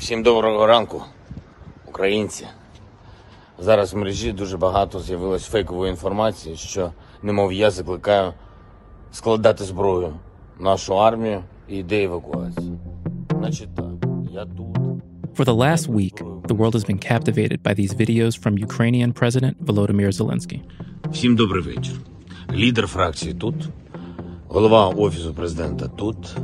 Всім 0.00 0.22
доброго 0.22 0.66
ранку, 0.66 1.02
українці. 1.88 2.46
Зараз 3.58 3.94
в 3.94 3.96
мережі 3.96 4.32
дуже 4.32 4.56
багато 4.56 5.00
з'явилось 5.00 5.46
фейкової 5.46 5.90
інформації, 5.90 6.56
що, 6.56 6.92
немов 7.22 7.52
я 7.52 7.70
закликаю 7.70 8.32
складати 9.12 9.64
зброю 9.64 10.14
нашу 10.60 10.98
армію 11.00 11.42
і 11.68 11.76
йде 11.76 12.04
евакуації. 12.04 12.78
Значить 13.38 13.74
так, 13.76 13.86
я 14.32 14.44
тут. 14.44 14.76
For 15.36 15.44
the 15.44 15.56
last 15.56 15.86
week, 15.88 16.16
the 16.48 16.56
world 16.56 16.74
has 16.74 16.84
been 16.90 17.00
captivated 17.12 17.62
by 17.62 17.74
these 17.74 17.94
videos 17.94 18.34
from 18.42 18.52
Ukrainian 18.68 19.12
President 19.12 19.54
Volodymyr 19.66 20.12
Zelensky. 20.12 20.60
Всім 21.12 21.36
добрий 21.36 21.62
вечір. 21.62 21.94
Лідер 22.52 22.86
фракції 22.86 23.34
тут, 23.34 23.54
голова 24.48 24.88
офісу 24.88 25.34
президента 25.34 25.88
тут. 25.88 26.36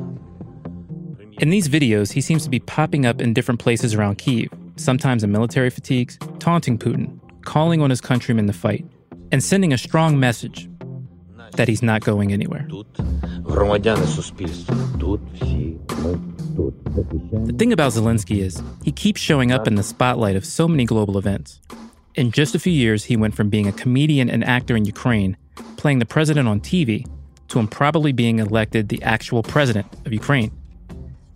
In 1.39 1.51
these 1.51 1.69
videos, 1.69 2.13
he 2.13 2.23
seems 2.23 2.45
to 2.45 2.51
be 2.51 2.61
popping 2.61 3.05
up 3.05 3.21
in 3.21 3.35
different 3.35 3.61
places 3.61 3.95
around 3.95 4.17
Kiev, 4.17 4.49
sometimes 4.77 5.23
in 5.23 5.31
military 5.31 5.69
fatigues, 5.69 6.19
taunting 6.39 6.79
Putin, 6.79 7.21
calling 7.43 7.83
on 7.83 7.91
his 7.91 8.01
countrymen 8.01 8.47
to 8.47 8.55
fight, 8.55 8.87
and 9.31 9.45
sending 9.45 9.71
a 9.71 9.77
strong 9.77 10.19
message 10.19 10.67
that 11.53 11.69
he's 11.69 11.83
not 11.83 12.01
going 12.01 12.33
anywhere. 12.33 12.67
The 12.71 12.85
thing 17.59 17.73
about 17.75 17.93
Zelensky 17.93 18.39
is 18.39 18.63
he 18.83 18.91
keeps 18.91 19.21
showing 19.21 19.53
up 19.53 19.67
in 19.67 19.75
the 19.75 19.83
spotlight 19.83 20.37
of 20.37 20.47
so 20.47 20.67
many 20.67 20.87
global 20.87 21.19
events. 21.19 21.61
In 22.15 22.31
just 22.31 22.55
a 22.55 22.59
few 22.59 22.73
years, 22.73 23.05
he 23.05 23.17
went 23.17 23.35
from 23.35 23.51
being 23.51 23.67
a 23.67 23.73
comedian 23.73 24.31
and 24.31 24.43
actor 24.43 24.75
in 24.75 24.87
Ukraine, 24.87 25.37
playing 25.77 25.99
the 25.99 26.07
president 26.07 26.49
on 26.49 26.61
TV, 26.61 27.07
to 27.49 27.59
improbably 27.59 28.13
being 28.13 28.39
elected 28.39 28.89
the 28.89 29.03
actual 29.03 29.43
president 29.43 29.87
of 30.07 30.15
Ukraine. 30.15 30.51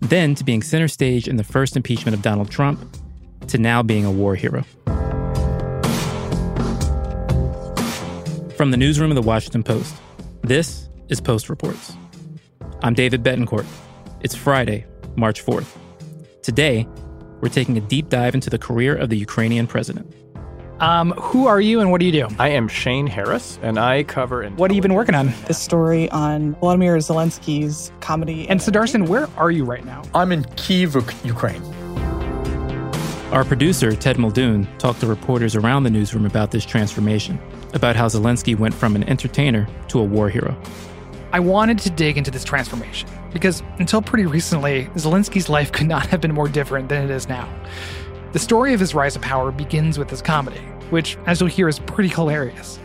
Then 0.01 0.33
to 0.35 0.43
being 0.43 0.63
center 0.63 0.87
stage 0.87 1.27
in 1.27 1.37
the 1.37 1.43
first 1.43 1.77
impeachment 1.77 2.15
of 2.15 2.21
Donald 2.21 2.49
Trump, 2.49 2.79
to 3.47 3.57
now 3.57 3.83
being 3.83 4.03
a 4.03 4.11
war 4.11 4.35
hero. 4.35 4.63
From 8.57 8.71
the 8.71 8.77
newsroom 8.77 9.11
of 9.11 9.15
the 9.15 9.21
Washington 9.21 9.63
Post, 9.63 9.95
this 10.41 10.89
is 11.09 11.21
Post 11.21 11.49
Reports. 11.49 11.95
I'm 12.83 12.93
David 12.93 13.23
Betancourt. 13.23 13.65
It's 14.21 14.35
Friday, 14.35 14.85
March 15.15 15.45
4th. 15.45 15.77
Today, 16.41 16.87
we're 17.39 17.49
taking 17.49 17.77
a 17.77 17.81
deep 17.81 18.09
dive 18.09 18.33
into 18.33 18.49
the 18.49 18.57
career 18.57 18.95
of 18.95 19.09
the 19.09 19.17
Ukrainian 19.17 19.67
president. 19.67 20.13
Um, 20.81 21.11
who 21.11 21.45
are 21.45 21.61
you 21.61 21.79
and 21.79 21.91
what 21.91 21.99
do 21.99 22.07
you 22.07 22.11
do? 22.11 22.27
I 22.39 22.49
am 22.49 22.67
Shane 22.67 23.05
Harris, 23.05 23.59
and 23.61 23.77
I 23.77 24.01
cover. 24.01 24.49
What 24.49 24.71
have 24.71 24.75
you 24.75 24.81
been 24.81 24.95
working 24.95 25.13
on? 25.13 25.31
The 25.45 25.53
story 25.53 26.09
on 26.09 26.55
Volodymyr 26.55 26.97
Zelensky's 26.97 27.91
comedy. 27.99 28.49
And 28.49 28.59
Sudarshan, 28.59 29.07
where 29.07 29.29
are 29.37 29.51
you 29.51 29.63
right 29.63 29.85
now? 29.85 30.01
I'm 30.15 30.31
in 30.31 30.43
Kyiv, 30.43 31.23
Ukraine. 31.23 31.61
Our 33.31 33.45
producer, 33.45 33.95
Ted 33.95 34.17
Muldoon, 34.17 34.67
talked 34.79 35.01
to 35.01 35.07
reporters 35.07 35.55
around 35.55 35.83
the 35.83 35.91
newsroom 35.91 36.25
about 36.25 36.49
this 36.49 36.65
transformation, 36.65 37.39
about 37.75 37.95
how 37.95 38.07
Zelensky 38.07 38.57
went 38.57 38.73
from 38.73 38.95
an 38.95 39.03
entertainer 39.03 39.67
to 39.89 39.99
a 39.99 40.03
war 40.03 40.29
hero. 40.29 40.59
I 41.31 41.41
wanted 41.41 41.77
to 41.79 41.91
dig 41.91 42.17
into 42.17 42.31
this 42.31 42.43
transformation 42.43 43.07
because 43.31 43.61
until 43.77 44.01
pretty 44.01 44.25
recently, 44.25 44.87
Zelensky's 44.95 45.47
life 45.47 45.71
could 45.71 45.87
not 45.87 46.07
have 46.07 46.21
been 46.21 46.33
more 46.33 46.49
different 46.49 46.89
than 46.89 47.05
it 47.05 47.11
is 47.11 47.29
now. 47.29 47.47
The 48.31 48.39
story 48.39 48.73
of 48.73 48.79
his 48.79 48.95
rise 48.95 49.15
to 49.15 49.19
power 49.19 49.51
begins 49.51 49.99
with 49.99 50.09
his 50.09 50.21
comedy, 50.21 50.61
which, 50.89 51.17
as 51.25 51.41
you'll 51.41 51.49
hear, 51.49 51.67
is 51.67 51.79
pretty 51.79 52.07
hilarious. 52.07 52.79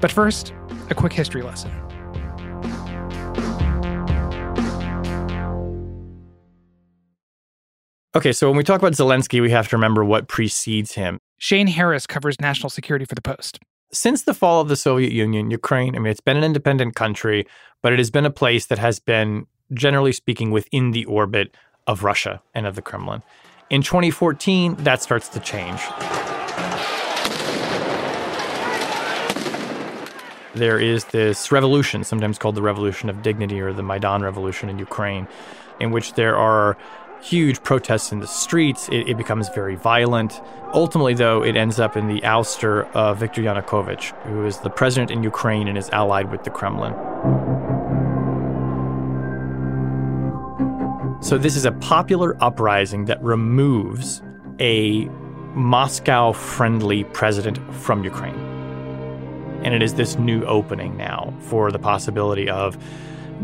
But 0.00 0.10
first, 0.10 0.54
a 0.88 0.94
quick 0.94 1.12
history 1.12 1.42
lesson. 1.42 1.70
Okay, 8.16 8.32
so 8.32 8.48
when 8.48 8.56
we 8.56 8.64
talk 8.64 8.80
about 8.80 8.94
Zelensky, 8.94 9.42
we 9.42 9.50
have 9.50 9.68
to 9.68 9.76
remember 9.76 10.02
what 10.02 10.28
precedes 10.28 10.92
him. 10.92 11.18
Shane 11.36 11.66
Harris 11.66 12.06
covers 12.06 12.40
national 12.40 12.70
security 12.70 13.04
for 13.04 13.14
the 13.14 13.20
Post. 13.20 13.58
Since 13.92 14.22
the 14.22 14.32
fall 14.32 14.62
of 14.62 14.68
the 14.68 14.76
Soviet 14.76 15.12
Union, 15.12 15.50
Ukraine, 15.50 15.94
I 15.94 15.98
mean, 15.98 16.10
it's 16.10 16.20
been 16.20 16.38
an 16.38 16.44
independent 16.44 16.94
country, 16.94 17.46
but 17.82 17.92
it 17.92 17.98
has 17.98 18.10
been 18.10 18.24
a 18.24 18.30
place 18.30 18.64
that 18.66 18.78
has 18.78 18.98
been, 18.98 19.46
generally 19.74 20.12
speaking, 20.12 20.50
within 20.50 20.92
the 20.92 21.04
orbit 21.04 21.54
of 21.86 22.02
Russia 22.02 22.40
and 22.54 22.66
of 22.66 22.76
the 22.76 22.82
Kremlin. 22.82 23.22
In 23.70 23.82
2014, 23.82 24.74
that 24.82 25.00
starts 25.00 25.28
to 25.28 25.38
change. 25.38 25.80
There 30.56 30.80
is 30.80 31.04
this 31.04 31.52
revolution, 31.52 32.02
sometimes 32.02 32.36
called 32.36 32.56
the 32.56 32.62
Revolution 32.62 33.08
of 33.08 33.22
Dignity 33.22 33.60
or 33.60 33.72
the 33.72 33.84
Maidan 33.84 34.22
Revolution 34.22 34.68
in 34.68 34.80
Ukraine, 34.80 35.28
in 35.78 35.92
which 35.92 36.14
there 36.14 36.36
are 36.36 36.76
huge 37.22 37.62
protests 37.62 38.10
in 38.10 38.18
the 38.18 38.26
streets. 38.26 38.88
It, 38.88 39.08
it, 39.08 39.16
becomes 39.16 39.48
very 39.50 39.76
violent. 39.76 40.40
Ultimately, 40.74 41.14
though, 41.14 41.44
it 41.44 41.54
ends 41.54 41.78
up 41.78 41.96
in 41.96 42.08
the 42.08 42.22
ouster 42.22 42.90
of 42.90 43.18
Viktor 43.20 43.40
Yanukovych, 43.40 44.10
who 44.24 44.46
is 44.46 44.58
the 44.58 44.70
president 44.70 45.12
in 45.12 45.22
Ukraine 45.22 45.68
and 45.68 45.78
is 45.78 45.88
allied 45.90 46.32
with 46.32 46.42
the 46.42 46.50
Kremlin. 46.50 46.92
So, 51.30 51.38
this 51.38 51.54
is 51.54 51.64
a 51.64 51.70
popular 51.70 52.36
uprising 52.42 53.04
that 53.04 53.22
removes 53.22 54.20
a 54.58 55.04
Moscow 55.54 56.32
friendly 56.32 57.04
president 57.04 57.56
from 57.72 58.02
Ukraine. 58.02 58.34
And 59.62 59.72
it 59.72 59.80
is 59.80 59.94
this 59.94 60.18
new 60.18 60.44
opening 60.46 60.96
now 60.96 61.32
for 61.42 61.70
the 61.70 61.78
possibility 61.78 62.50
of 62.50 62.76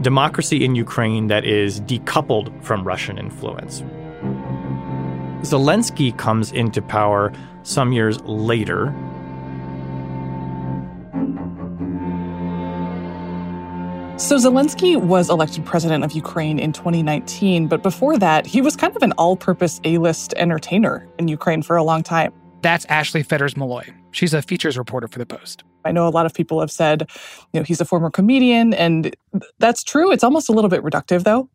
democracy 0.01 0.65
in 0.65 0.75
Ukraine 0.75 1.29
that 1.29 1.45
is 1.45 1.81
decoupled 1.83 2.51
from 2.65 2.83
Russian 2.83 3.19
influence. 3.19 3.83
Zelensky 5.43 6.11
comes 6.19 6.51
into 6.51 6.83
power 6.83 7.33
some 7.63 7.93
years 7.93 8.21
later. 8.23 8.93
So 14.19 14.37
Zelensky 14.39 14.97
was 14.97 15.29
elected 15.29 15.67
president 15.67 16.03
of 16.03 16.13
Ukraine 16.13 16.59
in 16.59 16.73
2019, 16.73 17.67
but 17.67 17.83
before 17.83 18.17
that, 18.19 18.47
he 18.47 18.63
was 18.63 18.75
kind 18.75 18.97
of 18.97 19.03
an 19.03 19.13
all 19.13 19.37
purpose 19.37 19.79
A 19.85 19.99
list 19.99 20.33
entertainer 20.39 21.07
in 21.19 21.29
Ukraine 21.29 21.61
for 21.61 21.77
a 21.77 21.85
long 21.85 22.03
time. 22.03 22.33
That's 22.63 22.87
Ashley 22.87 23.23
Fetters 23.23 23.55
Maloy. 23.55 23.95
She's 24.13 24.33
a 24.33 24.41
features 24.41 24.79
reporter 24.79 25.07
for 25.07 25.19
The 25.19 25.27
Post. 25.27 25.65
I 25.85 25.93
know 25.93 26.09
a 26.09 26.11
lot 26.11 26.25
of 26.25 26.33
people 26.33 26.61
have 26.61 26.71
said, 26.71 27.11
you 27.53 27.61
know, 27.61 27.65
he's 27.65 27.79
a 27.83 27.85
former 27.85 28.11
comedian, 28.11 28.73
and 28.73 29.15
that's 29.59 29.85
true. 29.85 30.11
It's 30.11 30.25
almost 30.25 30.49
a 30.49 30.53
little 30.53 30.71
bit 30.71 30.83
reductive, 30.83 31.25
though. 31.25 31.51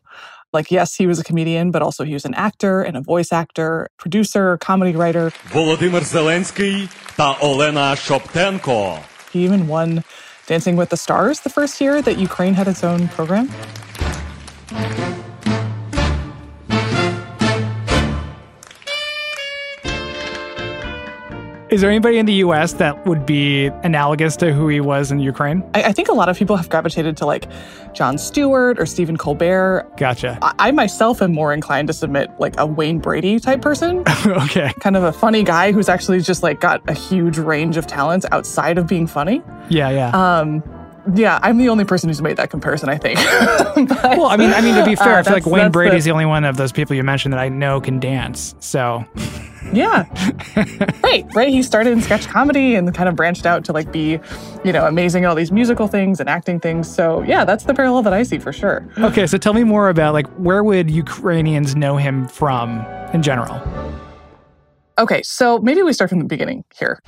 Like, 0.52 0.70
yes, 0.70 0.94
he 0.94 1.08
was 1.08 1.18
a 1.18 1.24
comedian, 1.24 1.72
but 1.72 1.82
also 1.82 2.04
he 2.04 2.12
was 2.14 2.24
an 2.24 2.34
actor 2.34 2.80
and 2.80 2.96
a 2.96 3.00
voice 3.00 3.32
actor, 3.32 3.88
producer, 3.96 4.56
comedy 4.58 4.96
writer. 4.96 5.30
Volodymyr 5.48 6.02
Zelensky 6.02 6.82
and 6.82 7.36
Olena 7.38 7.96
Shoptenko. 7.96 9.02
He 9.32 9.42
even 9.44 9.66
won 9.66 10.04
Dancing 10.46 10.76
with 10.76 10.90
the 10.90 10.96
Stars 10.96 11.40
the 11.40 11.50
first 11.50 11.80
year 11.80 12.02
that 12.02 12.18
Ukraine 12.18 12.54
had 12.54 12.68
its 12.68 12.82
own 12.82 13.08
program. 13.08 13.48
Is 21.72 21.80
there 21.80 21.88
anybody 21.88 22.18
in 22.18 22.26
the 22.26 22.34
US 22.34 22.74
that 22.74 23.06
would 23.06 23.24
be 23.24 23.68
analogous 23.82 24.36
to 24.36 24.52
who 24.52 24.68
he 24.68 24.78
was 24.78 25.10
in 25.10 25.20
Ukraine? 25.20 25.64
I, 25.72 25.84
I 25.84 25.92
think 25.92 26.08
a 26.08 26.12
lot 26.12 26.28
of 26.28 26.36
people 26.36 26.54
have 26.56 26.68
gravitated 26.68 27.16
to 27.16 27.24
like 27.24 27.48
Jon 27.94 28.18
Stewart 28.18 28.78
or 28.78 28.84
Stephen 28.84 29.16
Colbert. 29.16 29.90
Gotcha. 29.96 30.38
I, 30.42 30.52
I 30.58 30.70
myself 30.70 31.22
am 31.22 31.32
more 31.32 31.54
inclined 31.54 31.88
to 31.88 31.94
submit 31.94 32.28
like 32.38 32.60
a 32.60 32.66
Wayne 32.66 32.98
Brady 32.98 33.40
type 33.40 33.62
person. 33.62 34.04
okay. 34.26 34.74
Kind 34.80 34.98
of 34.98 35.02
a 35.04 35.14
funny 35.14 35.42
guy 35.42 35.72
who's 35.72 35.88
actually 35.88 36.20
just 36.20 36.42
like 36.42 36.60
got 36.60 36.86
a 36.90 36.92
huge 36.92 37.38
range 37.38 37.78
of 37.78 37.86
talents 37.86 38.26
outside 38.32 38.76
of 38.76 38.86
being 38.86 39.06
funny. 39.06 39.40
Yeah, 39.70 39.88
yeah. 39.88 40.10
Um, 40.10 40.62
Yeah, 41.14 41.40
I'm 41.42 41.58
the 41.58 41.68
only 41.68 41.84
person 41.84 42.08
who's 42.08 42.22
made 42.22 42.36
that 42.36 42.50
comparison, 42.50 42.88
I 42.88 42.96
think. 42.98 43.18
but, 43.88 44.02
well, 44.02 44.26
I 44.26 44.36
mean, 44.36 44.50
I 44.52 44.60
mean 44.60 44.74
to 44.76 44.84
be 44.84 44.94
fair, 44.94 45.14
uh, 45.16 45.18
I 45.18 45.22
feel 45.22 45.32
like 45.32 45.46
Wayne 45.46 45.70
Brady's 45.72 46.04
the- 46.04 46.08
the 46.10 46.12
only 46.12 46.26
one 46.26 46.44
of 46.44 46.56
those 46.56 46.70
people 46.72 46.94
you 46.94 47.02
mentioned 47.02 47.32
that 47.32 47.40
I 47.40 47.48
know 47.48 47.80
can 47.80 47.98
dance. 47.98 48.54
So 48.60 49.04
Yeah. 49.72 50.04
right, 51.02 51.24
right. 51.34 51.48
He 51.48 51.62
started 51.62 51.92
in 51.92 52.02
sketch 52.02 52.28
comedy 52.28 52.74
and 52.76 52.94
kind 52.94 53.08
of 53.08 53.16
branched 53.16 53.46
out 53.46 53.64
to 53.64 53.72
like 53.72 53.90
be, 53.90 54.20
you 54.64 54.72
know, 54.72 54.86
amazing 54.86 55.24
at 55.24 55.28
all 55.28 55.34
these 55.34 55.50
musical 55.50 55.88
things 55.88 56.20
and 56.20 56.28
acting 56.28 56.60
things. 56.60 56.88
So 56.92 57.22
yeah, 57.22 57.44
that's 57.44 57.64
the 57.64 57.74
parallel 57.74 58.02
that 58.02 58.12
I 58.12 58.22
see 58.22 58.38
for 58.38 58.52
sure. 58.52 58.86
okay, 58.98 59.26
so 59.26 59.38
tell 59.38 59.54
me 59.54 59.64
more 59.64 59.88
about 59.88 60.12
like 60.14 60.26
where 60.36 60.62
would 60.62 60.90
Ukrainians 60.90 61.74
know 61.74 61.96
him 61.96 62.28
from 62.28 62.84
in 63.12 63.22
general? 63.22 63.60
Okay, 64.98 65.22
so 65.22 65.58
maybe 65.58 65.82
we 65.82 65.92
start 65.92 66.10
from 66.10 66.18
the 66.20 66.26
beginning 66.26 66.64
here. 66.78 67.00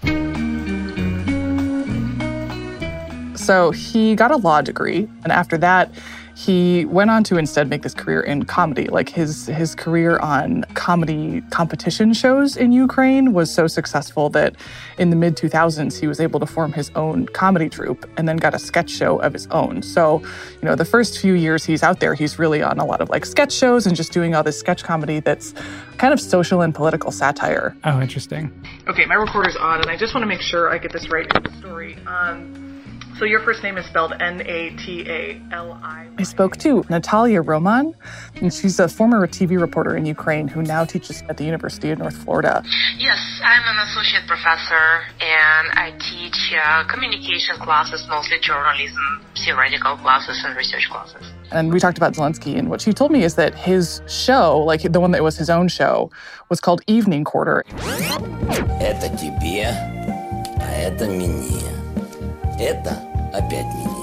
So 3.45 3.71
he 3.73 4.15
got 4.15 4.31
a 4.31 4.37
law 4.37 4.63
degree, 4.63 5.09
and 5.23 5.31
after 5.31 5.59
that, 5.59 5.93
he 6.37 6.85
went 6.87 7.11
on 7.11 7.23
to 7.25 7.37
instead 7.37 7.69
make 7.69 7.83
this 7.83 7.95
career 7.95 8.21
in 8.21 8.45
comedy. 8.45 8.89
Like 8.89 9.09
his 9.09 9.47
his 9.47 9.75
career 9.75 10.19
on 10.19 10.65
comedy 10.75 11.43
competition 11.51 12.13
shows 12.13 12.57
in 12.57 12.73
Ukraine 12.73 13.33
was 13.33 13.55
so 13.55 13.67
successful 13.67 14.31
that 14.31 14.57
in 14.99 15.11
the 15.11 15.17
mid 15.17 15.37
2000s 15.37 15.99
he 16.01 16.07
was 16.07 16.21
able 16.21 16.41
to 16.41 16.47
form 16.47 16.73
his 16.73 16.91
own 16.97 17.27
comedy 17.27 17.69
troupe 17.69 18.09
and 18.17 18.29
then 18.29 18.37
got 18.37 18.55
a 18.55 18.59
sketch 18.59 18.91
show 18.91 19.19
of 19.21 19.33
his 19.33 19.47
own. 19.49 19.83
So, 19.83 20.23
you 20.61 20.65
know, 20.65 20.75
the 20.75 20.85
first 20.85 21.21
few 21.21 21.35
years 21.35 21.65
he's 21.65 21.83
out 21.83 22.01
there, 22.01 22.15
he's 22.15 22.39
really 22.39 22.63
on 22.63 22.79
a 22.79 22.85
lot 22.85 23.01
of 23.01 23.11
like 23.11 23.25
sketch 23.25 23.53
shows 23.53 23.87
and 23.87 23.95
just 23.95 24.13
doing 24.13 24.35
all 24.35 24.43
this 24.43 24.59
sketch 24.59 24.83
comedy 24.83 25.21
that's 25.21 25.55
kind 25.99 26.13
of 26.13 26.21
social 26.21 26.63
and 26.63 26.75
political 26.75 27.13
satire. 27.13 27.77
Oh, 27.85 28.01
interesting. 28.01 28.51
Okay, 28.89 29.07
my 29.07 29.15
recorder's 29.15 29.57
on, 29.57 29.81
and 29.83 29.91
I 29.91 29.97
just 29.97 30.15
want 30.15 30.23
to 30.23 30.29
make 30.29 30.41
sure 30.41 30.69
I 30.69 30.79
get 30.79 30.93
this 30.93 31.09
right 31.11 31.27
in 31.33 31.43
the 31.45 31.59
story. 31.59 31.97
Um, 32.07 32.64
so 33.20 33.26
your 33.26 33.42
first 33.42 33.64
name 33.64 33.78
is 33.78 33.86
spelled 33.86 34.14
N-A-T-A-L-I. 34.20 36.08
I 36.18 36.24
spoke 36.24 36.56
to 36.58 36.86
Natalia 36.90 37.42
Roman, 37.42 37.94
and 38.42 38.54
she's 38.54 38.80
a 38.80 38.88
former 38.88 39.28
TV 39.28 39.60
reporter 39.60 39.98
in 39.98 40.06
Ukraine 40.06 40.48
who 40.48 40.62
now 40.62 40.86
teaches 40.86 41.22
at 41.28 41.36
the 41.36 41.44
University 41.44 41.92
of 41.92 42.00
North 42.00 42.16
Florida. 42.16 42.64
Yes, 42.98 43.20
I'm 43.44 43.64
an 43.76 43.88
associate 43.88 44.26
professor 44.26 45.02
and 45.20 45.68
I 45.74 45.92
teach 46.00 46.54
uh, 46.56 46.86
communication 46.88 47.58
classes, 47.58 48.06
mostly 48.08 48.40
journalism, 48.40 49.26
theoretical 49.44 49.98
classes, 49.98 50.42
and 50.46 50.56
research 50.56 50.88
classes. 50.90 51.26
And 51.52 51.74
we 51.74 51.80
talked 51.80 51.98
about 51.98 52.14
Zelensky, 52.14 52.58
and 52.58 52.70
what 52.70 52.80
she 52.80 52.94
told 52.94 53.12
me 53.12 53.24
is 53.24 53.36
that 53.36 53.54
his 53.54 54.02
show, 54.08 54.60
like 54.60 54.82
the 54.84 55.00
one 55.00 55.12
that 55.12 55.24
was 55.24 55.36
his 55.36 55.50
own 55.50 55.68
show, 55.68 56.10
was 56.50 56.62
called 56.62 56.82
Evening 56.88 57.26
Quarter. 57.26 57.66
Это 58.80 59.10
тебе, 59.18 59.68
а 60.62 60.72
это 60.72 61.06
мне. 61.06 61.83
Это 62.60 62.92
опять 63.34 63.66
мне. 63.66 64.00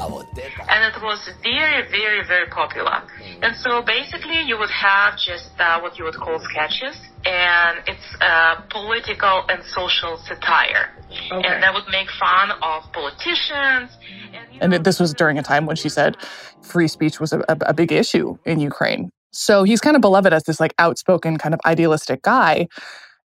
А 0.00 0.06
вот 0.08 0.26
это... 0.36 0.62
And 0.68 0.84
it 0.94 1.02
was 1.02 1.18
very, 1.42 1.82
very, 1.90 2.22
very 2.26 2.46
popular. 2.50 3.02
And 3.42 3.54
so 3.56 3.82
basically, 3.82 4.40
you 4.42 4.56
would 4.58 4.70
have 4.70 5.16
just 5.16 5.50
uh, 5.58 5.80
what 5.80 5.98
you 5.98 6.04
would 6.04 6.14
call 6.16 6.38
sketches, 6.38 6.96
and 7.24 7.78
it's 7.86 8.08
uh, 8.20 8.60
political 8.70 9.44
and 9.48 9.62
social 9.74 10.16
satire. 10.28 10.90
And 11.30 11.62
they 11.62 11.70
would 11.72 11.88
make 11.90 12.08
fun 12.20 12.50
of 12.62 12.84
politicians. 12.92 13.90
And, 14.32 14.54
you 14.54 14.60
And 14.60 14.70
know, 14.70 14.76
it- 14.76 14.84
this 14.84 15.00
was 15.00 15.14
during 15.14 15.38
a 15.38 15.42
time 15.42 15.66
when 15.66 15.76
she 15.76 15.88
said 15.88 16.16
free 16.62 16.86
speech 16.88 17.18
was 17.18 17.32
a, 17.32 17.40
a, 17.48 17.56
a 17.66 17.74
big 17.74 17.90
issue 17.90 18.36
in 18.44 18.60
Ukraine. 18.60 19.10
So 19.32 19.62
he's 19.64 19.80
kind 19.80 19.96
of 19.96 20.02
beloved 20.02 20.32
as 20.32 20.44
this 20.44 20.60
like 20.60 20.74
outspoken, 20.78 21.38
kind 21.38 21.54
of 21.54 21.60
idealistic 21.66 22.22
guy. 22.22 22.68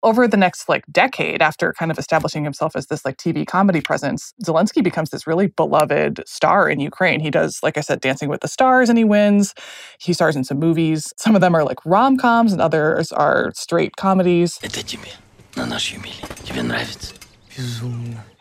over 0.03 0.29
the 0.29 0.37
next 0.37 0.69
like 0.69 0.85
decade 0.91 1.43
after 1.43 1.73
kind 1.73 1.91
of 1.91 1.99
establishing 1.99 2.45
himself 2.45 2.77
as 2.77 2.87
this 2.87 3.05
like 3.05 3.17
TV 3.17 3.47
comedy 3.47 3.81
presence, 3.81 4.35
Zelensky 4.45 4.83
becomes 4.83 5.11
this 5.11 5.27
really 5.27 5.49
beloved 5.49 6.23
star 6.27 6.69
in 6.69 6.81
Ukraine. 6.81 7.21
He 7.21 7.31
does, 7.31 7.61
like 7.63 7.77
I 7.77 7.81
said, 7.81 8.01
Dancing 8.01 8.29
with 8.29 8.41
the 8.41 8.49
Stars 8.49 8.89
and 8.89 8.99
he 8.99 9.05
wins. 9.05 9.55
He 9.99 10.13
stars 10.13 10.37
in 10.37 10.45
some 10.45 10.59
movies. 10.59 11.13
Some 11.17 11.35
of 11.35 11.41
them 11.41 11.55
are 11.55 11.65
like 11.65 11.85
rom 11.85 12.17
coms 12.17 12.53
and 12.53 12.61
others 12.61 13.13
are 13.13 13.53
straight 13.55 13.97
comedies. 13.97 14.59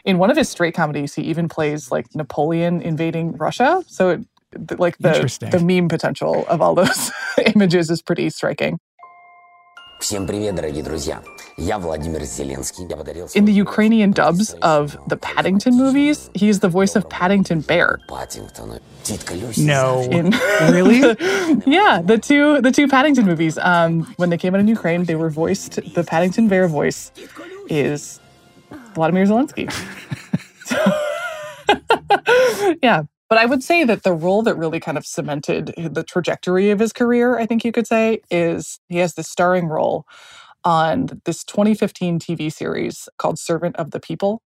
In 0.04 0.18
one 0.18 0.30
of 0.30 0.38
his 0.38 0.50
straight 0.50 0.76
comedies, 0.76 1.16
he 1.16 1.24
even 1.24 1.50
plays 1.50 1.92
like 1.92 2.14
Napoleon 2.14 2.82
invading 2.82 3.38
Russia. 3.38 3.84
So 3.88 4.10
it, 4.10 4.80
like 4.80 4.98
the, 5.00 5.48
the 5.52 5.60
meme 5.60 5.88
potential 5.88 6.46
of 6.48 6.62
all 6.62 6.76
those 6.76 7.12
images 7.56 7.90
is 7.90 8.02
pretty 8.02 8.30
striking. 8.30 8.80
Всем 10.05 10.27
привет, 10.27 10.55
дорогие 10.55 10.83
друзья. 10.83 11.21
Я 11.59 11.79
Владимир 11.79 12.23
Зеленский. 12.25 12.87
Я 12.89 12.97
подарил... 12.97 13.27
In 13.35 13.45
the 13.45 13.53
Ukrainian 13.53 14.15
dubs 14.15 14.55
of 14.63 14.97
the 15.07 15.19
Paddington 15.19 15.75
movies, 15.77 16.31
he's 16.33 16.61
the 16.61 16.71
voice 16.71 16.97
of 16.97 17.07
Paddington 17.11 17.61
Bear. 17.67 17.99
Паттингтона. 18.09 18.81
Титка 19.03 19.35
Люси. 19.35 19.61
No. 19.61 20.01
In 20.11 20.31
Really? 20.73 21.01
yeah, 21.67 22.01
the 22.03 22.17
two 22.19 22.63
the 22.63 22.73
two 22.73 22.89
Paddington 22.89 23.27
movies. 23.27 23.59
Um, 23.59 24.07
when 24.17 24.31
they 24.31 24.39
came 24.39 24.55
out 24.55 24.61
in 24.61 24.69
Ukraine, 24.69 25.05
they 25.05 25.17
were 25.17 25.29
voiced. 25.29 25.79
The 25.95 26.03
Paddington 26.03 26.49
Bear 26.49 26.67
voice 26.67 27.13
is 27.69 28.21
Vladimir 28.95 29.27
Zelensky. 29.27 29.69
yeah, 32.83 33.03
but 33.36 33.42
I 33.42 33.48
would 33.48 33.64
say 33.64 33.84
that 33.84 34.04
the 34.04 34.14
role 34.14 34.44
that 34.44 34.56
really 34.56 34.80
kind 34.80 34.98
of 34.98 35.06
cemented 35.06 35.74
the 35.78 36.04
trajectory 36.04 36.70
of 36.70 36.80
his 36.80 36.94
career, 36.94 37.38
I 37.38 37.46
think 37.46 37.66
you 37.66 37.74
could 37.74 37.86
say, 37.86 38.22
is 38.32 38.80
he 38.88 39.00
has 39.00 39.16
this 39.16 39.28
starring 39.28 39.68
role 39.68 40.06
on 40.64 41.22
this 41.26 41.44
2015 41.44 42.18
TV 42.18 42.50
series 42.50 43.10
called 43.18 43.38
Servant 43.38 43.76
of 43.76 43.92
the 43.92 44.00
People. 44.00 44.42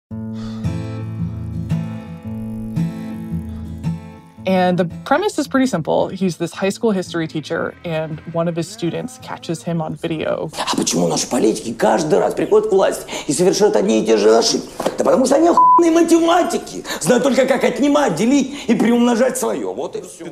And 4.46 4.78
the 4.78 4.86
premise 5.04 5.38
is 5.38 5.48
pretty 5.48 5.66
simple. 5.66 6.08
He's 6.08 6.38
this 6.38 6.54
high 6.54 6.70
school 6.70 6.92
history 6.92 7.28
teacher, 7.28 7.76
and 7.84 8.20
one 8.32 8.48
of 8.48 8.56
his 8.56 8.70
students 8.70 9.20
catches 9.22 9.64
him 9.64 9.82
on 9.82 9.96
video 9.96 10.50
А 10.58 10.76
почему 10.78 11.08
наши 11.08 11.28
политики 11.28 11.74
каждый 11.74 12.20
раз 12.20 12.34
приходят 12.34 12.70
к 12.70 12.72
власти 12.72 13.06
и 13.28 13.34
совершают 13.34 13.76
одни 13.76 14.02
и 14.02 14.06
те 14.06 14.18
же 14.18 14.36
ошибки? 14.38 14.70
Да 14.98 15.04
потому 15.04 15.26
что 15.26 15.36
они 15.36 15.50
охуенные 15.50 15.92
математики. 15.92 16.84
Знают 17.02 17.24
только, 17.24 17.46
как 17.46 17.64
отнимать, 17.64 18.16
делить 18.16 18.66
и 18.68 18.76
приумножать 18.76 19.38
свое. 19.38 19.74
Вот 19.74 19.96
и 19.96 20.02
все. 20.02 20.26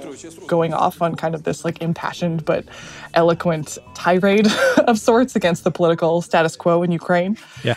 going 0.48 0.74
off 0.74 1.02
on 1.02 1.16
kind 1.16 1.36
of 1.36 1.44
this 1.44 1.66
like 1.66 1.81
impassioned 1.81 2.46
but 2.46 2.66
eloquent 3.14 3.78
tirade 3.94 4.48
of 4.88 4.98
sorts 5.00 5.36
against 5.36 5.64
the 5.64 5.72
political 5.72 6.22
status 6.22 6.56
quo 6.56 6.84
in 6.84 6.92
Ukraine. 6.92 7.38
Yeah. 7.64 7.75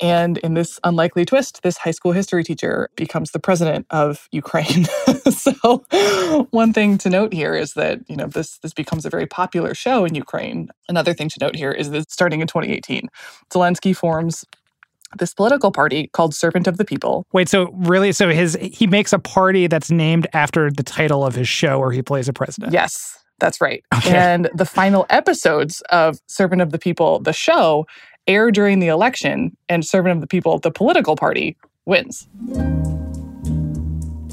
And 0.00 0.38
in 0.38 0.54
this 0.54 0.78
unlikely 0.84 1.24
twist, 1.24 1.62
this 1.62 1.76
high 1.76 1.90
school 1.90 2.12
history 2.12 2.44
teacher 2.44 2.90
becomes 2.96 3.30
the 3.30 3.38
president 3.38 3.86
of 3.90 4.28
Ukraine. 4.32 4.84
so 5.30 5.84
one 6.50 6.72
thing 6.72 6.98
to 6.98 7.10
note 7.10 7.32
here 7.32 7.54
is 7.54 7.74
that, 7.74 8.00
you 8.08 8.16
know, 8.16 8.26
this 8.26 8.58
this 8.58 8.72
becomes 8.72 9.04
a 9.04 9.10
very 9.10 9.26
popular 9.26 9.74
show 9.74 10.04
in 10.04 10.14
Ukraine. 10.14 10.68
Another 10.88 11.14
thing 11.14 11.28
to 11.30 11.36
note 11.40 11.56
here 11.56 11.72
is 11.72 11.90
that 11.90 12.10
starting 12.10 12.40
in 12.40 12.46
2018, 12.46 13.08
Zelensky 13.50 13.94
forms 13.96 14.44
this 15.18 15.34
political 15.34 15.70
party 15.70 16.08
called 16.12 16.34
Servant 16.34 16.66
of 16.66 16.76
the 16.76 16.84
People. 16.84 17.26
Wait, 17.32 17.48
so 17.48 17.70
really, 17.72 18.12
so 18.12 18.28
his 18.28 18.58
he 18.60 18.86
makes 18.86 19.12
a 19.12 19.18
party 19.18 19.66
that's 19.66 19.90
named 19.90 20.26
after 20.32 20.70
the 20.70 20.82
title 20.82 21.24
of 21.24 21.34
his 21.34 21.48
show 21.48 21.78
where 21.78 21.92
he 21.92 22.02
plays 22.02 22.28
a 22.28 22.32
president. 22.32 22.72
Yes, 22.72 23.18
that's 23.38 23.60
right. 23.60 23.84
Okay. 23.94 24.16
And 24.16 24.48
the 24.54 24.64
final 24.64 25.06
episodes 25.10 25.80
of 25.90 26.18
Servant 26.26 26.62
of 26.62 26.72
the 26.72 26.78
People, 26.78 27.20
the 27.20 27.32
show, 27.32 27.86
air 28.26 28.50
during 28.50 28.78
the 28.80 28.88
election, 28.88 29.56
and 29.68 29.84
Servant 29.84 30.14
of 30.16 30.20
the 30.20 30.26
People, 30.26 30.58
the 30.58 30.70
political 30.70 31.16
party, 31.16 31.56
wins. 31.84 32.28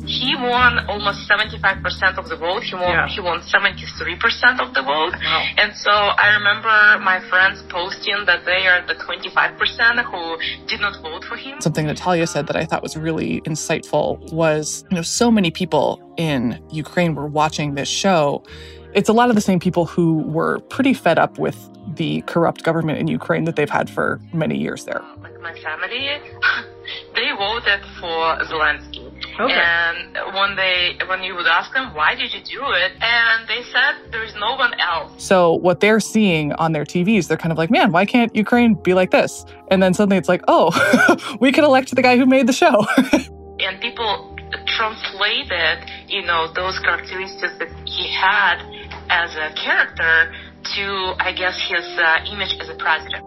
he 0.05 0.35
won 0.35 0.79
almost 0.89 1.29
75% 1.29 2.17
of 2.17 2.27
the 2.27 2.35
vote. 2.35 2.61
He 2.63 2.75
won, 2.75 2.91
Yeah. 2.91 3.07
he 3.07 3.21
won 3.21 3.39
73% 3.41 4.59
of 4.59 4.73
the 4.73 4.81
vote. 4.81 5.13
And 5.57 5.73
so 5.75 5.91
I 5.91 6.35
remember 6.37 6.99
my 7.03 7.19
friends 7.29 7.63
posting 7.69 8.25
that 8.25 8.43
they 8.45 8.67
are 8.67 8.85
the 8.85 8.95
25% 8.95 9.99
who 10.03 10.37
did 10.67 10.81
not 10.81 11.01
vote 11.01 11.23
for 11.23 11.37
him. 11.37 11.61
Something 11.61 11.85
Natalia 11.87 12.27
said 12.27 12.47
that 12.47 12.57
I 12.57 12.65
thought 12.65 12.83
was 12.83 12.97
really 12.97 13.41
insightful 13.41 14.31
was, 14.33 14.83
you 14.91 14.95
know, 14.97 15.03
so 15.03 15.31
many 15.31 15.51
people 15.51 16.01
in 16.17 16.59
Ukraine 16.69 17.15
were 17.15 17.27
watching 17.27 17.75
this 17.75 17.87
show. 17.89 18.43
It's 18.93 19.09
a 19.09 19.13
lot 19.13 19.29
of 19.29 19.35
the 19.35 19.41
same 19.41 19.59
people 19.59 19.85
who 19.85 20.17
were 20.17 20.59
pretty 20.69 20.93
fed 20.93 21.17
up 21.17 21.39
with 21.39 21.57
the 21.95 22.21
corrupt 22.21 22.63
government 22.63 22.99
in 22.99 23.07
Ukraine 23.07 23.45
that 23.45 23.55
they've 23.55 23.69
had 23.69 23.89
for 23.89 24.19
many 24.33 24.57
years 24.57 24.85
there. 24.85 25.01
Like 25.21 25.39
my 25.41 25.53
family, 25.61 26.21
they 27.15 27.29
voted 27.37 27.81
for 27.99 28.37
Zelensky. 28.49 29.13
And 29.39 30.13
when 30.35 30.55
they, 30.55 30.95
when 31.07 31.23
you 31.23 31.35
would 31.35 31.47
ask 31.47 31.73
them, 31.73 31.93
why 31.95 32.13
did 32.13 32.33
you 32.33 32.41
do 32.43 32.61
it? 32.71 32.91
And 33.01 33.47
they 33.47 33.63
said, 33.63 34.11
there 34.11 34.23
is 34.23 34.33
no 34.35 34.55
one 34.55 34.73
else. 34.79 35.11
So 35.23 35.53
what 35.53 35.79
they're 35.79 35.99
seeing 35.99 36.53
on 36.53 36.71
their 36.71 36.85
TVs, 36.85 37.27
they're 37.27 37.37
kind 37.37 37.51
of 37.51 37.57
like, 37.57 37.71
man, 37.71 37.91
why 37.91 38.05
can't 38.05 38.35
Ukraine 38.35 38.75
be 38.75 38.93
like 38.93 39.11
this? 39.11 39.45
And 39.71 39.81
then 39.81 39.93
suddenly 39.93 40.17
it's 40.17 40.29
like, 40.29 40.43
oh, 40.47 40.69
we 41.39 41.51
can 41.51 41.63
elect 41.63 41.95
the 41.95 42.01
guy 42.01 42.17
who 42.17 42.25
made 42.25 42.47
the 42.47 42.53
show. 42.53 42.85
and 43.59 43.81
people 43.81 44.35
translated, 44.67 45.89
you 46.07 46.21
know, 46.23 46.51
those 46.53 46.77
characteristics 46.79 47.53
that 47.59 47.69
he 47.85 48.13
had 48.13 48.61
as 49.09 49.35
a 49.35 49.53
character 49.55 50.33
to, 50.63 51.13
I 51.19 51.33
guess, 51.33 51.59
his 51.69 51.85
uh, 51.97 52.31
image 52.31 52.55
as 52.59 52.69
a 52.69 52.75
president. 52.75 53.25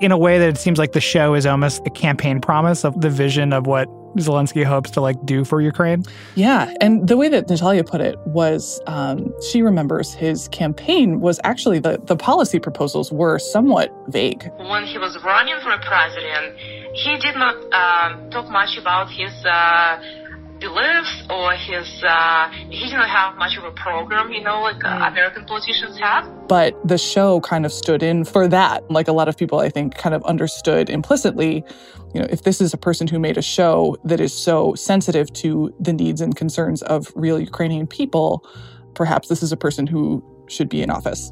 In 0.00 0.12
a 0.12 0.18
way 0.18 0.38
that 0.38 0.48
it 0.48 0.58
seems 0.58 0.78
like 0.78 0.92
the 0.92 1.00
show 1.00 1.34
is 1.34 1.44
almost 1.44 1.82
a 1.86 1.90
campaign 1.90 2.40
promise 2.40 2.84
of 2.84 3.00
the 3.00 3.10
vision 3.10 3.52
of 3.52 3.66
what 3.66 3.88
Zelensky 4.16 4.64
hopes 4.64 4.90
to 4.92 5.00
like 5.00 5.16
do 5.24 5.44
for 5.44 5.60
Ukraine. 5.60 6.04
Yeah, 6.34 6.72
and 6.80 7.06
the 7.06 7.16
way 7.16 7.28
that 7.28 7.48
Natalia 7.48 7.84
put 7.84 8.00
it 8.00 8.16
was, 8.26 8.80
um, 8.86 9.32
she 9.50 9.62
remembers 9.62 10.14
his 10.14 10.48
campaign 10.48 11.20
was 11.20 11.40
actually 11.44 11.78
the 11.78 12.00
the 12.04 12.16
policy 12.16 12.58
proposals 12.58 13.12
were 13.12 13.38
somewhat 13.38 13.94
vague. 14.08 14.50
When 14.56 14.84
he 14.84 14.98
was 14.98 15.18
running 15.24 15.56
for 15.62 15.76
president, 15.86 16.56
he 16.94 17.16
did 17.18 17.36
not 17.36 17.56
uh, 17.72 18.30
talk 18.30 18.50
much 18.50 18.78
about 18.78 19.10
his. 19.10 19.32
Uh, 19.44 20.00
beliefs 20.60 21.14
or 21.30 21.52
his 21.52 21.88
uh, 22.06 22.50
he 22.70 22.84
didn't 22.86 23.08
have 23.08 23.36
much 23.36 23.56
of 23.56 23.64
a 23.64 23.72
program 23.72 24.32
you 24.32 24.42
know 24.42 24.60
like 24.62 24.82
uh, 24.84 25.08
american 25.12 25.44
politicians 25.44 25.98
have 25.98 26.24
But 26.48 26.74
the 26.86 26.96
show 26.96 27.40
kind 27.40 27.66
of 27.66 27.72
stood 27.72 28.02
in 28.02 28.24
for 28.24 28.48
that. 28.48 28.90
Like 28.90 29.06
a 29.06 29.12
lot 29.12 29.28
of 29.28 29.36
people, 29.36 29.60
I 29.60 29.68
think, 29.68 29.96
kind 29.96 30.14
of 30.14 30.24
understood 30.24 30.88
implicitly, 30.88 31.62
you 32.14 32.20
know, 32.20 32.26
if 32.30 32.42
this 32.42 32.60
is 32.60 32.72
a 32.72 32.78
person 32.78 33.06
who 33.06 33.18
made 33.18 33.36
a 33.36 33.42
show 33.42 33.96
that 34.04 34.18
is 34.18 34.32
so 34.32 34.74
sensitive 34.74 35.30
to 35.34 35.74
the 35.78 35.92
needs 35.92 36.22
and 36.22 36.34
concerns 36.34 36.80
of 36.82 37.12
real 37.14 37.38
Ukrainian 37.38 37.86
people, 37.86 38.48
perhaps 38.94 39.28
this 39.28 39.42
is 39.42 39.52
a 39.52 39.56
person 39.56 39.86
who 39.86 40.24
should 40.48 40.70
be 40.70 40.80
in 40.80 40.90
office. 40.90 41.30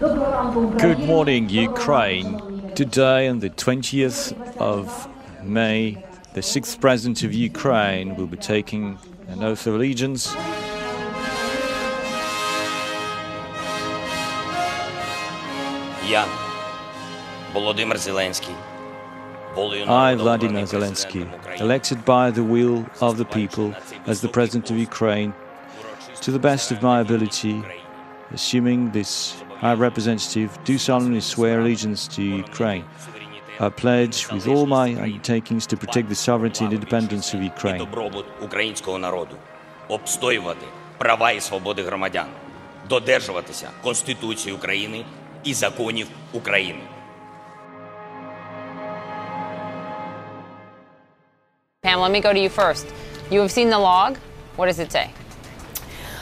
Good 0.00 0.98
morning, 1.00 1.50
Ukraine. 1.50 2.72
Today, 2.74 3.28
on 3.28 3.40
the 3.40 3.50
20th 3.50 4.32
of 4.56 5.06
May, 5.44 6.02
the 6.32 6.40
sixth 6.40 6.80
president 6.80 7.22
of 7.22 7.34
Ukraine 7.34 8.16
will 8.16 8.26
be 8.26 8.38
taking 8.38 8.98
an 9.28 9.44
oath 9.44 9.66
of 9.66 9.74
allegiance. 9.74 10.34
Я, 16.08 16.24
Volodymyr 17.52 17.98
Zelensky, 17.98 18.56
I, 19.86 20.14
Vladimir 20.14 20.64
Zelensky, 20.64 21.28
elected 21.60 22.06
by 22.06 22.30
the 22.30 22.42
will 22.42 22.86
of 23.02 23.18
the 23.18 23.26
people 23.26 23.74
as 24.06 24.22
the 24.22 24.30
President 24.30 24.70
of 24.70 24.78
Ukraine, 24.78 25.34
to 26.22 26.30
the 26.30 26.38
best 26.38 26.72
of 26.72 26.80
my 26.80 27.00
ability, 27.00 27.62
assuming 28.32 28.92
this 28.92 29.39
High 29.61 29.79
Representative, 29.87 30.49
do 30.65 30.77
solemnly 30.77 31.21
swear 31.21 31.59
allegiance 31.61 32.07
to 32.15 32.21
Ukraine. 32.21 32.85
I 33.59 33.69
pledge 33.69 34.17
with 34.33 34.47
all 34.47 34.65
my 34.65 34.87
undertakings 35.05 35.65
to 35.67 35.77
protect 35.77 36.09
the 36.09 36.15
sovereignty 36.15 36.65
and 36.65 36.73
independence 36.73 37.33
of 37.35 37.41
і 37.41 37.47
Ukraine. 37.49 37.77
добробут 37.77 38.25
українського 38.41 38.97
народу, 38.97 39.35
обстоювати 39.87 40.65
права 40.97 41.31
і 41.31 41.41
свободи 41.41 41.83
громадян, 41.83 42.27
додержуватися 42.89 43.69
Конституції 43.83 44.55
України 44.55 45.05
і 45.43 45.53
законів 45.53 46.07
України. 46.33 46.79
Pam, 51.83 51.99
let 52.01 52.11
me 52.11 52.19
go 52.19 52.33
to 52.33 52.39
you 52.39 52.49
first. 52.49 52.85
You 53.31 53.39
have 53.41 53.51
seen 53.51 53.69
the 53.69 53.79
log. 53.79 54.11
What 54.57 54.67
does 54.69 54.79
it 54.79 54.91
say? 54.91 55.07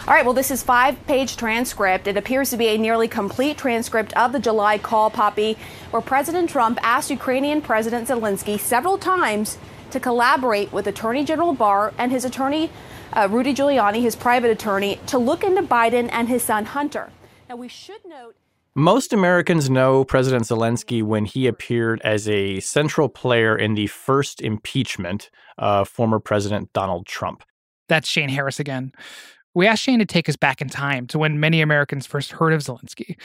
All 0.08 0.14
right, 0.14 0.24
well, 0.24 0.32
this 0.32 0.50
is 0.50 0.62
five 0.62 1.06
page 1.06 1.36
transcript. 1.36 2.06
It 2.06 2.16
appears 2.16 2.48
to 2.48 2.56
be 2.56 2.68
a 2.68 2.78
nearly 2.78 3.08
complete 3.08 3.58
transcript 3.58 4.14
of 4.16 4.32
the 4.32 4.38
July 4.38 4.78
call, 4.78 5.10
Poppy, 5.10 5.58
where 5.90 6.00
President 6.00 6.48
Trump 6.48 6.78
asked 6.82 7.10
Ukrainian 7.10 7.60
President 7.60 8.08
Zelensky 8.08 8.58
several 8.58 8.96
times 8.96 9.58
to 9.90 10.00
collaborate 10.00 10.72
with 10.72 10.86
Attorney 10.86 11.24
General 11.24 11.52
Barr 11.52 11.92
and 11.98 12.10
his 12.10 12.24
attorney, 12.24 12.70
uh, 13.12 13.28
Rudy 13.30 13.52
Giuliani, 13.52 14.00
his 14.00 14.16
private 14.16 14.50
attorney, 14.50 14.98
to 15.08 15.18
look 15.18 15.44
into 15.44 15.62
Biden 15.62 16.08
and 16.10 16.26
his 16.26 16.42
son 16.42 16.64
Hunter. 16.64 17.10
Now, 17.46 17.56
we 17.56 17.68
should 17.68 18.00
note. 18.06 18.34
Most 18.74 19.12
Americans 19.12 19.68
know 19.68 20.04
President 20.04 20.44
Zelensky 20.44 21.02
when 21.02 21.26
he 21.26 21.46
appeared 21.46 22.00
as 22.02 22.26
a 22.26 22.60
central 22.60 23.10
player 23.10 23.54
in 23.54 23.74
the 23.74 23.88
first 23.88 24.40
impeachment 24.40 25.28
of 25.58 25.86
former 25.86 26.18
President 26.18 26.72
Donald 26.72 27.04
Trump. 27.04 27.44
That's 27.88 28.08
Shane 28.08 28.28
Harris 28.28 28.58
again. 28.58 28.92
We 29.58 29.66
asked 29.66 29.82
Shane 29.82 29.98
to 29.98 30.06
take 30.06 30.28
us 30.28 30.36
back 30.36 30.60
in 30.60 30.68
time 30.68 31.08
to 31.08 31.18
when 31.18 31.40
many 31.40 31.60
Americans 31.60 32.06
first 32.06 32.30
heard 32.30 32.52
of 32.52 32.60
Zelensky, 32.60 33.16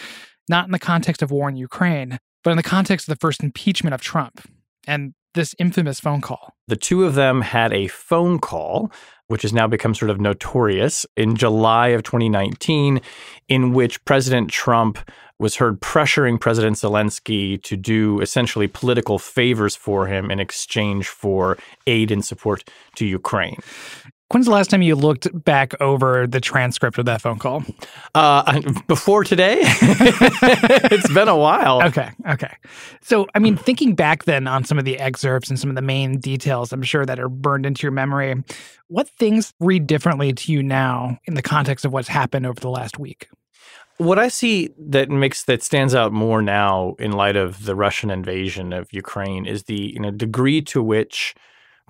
not 0.49 0.65
in 0.65 0.71
the 0.71 0.79
context 0.79 1.21
of 1.21 1.29
war 1.29 1.47
in 1.47 1.55
Ukraine, 1.55 2.17
but 2.43 2.49
in 2.49 2.57
the 2.57 2.63
context 2.63 3.07
of 3.07 3.13
the 3.13 3.19
first 3.19 3.43
impeachment 3.43 3.93
of 3.93 4.01
Trump 4.01 4.41
and 4.87 5.13
this 5.35 5.53
infamous 5.59 5.99
phone 5.99 6.21
call. 6.21 6.55
The 6.67 6.75
two 6.75 7.03
of 7.05 7.13
them 7.13 7.41
had 7.41 7.71
a 7.71 7.85
phone 7.87 8.39
call, 8.39 8.91
which 9.27 9.43
has 9.43 9.53
now 9.53 9.67
become 9.67 9.93
sort 9.93 10.09
of 10.09 10.19
notorious, 10.19 11.05
in 11.15 11.35
July 11.35 11.89
of 11.89 12.01
2019, 12.01 12.99
in 13.47 13.73
which 13.73 14.03
President 14.03 14.49
Trump 14.49 14.97
was 15.37 15.57
heard 15.57 15.81
pressuring 15.81 16.39
President 16.39 16.77
Zelensky 16.77 17.61
to 17.61 17.77
do 17.77 18.19
essentially 18.21 18.65
political 18.65 19.19
favors 19.19 19.75
for 19.75 20.07
him 20.07 20.31
in 20.31 20.39
exchange 20.39 21.07
for 21.07 21.59
aid 21.85 22.09
and 22.09 22.25
support 22.25 22.67
to 22.95 23.05
Ukraine. 23.05 23.59
When's 24.33 24.47
the 24.47 24.51
last 24.51 24.71
time 24.71 24.81
you 24.81 24.95
looked 24.95 25.27
back 25.43 25.79
over 25.79 26.25
the 26.25 26.41
transcript 26.41 26.97
of 26.97 27.05
that 27.05 27.21
phone 27.21 27.37
call? 27.37 27.63
Uh, 28.15 28.61
before 28.87 29.23
today, 29.23 29.59
it's 29.61 31.13
been 31.13 31.27
a 31.27 31.37
while. 31.37 31.83
Okay, 31.83 32.09
okay. 32.27 32.55
So, 33.03 33.27
I 33.35 33.39
mean, 33.39 33.55
thinking 33.55 33.93
back 33.93 34.23
then 34.23 34.47
on 34.47 34.63
some 34.63 34.79
of 34.79 34.85
the 34.85 34.97
excerpts 34.97 35.51
and 35.51 35.59
some 35.59 35.69
of 35.69 35.75
the 35.75 35.83
main 35.83 36.19
details, 36.19 36.73
I'm 36.73 36.81
sure 36.81 37.05
that 37.05 37.19
are 37.19 37.29
burned 37.29 37.67
into 37.67 37.83
your 37.83 37.91
memory. 37.91 38.43
What 38.87 39.07
things 39.07 39.53
read 39.59 39.85
differently 39.85 40.33
to 40.33 40.51
you 40.51 40.63
now 40.63 41.19
in 41.25 41.35
the 41.35 41.43
context 41.43 41.85
of 41.85 41.93
what's 41.93 42.07
happened 42.07 42.47
over 42.47 42.59
the 42.59 42.71
last 42.71 42.97
week? 42.97 43.27
What 43.97 44.17
I 44.17 44.29
see 44.29 44.71
that 44.79 45.11
makes 45.11 45.43
that 45.43 45.61
stands 45.61 45.93
out 45.93 46.11
more 46.11 46.41
now 46.41 46.95
in 46.97 47.11
light 47.11 47.35
of 47.35 47.65
the 47.65 47.75
Russian 47.75 48.09
invasion 48.09 48.73
of 48.73 48.91
Ukraine 48.91 49.45
is 49.45 49.65
the 49.65 49.93
you 49.93 49.99
know, 49.99 50.09
degree 50.09 50.63
to 50.63 50.81
which 50.81 51.35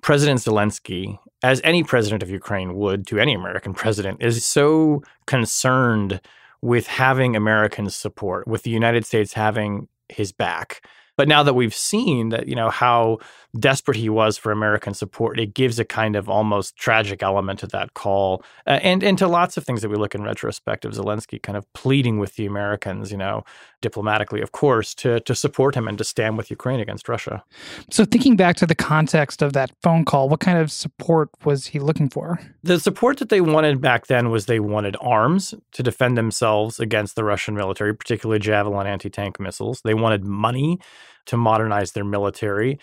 President 0.02 0.42
Zelensky, 0.42 1.18
as 1.44 1.62
any 1.64 1.84
president 1.84 2.24
of 2.24 2.30
Ukraine 2.30 2.74
would 2.76 3.06
to 3.08 3.20
any 3.20 3.34
American 3.34 3.74
president, 3.74 4.24
is 4.24 4.44
so 4.46 5.04
concerned 5.28 6.22
with 6.62 6.88
having 6.88 7.36
American 7.36 7.90
support, 7.90 8.48
with 8.48 8.64
the 8.64 8.72
United 8.72 9.06
States 9.06 9.34
having 9.34 9.88
his 10.08 10.32
back. 10.32 10.82
But 11.16 11.28
now 11.28 11.44
that 11.44 11.54
we've 11.54 11.76
seen 11.76 12.30
that, 12.30 12.48
you 12.48 12.56
know, 12.56 12.70
how 12.72 13.20
desperate 13.60 13.98
he 13.98 14.10
was 14.10 14.36
for 14.38 14.52
American 14.52 14.96
support, 14.96 15.40
it 15.40 15.54
gives 15.54 15.78
a 15.78 15.86
kind 15.86 16.16
of 16.16 16.28
almost 16.28 16.76
tragic 16.76 17.22
element 17.22 17.60
to 17.60 17.68
that 17.68 17.94
call, 17.94 18.44
uh, 18.66 18.80
and 18.82 19.04
and 19.04 19.18
to 19.20 19.28
lots 19.28 19.56
of 19.58 19.64
things 19.64 19.84
that 19.84 19.90
we 19.90 19.96
look 19.96 20.16
in 20.16 20.24
retrospect 20.24 20.86
of 20.86 20.94
Zelensky 20.94 21.40
kind 21.42 21.56
of 21.56 21.72
pleading 21.74 22.18
with 22.18 22.36
the 22.36 22.48
Americans, 22.48 23.12
you 23.12 23.18
know, 23.18 23.44
diplomatically, 23.84 24.42
of 24.42 24.52
course, 24.52 24.96
to 24.96 25.20
to 25.20 25.36
support 25.36 25.76
him 25.76 25.88
and 25.88 25.98
to 26.00 26.04
stand 26.04 26.38
with 26.38 26.50
Ukraine 26.50 26.80
against 26.80 27.08
Russia. 27.08 27.44
So, 27.92 28.06
thinking 28.06 28.36
back 28.36 28.56
to 28.58 28.66
the 28.66 28.74
context 28.74 29.44
of 29.44 29.54
that 29.54 29.70
phone 29.84 30.06
call, 30.06 30.30
what 30.30 30.40
kind 30.40 30.58
of 30.58 30.72
support 30.72 31.30
was 31.46 31.68
he 31.68 31.78
looking 31.78 32.10
for? 32.10 32.40
The 32.64 32.80
support 32.80 33.18
that 33.20 33.30
they 33.30 33.42
wanted 33.42 33.80
back 33.80 34.08
then 34.08 34.32
was 34.32 34.46
they 34.46 34.60
wanted 34.60 34.96
arms 35.00 35.54
to 35.74 35.84
defend 35.84 36.18
themselves 36.18 36.80
against 36.80 37.16
the 37.16 37.24
Russian 37.24 37.54
military, 37.56 37.94
particularly 37.94 38.40
Javelin 38.40 38.88
anti 38.88 39.12
tank 39.12 39.40
missiles. 39.40 39.82
They 39.84 39.94
wanted 39.94 40.24
money 40.24 40.80
to 41.28 41.38
modernize 41.38 41.92
their 41.92 42.06
military. 42.06 42.80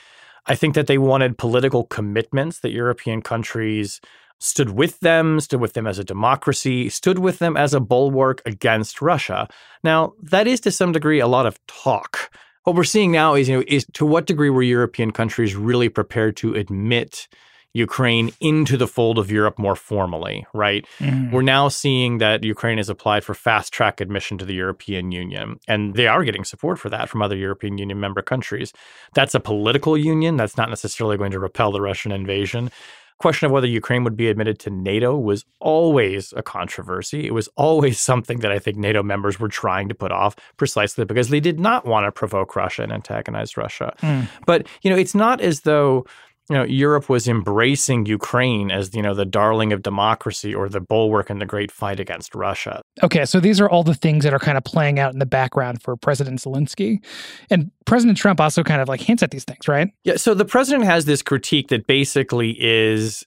I 0.47 0.55
think 0.55 0.75
that 0.75 0.87
they 0.87 0.99
wanted 0.99 1.39
political 1.39 1.85
commitments 1.85 2.61
that 2.61 2.71
European 2.71 3.23
countries 3.23 4.01
stood 4.41 4.71
with 4.71 4.99
them, 5.01 5.39
stood 5.39 5.61
with 5.61 5.75
them 5.75 5.87
as 5.87 5.99
a 5.99 6.05
democracy, 6.05 6.89
stood 6.89 7.19
with 7.19 7.39
them 7.39 7.57
as 7.57 7.75
a 7.75 7.81
bulwark 7.81 8.43
against 8.47 9.01
Russia. 9.01 9.47
Now, 9.85 10.15
that 10.23 10.47
is 10.47 10.61
to 10.61 10.71
some 10.71 10.93
degree 10.93 11.21
a 11.21 11.29
lot 11.29 11.47
of 11.47 11.65
talk. 11.67 12.31
What 12.65 12.75
we're 12.75 12.85
seeing 12.85 13.13
now 13.13 13.35
is, 13.35 13.49
you 13.49 13.59
know, 13.59 13.65
is 13.69 13.87
to 13.93 14.05
what 14.05 14.27
degree 14.27 14.51
were 14.51 14.63
European 14.63 15.13
countries 15.13 15.55
really 15.55 15.89
prepared 15.89 16.37
to 16.39 16.55
admit 16.55 17.29
Ukraine 17.73 18.33
into 18.41 18.77
the 18.77 18.89
fold 18.89 19.17
of 19.17 19.31
Europe 19.31 19.57
more 19.59 19.77
formally, 19.77 20.45
right? 20.53 20.85
Mhm. 20.99 21.31
We're 21.31 21.43
now 21.43 21.69
seeing 21.69 22.19
that 22.19 22.43
Ukraine 22.43 22.79
has 22.79 22.89
applied 22.89 23.23
for 23.23 23.33
fast 23.33 23.73
track 23.73 24.01
admission 24.01 24.39
to 24.39 24.45
the 24.45 24.55
European 24.55 25.13
Union, 25.13 25.61
and 25.69 25.95
they 25.95 26.09
are 26.09 26.25
getting 26.25 26.45
support 26.45 26.81
for 26.81 26.91
that 26.91 27.09
from 27.09 27.23
other 27.23 27.37
European 27.37 27.79
Union 27.79 28.01
member 28.01 28.23
countries. 28.23 28.73
That's 29.15 29.37
a 29.37 29.41
political 29.41 29.97
union. 29.97 30.37
That's 30.37 30.57
not 30.57 30.69
necessarily 30.69 31.17
going 31.17 31.31
to 31.31 31.39
repel 31.39 31.71
the 31.71 31.81
Russian 31.81 32.11
invasion. 32.11 32.73
Question 33.21 33.47
of 33.47 33.53
whether 33.53 33.67
Ukraine 33.67 34.03
would 34.05 34.17
be 34.17 34.29
admitted 34.29 34.59
to 34.61 34.71
NATO 34.71 35.17
was 35.17 35.45
always 35.61 36.33
a 36.37 36.43
controversy. 36.43 37.27
It 37.27 37.35
was 37.35 37.49
always 37.57 38.01
something 38.11 38.41
that 38.41 38.51
I 38.51 38.59
think 38.59 38.77
NATO 38.77 39.03
members 39.03 39.39
were 39.39 39.49
trying 39.49 39.89
to 39.89 39.95
put 39.95 40.11
off 40.11 40.35
precisely 40.57 41.05
because 41.05 41.29
they 41.29 41.41
did 41.41 41.61
not 41.61 41.85
want 41.85 42.07
to 42.07 42.13
provoke 42.13 42.57
Russia 42.57 42.83
and 42.83 42.93
antagonize 42.93 43.57
Russia. 43.57 43.95
Mm. 44.01 44.29
But, 44.47 44.67
you 44.83 44.91
know, 44.91 44.97
it's 44.97 45.15
not 45.15 45.41
as 45.41 45.61
though 45.61 46.07
you 46.51 46.57
know, 46.57 46.65
Europe 46.65 47.09
was 47.09 47.29
embracing 47.29 48.07
Ukraine 48.07 48.73
as, 48.73 48.93
you 48.93 49.03
know, 49.03 49.15
the 49.15 49.25
darling 49.25 49.73
of 49.73 49.83
democracy 49.83 50.53
or 50.53 50.69
the 50.69 50.81
bulwark 50.81 51.31
in 51.31 51.39
the 51.39 51.47
great 51.47 51.71
fight 51.71 52.01
against 52.01 52.35
Russia. 52.35 52.83
Okay, 53.05 53.25
so 53.25 53.39
these 53.39 53.61
are 53.61 53.71
all 53.71 53.85
the 53.85 53.95
things 53.95 54.25
that 54.25 54.35
are 54.35 54.41
kind 54.41 54.59
of 54.59 54.65
playing 54.65 54.99
out 54.99 55.13
in 55.13 55.21
the 55.21 55.27
background 55.27 55.81
for 55.81 55.97
President 55.97 56.41
Zelensky. 56.41 57.05
And 57.51 57.71
President 57.87 58.19
Trump 58.19 58.41
also 58.41 58.65
kind 58.65 58.83
of 58.83 58.89
like 58.89 59.01
hints 59.01 59.23
at 59.23 59.31
these 59.31 59.45
things, 59.45 59.69
right? 59.69 59.91
Yeah, 60.03 60.17
so 60.17 60.35
the 60.35 60.45
president 60.45 60.87
has 60.87 61.05
this 61.05 61.23
critique 61.23 61.69
that 61.69 61.87
basically 61.87 62.57
is 62.59 63.25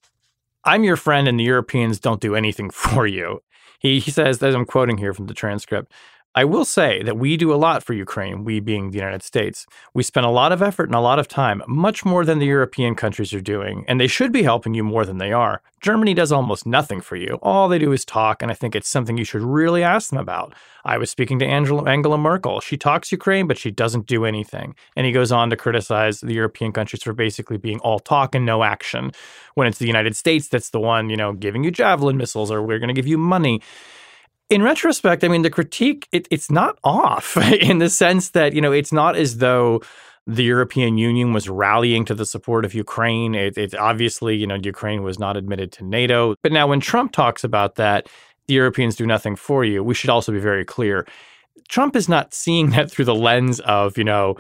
I'm 0.65 0.83
your 0.83 0.97
friend 0.97 1.25
and 1.25 1.39
the 1.39 1.45
Europeans 1.45 2.01
don't 2.01 2.19
do 2.19 2.35
anything 2.35 2.69
for 2.71 3.07
you. 3.07 3.41
He, 3.79 4.01
he 4.01 4.11
says, 4.11 4.43
as 4.43 4.53
I'm 4.53 4.65
quoting 4.65 4.97
here 4.97 5.13
from 5.13 5.27
the 5.27 5.33
transcript, 5.33 5.93
I 6.35 6.45
will 6.45 6.65
say 6.65 7.03
that 7.03 7.17
we 7.17 7.37
do 7.37 7.53
a 7.53 7.61
lot 7.61 7.83
for 7.83 7.93
Ukraine, 7.93 8.43
we 8.43 8.59
being 8.59 8.89
the 8.89 8.97
United 8.97 9.21
States. 9.21 9.67
We 9.93 10.01
spend 10.01 10.25
a 10.25 10.31
lot 10.31 10.51
of 10.51 10.63
effort 10.63 10.85
and 10.85 10.95
a 10.95 10.99
lot 10.99 11.19
of 11.19 11.27
time, 11.27 11.61
much 11.67 12.05
more 12.05 12.25
than 12.25 12.39
the 12.39 12.47
European 12.47 12.95
countries 12.95 13.35
are 13.35 13.41
doing, 13.41 13.85
and 13.87 14.01
they 14.01 14.07
should 14.07 14.31
be 14.31 14.41
helping 14.41 14.73
you 14.73 14.83
more 14.83 15.05
than 15.05 15.19
they 15.19 15.31
are. 15.31 15.61
Germany 15.79 16.15
does 16.15 16.31
almost 16.31 16.65
nothing 16.65 17.01
for 17.01 17.17
you. 17.17 17.37
All 17.43 17.69
they 17.69 17.77
do 17.77 17.91
is 17.91 18.03
talk, 18.03 18.41
and 18.41 18.49
I 18.49 18.55
think 18.55 18.75
it's 18.75 18.89
something 18.89 19.15
you 19.15 19.23
should 19.23 19.43
really 19.43 19.83
ask 19.83 20.09
them 20.09 20.17
about. 20.17 20.55
I 20.83 20.97
was 20.97 21.11
speaking 21.11 21.37
to 21.37 21.45
Angela, 21.45 21.83
Angela 21.83 22.17
Merkel. 22.17 22.61
She 22.61 22.77
talks 22.77 23.11
Ukraine, 23.11 23.45
but 23.45 23.59
she 23.59 23.69
doesn't 23.69 24.07
do 24.07 24.25
anything. 24.25 24.73
And 24.95 25.05
he 25.05 25.11
goes 25.11 25.31
on 25.31 25.51
to 25.51 25.55
criticize 25.55 26.19
the 26.21 26.33
European 26.33 26.71
countries 26.71 27.03
for 27.03 27.13
basically 27.13 27.57
being 27.57 27.77
all 27.81 27.99
talk 27.99 28.33
and 28.33 28.43
no 28.43 28.63
action, 28.63 29.11
when 29.53 29.67
it's 29.67 29.77
the 29.77 29.85
United 29.85 30.15
States 30.15 30.47
that's 30.47 30.71
the 30.71 30.79
one, 30.79 31.11
you 31.11 31.17
know, 31.17 31.33
giving 31.33 31.63
you 31.63 31.69
javelin 31.69 32.17
missiles 32.17 32.49
or 32.49 32.63
we're 32.63 32.79
going 32.79 32.87
to 32.87 32.93
give 32.93 33.05
you 33.07 33.19
money 33.19 33.61
in 34.49 34.61
retrospect, 34.61 35.23
I 35.23 35.27
mean, 35.27 35.41
the 35.41 35.49
critique, 35.49 36.07
it, 36.11 36.27
it's 36.29 36.51
not 36.51 36.77
off 36.83 37.37
in 37.53 37.79
the 37.79 37.89
sense 37.89 38.31
that, 38.31 38.53
you 38.53 38.61
know, 38.61 38.71
it's 38.71 38.91
not 38.91 39.15
as 39.15 39.37
though 39.37 39.81
the 40.25 40.43
European 40.43 40.97
Union 40.97 41.33
was 41.33 41.49
rallying 41.49 42.05
to 42.05 42.15
the 42.15 42.25
support 42.25 42.63
of 42.63 42.73
Ukraine. 42.73 43.35
It, 43.35 43.57
it 43.57 43.75
obviously, 43.75 44.35
you 44.35 44.47
know, 44.47 44.55
Ukraine 44.55 45.03
was 45.03 45.19
not 45.19 45.35
admitted 45.35 45.71
to 45.73 45.85
NATO. 45.85 46.35
But 46.41 46.51
now 46.51 46.67
when 46.67 46.79
Trump 46.79 47.11
talks 47.11 47.43
about 47.43 47.75
that, 47.75 48.07
the 48.47 48.53
Europeans 48.53 48.95
do 48.95 49.05
nothing 49.05 49.35
for 49.35 49.65
you, 49.65 49.83
we 49.83 49.93
should 49.93 50.09
also 50.09 50.31
be 50.31 50.39
very 50.39 50.65
clear. 50.65 51.05
Trump 51.69 51.95
is 51.95 52.07
not 52.07 52.33
seeing 52.33 52.69
that 52.71 52.91
through 52.91 53.05
the 53.05 53.15
lens 53.15 53.59
of, 53.61 53.97
you 53.97 54.03
know, 54.03 54.37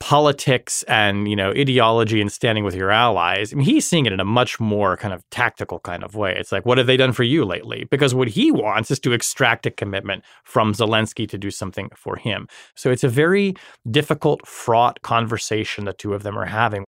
politics 0.00 0.82
and 0.88 1.28
you 1.28 1.36
know 1.36 1.50
ideology 1.50 2.20
and 2.20 2.30
standing 2.30 2.64
with 2.64 2.74
your 2.74 2.90
allies 2.90 3.52
I 3.52 3.56
mean, 3.56 3.64
he's 3.64 3.86
seeing 3.86 4.06
it 4.06 4.12
in 4.12 4.20
a 4.20 4.24
much 4.24 4.58
more 4.58 4.96
kind 4.96 5.14
of 5.14 5.28
tactical 5.30 5.78
kind 5.78 6.02
of 6.02 6.14
way. 6.14 6.34
It's 6.36 6.52
like 6.52 6.66
what 6.66 6.78
have 6.78 6.86
they 6.86 6.96
done 6.96 7.12
for 7.12 7.22
you 7.22 7.44
lately? 7.44 7.86
Because 7.90 8.14
what 8.14 8.28
he 8.28 8.50
wants 8.50 8.90
is 8.90 8.98
to 9.00 9.12
extract 9.12 9.66
a 9.66 9.70
commitment 9.70 10.24
from 10.42 10.72
zelensky 10.72 11.28
to 11.28 11.38
do 11.38 11.50
something 11.50 11.90
for 11.94 12.16
him. 12.16 12.48
So 12.74 12.90
it's 12.90 13.04
a 13.04 13.08
very 13.08 13.54
difficult 13.90 14.46
fraught 14.46 15.00
conversation 15.02 15.84
the 15.84 15.92
two 15.92 16.12
of 16.12 16.22
them 16.22 16.38
are 16.38 16.46
having 16.46 16.84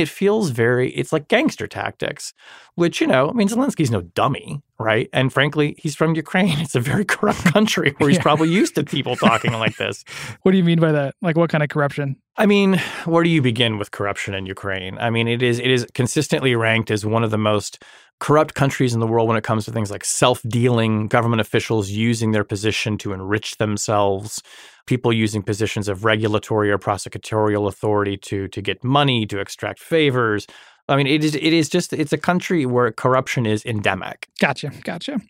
it 0.00 0.08
feels 0.08 0.50
very 0.50 0.90
it's 0.92 1.12
like 1.12 1.28
gangster 1.28 1.66
tactics 1.66 2.32
which 2.74 3.00
you 3.00 3.06
know 3.06 3.28
i 3.28 3.32
mean 3.32 3.48
zelensky's 3.48 3.90
no 3.90 4.02
dummy 4.02 4.62
right? 4.80 5.10
And 5.12 5.32
frankly 5.32 5.76
he's 5.78 5.94
from 5.94 6.14
ukraine. 6.16 6.58
It's 6.58 6.74
a 6.74 6.80
very 6.80 7.04
corrupt 7.04 7.44
country 7.52 7.94
where 7.98 8.08
he's 8.08 8.16
yeah. 8.18 8.22
probably 8.22 8.48
used 8.48 8.74
to 8.74 8.84
people 8.84 9.14
talking 9.14 9.52
like 9.52 9.76
this. 9.78 10.04
What 10.42 10.52
do 10.52 10.58
you 10.58 10.64
mean 10.64 10.80
by 10.80 10.92
that? 10.92 11.14
Like 11.20 11.36
what 11.36 11.50
kind 11.50 11.62
of 11.62 11.68
corruption? 11.68 12.16
I 12.36 12.46
mean, 12.46 12.80
where 13.04 13.22
do 13.22 13.28
you 13.28 13.42
begin 13.42 13.78
with 13.78 13.90
corruption 13.90 14.34
in 14.34 14.46
Ukraine? 14.46 14.96
I 14.98 15.10
mean, 15.10 15.28
it 15.28 15.42
is 15.42 15.58
it 15.58 15.70
is 15.70 15.86
consistently 15.94 16.56
ranked 16.56 16.90
as 16.90 17.04
one 17.04 17.22
of 17.22 17.30
the 17.30 17.38
most 17.38 17.82
corrupt 18.20 18.54
countries 18.54 18.94
in 18.94 19.00
the 19.00 19.06
world 19.06 19.28
when 19.28 19.36
it 19.36 19.44
comes 19.44 19.64
to 19.64 19.72
things 19.72 19.90
like 19.90 20.04
self-dealing, 20.04 21.08
government 21.08 21.40
officials 21.40 21.90
using 21.90 22.32
their 22.32 22.44
position 22.44 22.98
to 22.98 23.12
enrich 23.12 23.56
themselves, 23.58 24.42
people 24.86 25.12
using 25.12 25.42
positions 25.42 25.88
of 25.88 26.04
regulatory 26.04 26.70
or 26.70 26.78
prosecutorial 26.78 27.66
authority 27.68 28.16
to 28.16 28.48
to 28.48 28.62
get 28.62 28.84
money, 28.84 29.26
to 29.26 29.40
extract 29.40 29.80
favors. 29.80 30.46
I 30.90 30.96
mean, 30.96 31.06
it 31.06 31.24
is 31.24 31.34
it 31.34 31.52
is 31.52 31.68
just 31.68 31.92
it's 31.92 32.12
a 32.12 32.18
country 32.18 32.66
where 32.66 32.90
corruption 32.90 33.46
is 33.46 33.64
endemic. 33.64 34.28
Gotcha, 34.40 34.72
gotcha. 34.82 35.20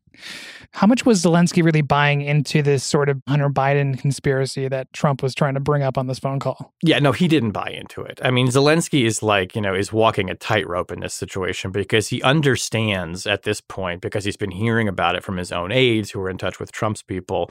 How 0.73 0.87
much 0.87 1.05
was 1.05 1.23
Zelensky 1.23 1.63
really 1.63 1.83
buying 1.83 2.21
into 2.21 2.63
this 2.63 2.85
sort 2.85 3.09
of 3.09 3.21
Hunter 3.27 3.49
Biden 3.49 3.99
conspiracy 3.99 4.69
that 4.69 4.93
Trump 4.93 5.23
was 5.23 5.35
trying 5.35 5.55
to 5.55 5.61
bring 5.61 5.83
up 5.83 5.99
on 5.99 6.07
this 6.07 6.19
phone 6.19 6.39
call? 6.39 6.73
Yeah, 6.83 6.99
no, 7.01 7.13
he 7.13 7.27
didn't 7.27 7.51
buy 7.51 7.71
into 7.71 8.03
it. 8.03 8.21
I 8.23 8.31
mean, 8.31 8.49
Zelensky 8.49 9.05
is 9.05 9.23
like, 9.23 9.57
you 9.57 9.63
know, 9.63 9.75
is 9.75 9.93
walking 9.93 10.31
a 10.31 10.35
tightrope 10.35 10.93
in 10.93 11.01
this 11.01 11.15
situation 11.15 11.73
because 11.73 12.09
he 12.09 12.23
understands 12.23 13.27
at 13.27 13.43
this 13.43 13.61
point, 13.61 14.01
because 14.01 14.25
he's 14.25 14.37
been 14.37 14.53
hearing 14.53 14.89
about 14.89 15.17
it 15.17 15.25
from 15.25 15.37
his 15.37 15.51
own 15.51 15.73
aides 15.73 16.11
who 16.11 16.21
are 16.21 16.31
in 16.31 16.39
touch 16.39 16.61
with 16.61 16.71
Trump's 16.71 17.03
people, 17.03 17.51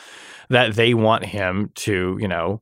that 0.50 0.76
they 0.76 0.94
want 0.94 1.26
him 1.26 1.72
to, 1.76 2.18
you 2.22 2.28
know, 2.28 2.62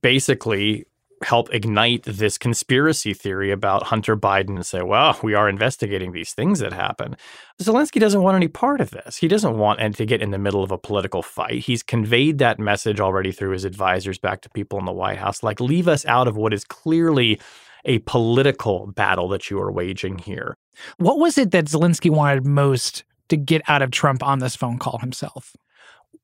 basically 0.00 0.86
help 1.24 1.52
ignite 1.52 2.04
this 2.04 2.38
conspiracy 2.38 3.14
theory 3.14 3.50
about 3.50 3.84
Hunter 3.84 4.16
Biden 4.16 4.56
and 4.56 4.66
say, 4.66 4.82
well, 4.82 5.18
we 5.22 5.34
are 5.34 5.48
investigating 5.48 6.12
these 6.12 6.32
things 6.32 6.60
that 6.60 6.72
happen. 6.72 7.16
Zelensky 7.60 8.00
doesn't 8.00 8.22
want 8.22 8.36
any 8.36 8.48
part 8.48 8.80
of 8.80 8.90
this. 8.90 9.16
He 9.16 9.28
doesn't 9.28 9.58
want 9.58 9.80
to 9.96 10.06
get 10.06 10.22
in 10.22 10.30
the 10.30 10.38
middle 10.38 10.62
of 10.62 10.70
a 10.70 10.78
political 10.78 11.22
fight. 11.22 11.60
He's 11.60 11.82
conveyed 11.82 12.38
that 12.38 12.58
message 12.58 13.00
already 13.00 13.32
through 13.32 13.50
his 13.50 13.64
advisors 13.64 14.18
back 14.18 14.42
to 14.42 14.50
people 14.50 14.78
in 14.78 14.84
the 14.84 14.92
White 14.92 15.18
House 15.18 15.42
like, 15.42 15.60
leave 15.60 15.88
us 15.88 16.06
out 16.06 16.28
of 16.28 16.36
what 16.36 16.54
is 16.54 16.64
clearly 16.64 17.40
a 17.84 17.98
political 18.00 18.86
battle 18.86 19.28
that 19.28 19.50
you 19.50 19.60
are 19.60 19.72
waging 19.72 20.18
here. 20.18 20.56
What 20.98 21.18
was 21.18 21.38
it 21.38 21.50
that 21.52 21.66
Zelensky 21.66 22.10
wanted 22.10 22.46
most 22.46 23.04
to 23.28 23.36
get 23.36 23.62
out 23.68 23.82
of 23.82 23.90
Trump 23.90 24.22
on 24.22 24.38
this 24.38 24.56
phone 24.56 24.78
call 24.78 24.98
himself? 24.98 25.56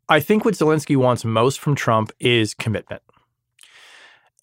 I 0.08 0.20
think 0.20 0.44
what 0.44 0.54
Zelensky 0.54 0.96
wants 0.96 1.24
most 1.24 1.58
from 1.58 1.74
Trump 1.74 2.12
is 2.20 2.54
commitment. 2.54 3.02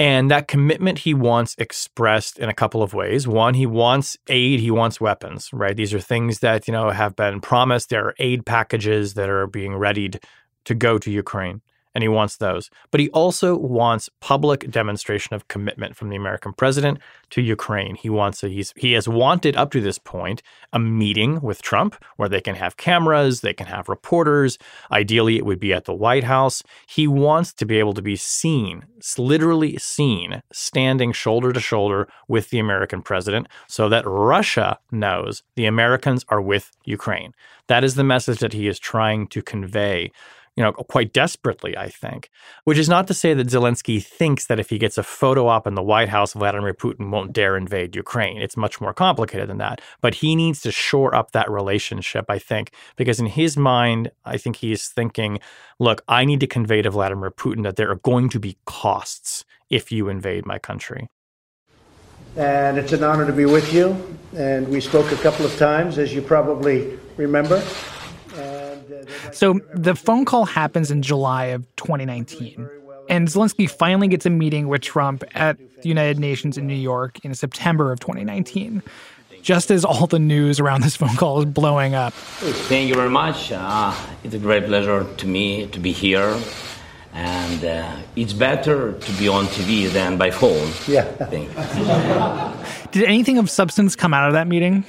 And 0.02 0.32
that 0.32 0.48
commitment 0.48 0.98
he 0.98 1.14
wants 1.14 1.54
expressed 1.60 2.40
in 2.40 2.50
a 2.50 2.56
couple 2.56 2.82
of 2.82 2.92
ways. 2.92 3.28
One, 3.28 3.54
he 3.54 3.68
wants 3.68 4.18
aid, 4.30 4.60
he 4.60 4.72
wants 4.72 5.00
weapons, 5.00 5.52
right? 5.54 5.78
These 5.78 5.94
are 5.94 6.00
things 6.00 6.40
that, 6.40 6.68
you 6.68 6.72
know, 6.72 6.90
have 6.90 7.16
been 7.16 7.40
promised. 7.40 7.92
There 7.92 8.08
are 8.08 8.16
aid 8.18 8.44
packages 8.44 9.14
that 9.14 9.30
are 9.30 9.46
being 9.46 9.76
readied 9.76 10.20
to 10.66 10.74
go 10.74 10.98
to 10.98 11.12
Ukraine 11.12 11.62
and 11.94 12.04
he 12.04 12.08
wants 12.08 12.38
those. 12.38 12.70
But 12.90 13.00
he 13.00 13.10
also 13.10 13.56
wants 13.58 14.10
public 14.20 14.70
demonstration 14.70 15.36
of 15.36 15.48
commitment 15.48 15.96
from 15.96 16.10
the 16.10 16.16
American 16.16 16.54
president 16.54 17.00
to 17.32 17.42
Ukraine. 17.42 17.96
He 17.96 18.10
wants 18.10 18.44
a, 18.44 18.50
he's 18.50 18.74
he 18.76 18.94
has 18.94 19.08
wanted 19.08 19.56
up 19.56 19.72
to 19.72 19.82
this 19.82 19.98
point 19.98 20.42
a 20.74 20.80
meeting 20.80 21.42
with 21.42 21.62
Trump 21.62 21.96
where 22.18 22.30
they 22.30 22.42
can 22.42 22.56
have 22.56 22.78
cameras, 22.78 23.42
they 23.42 23.54
can 23.54 23.68
have 23.68 23.90
reporters. 23.90 24.58
Ideally, 24.92 25.38
it 25.38 25.46
would 25.46 25.60
be 25.60 25.74
at 25.74 25.86
the 25.86 25.94
White 25.94 26.24
House. 26.24 26.64
He 26.88 27.08
wants 27.08 27.54
to 27.54 27.66
be 27.66 27.80
able 27.80 27.94
to 27.94 28.02
be 28.02 28.16
seen, 28.16 28.86
literally 29.18 29.78
seen, 29.78 30.42
standing 30.52 31.12
shoulder 31.12 31.52
to 31.52 31.60
shoulder 31.60 32.08
with 32.28 32.50
the 32.50 32.60
American 32.60 33.02
president 33.02 33.48
so 33.68 33.90
that 33.90 34.06
Russia 34.06 34.80
knows 34.92 35.44
the 35.56 35.66
Americans 35.66 36.26
are 36.30 36.42
with 36.42 36.72
Ukraine. 36.86 37.34
That 37.68 37.84
is 37.84 37.96
the 37.96 38.04
message 38.04 38.40
that 38.40 38.54
he 38.54 38.68
is 38.68 38.80
trying 38.80 39.28
to 39.28 39.42
convey 39.42 40.12
you 40.56 40.64
know, 40.64 40.74
quite 40.74 41.14
desperately, 41.14 41.78
I 41.78 41.90
think. 41.90 42.30
Which 42.66 42.78
is 42.78 42.90
not 42.90 43.08
to 43.08 43.14
say 43.14 43.34
that 43.34 43.48
Zelensky 43.48 44.04
thinks 44.04 44.48
that 44.48 44.60
if 44.60 44.70
he 44.70 44.78
gets 44.78 44.98
a 44.98 45.04
photo 45.04 45.48
op 45.48 45.66
in 45.66 45.76
the 45.76 45.84
White 45.84 46.10
House, 46.10 46.34
Vladimir 46.34 46.74
Putin 46.74 47.10
won't 47.10 47.34
dare 47.34 47.56
invade 47.56 47.96
Ukraine. 47.96 48.42
It's 48.42 48.58
much 48.58 48.82
more 48.82 48.94
complicated 48.94 49.50
than 49.50 49.60
that. 49.60 49.82
But 50.02 50.16
he 50.16 50.36
needs 50.36 50.62
to 50.62 50.72
shore 50.72 51.16
up 51.16 51.32
that 51.32 51.50
relationship, 51.50 52.26
I 52.30 52.38
think, 52.40 52.74
because 52.98 53.20
in 53.20 53.28
his 53.28 53.56
mind, 53.56 54.12
I 54.26 54.38
think 54.38 54.58
he's 54.58 54.90
thinking, 54.90 55.40
look, 55.80 56.04
I 56.08 56.26
need 56.26 56.42
to 56.42 56.48
convey 56.48 56.82
to 56.82 56.90
Vladimir 56.90 57.32
Putin 57.32 57.64
that 57.64 57.78
there 57.78 57.90
are 57.90 57.96
going 57.96 58.30
to 58.30 58.40
be 58.40 58.58
costs 58.66 59.46
if 59.70 59.92
you 59.92 60.10
invade 60.10 60.46
my 60.46 60.60
country. 60.60 61.08
And 62.36 62.78
it's 62.78 62.94
an 62.94 63.04
honor 63.04 63.26
to 63.26 63.34
be 63.34 63.46
with 63.46 63.74
you. 63.74 64.18
And 64.36 64.68
we 64.68 64.80
spoke 64.80 65.12
a 65.12 65.18
couple 65.18 65.46
of 65.46 65.58
times, 65.58 65.98
as 65.98 66.14
you 66.14 66.22
probably 66.22 66.98
remember. 67.18 67.64
So 69.32 69.60
the 69.74 69.96
phone 69.96 70.26
call 70.26 70.46
happens 70.46 70.92
in 70.92 71.02
July 71.02 71.46
of 71.46 71.66
2019. 71.76 72.70
And 73.10 73.28
Zelensky 73.28 73.70
finally 73.70 74.08
gets 74.08 74.26
a 74.26 74.30
meeting 74.30 74.68
with 74.68 74.82
Trump 74.82 75.24
at 75.34 75.58
the 75.82 75.90
United 75.90 76.20
Nations 76.20 76.58
in 76.58 76.68
New 76.68 76.74
York 76.74 77.20
in 77.26 77.34
September 77.36 77.92
of 77.92 78.00
2019, 78.00 78.82
just 79.42 79.72
as 79.72 79.84
all 79.84 80.08
the 80.08 80.20
news 80.20 80.60
around 80.60 80.82
this 80.84 80.96
phone 80.96 81.16
call 81.16 81.40
is 81.40 81.46
blowing 81.46 81.94
up. 81.94 82.14
Thank 82.14 82.88
you 82.88 82.96
very 82.96 83.10
much. 83.10 83.52
Uh, 83.52 83.94
it's 84.24 84.36
a 84.36 84.40
great 84.40 84.66
pleasure 84.66 85.06
to 85.18 85.28
me 85.28 85.68
to 85.68 85.80
be 85.80 85.92
here. 85.92 86.40
And 87.14 87.66
uh, 87.66 87.98
it's 88.16 88.32
better 88.32 88.94
to 88.94 89.12
be 89.14 89.28
on 89.28 89.46
TV 89.48 89.90
than 89.90 90.18
by 90.18 90.32
phone. 90.32 90.72
Yeah. 90.88 91.04
Thank 91.04 91.50
you. 91.50 92.92
Did 92.92 93.04
anything 93.04 93.38
of 93.38 93.50
substance 93.50 93.98
come 93.98 94.14
out 94.14 94.28
of 94.28 94.34
that 94.34 94.48
meeting? 94.48 94.86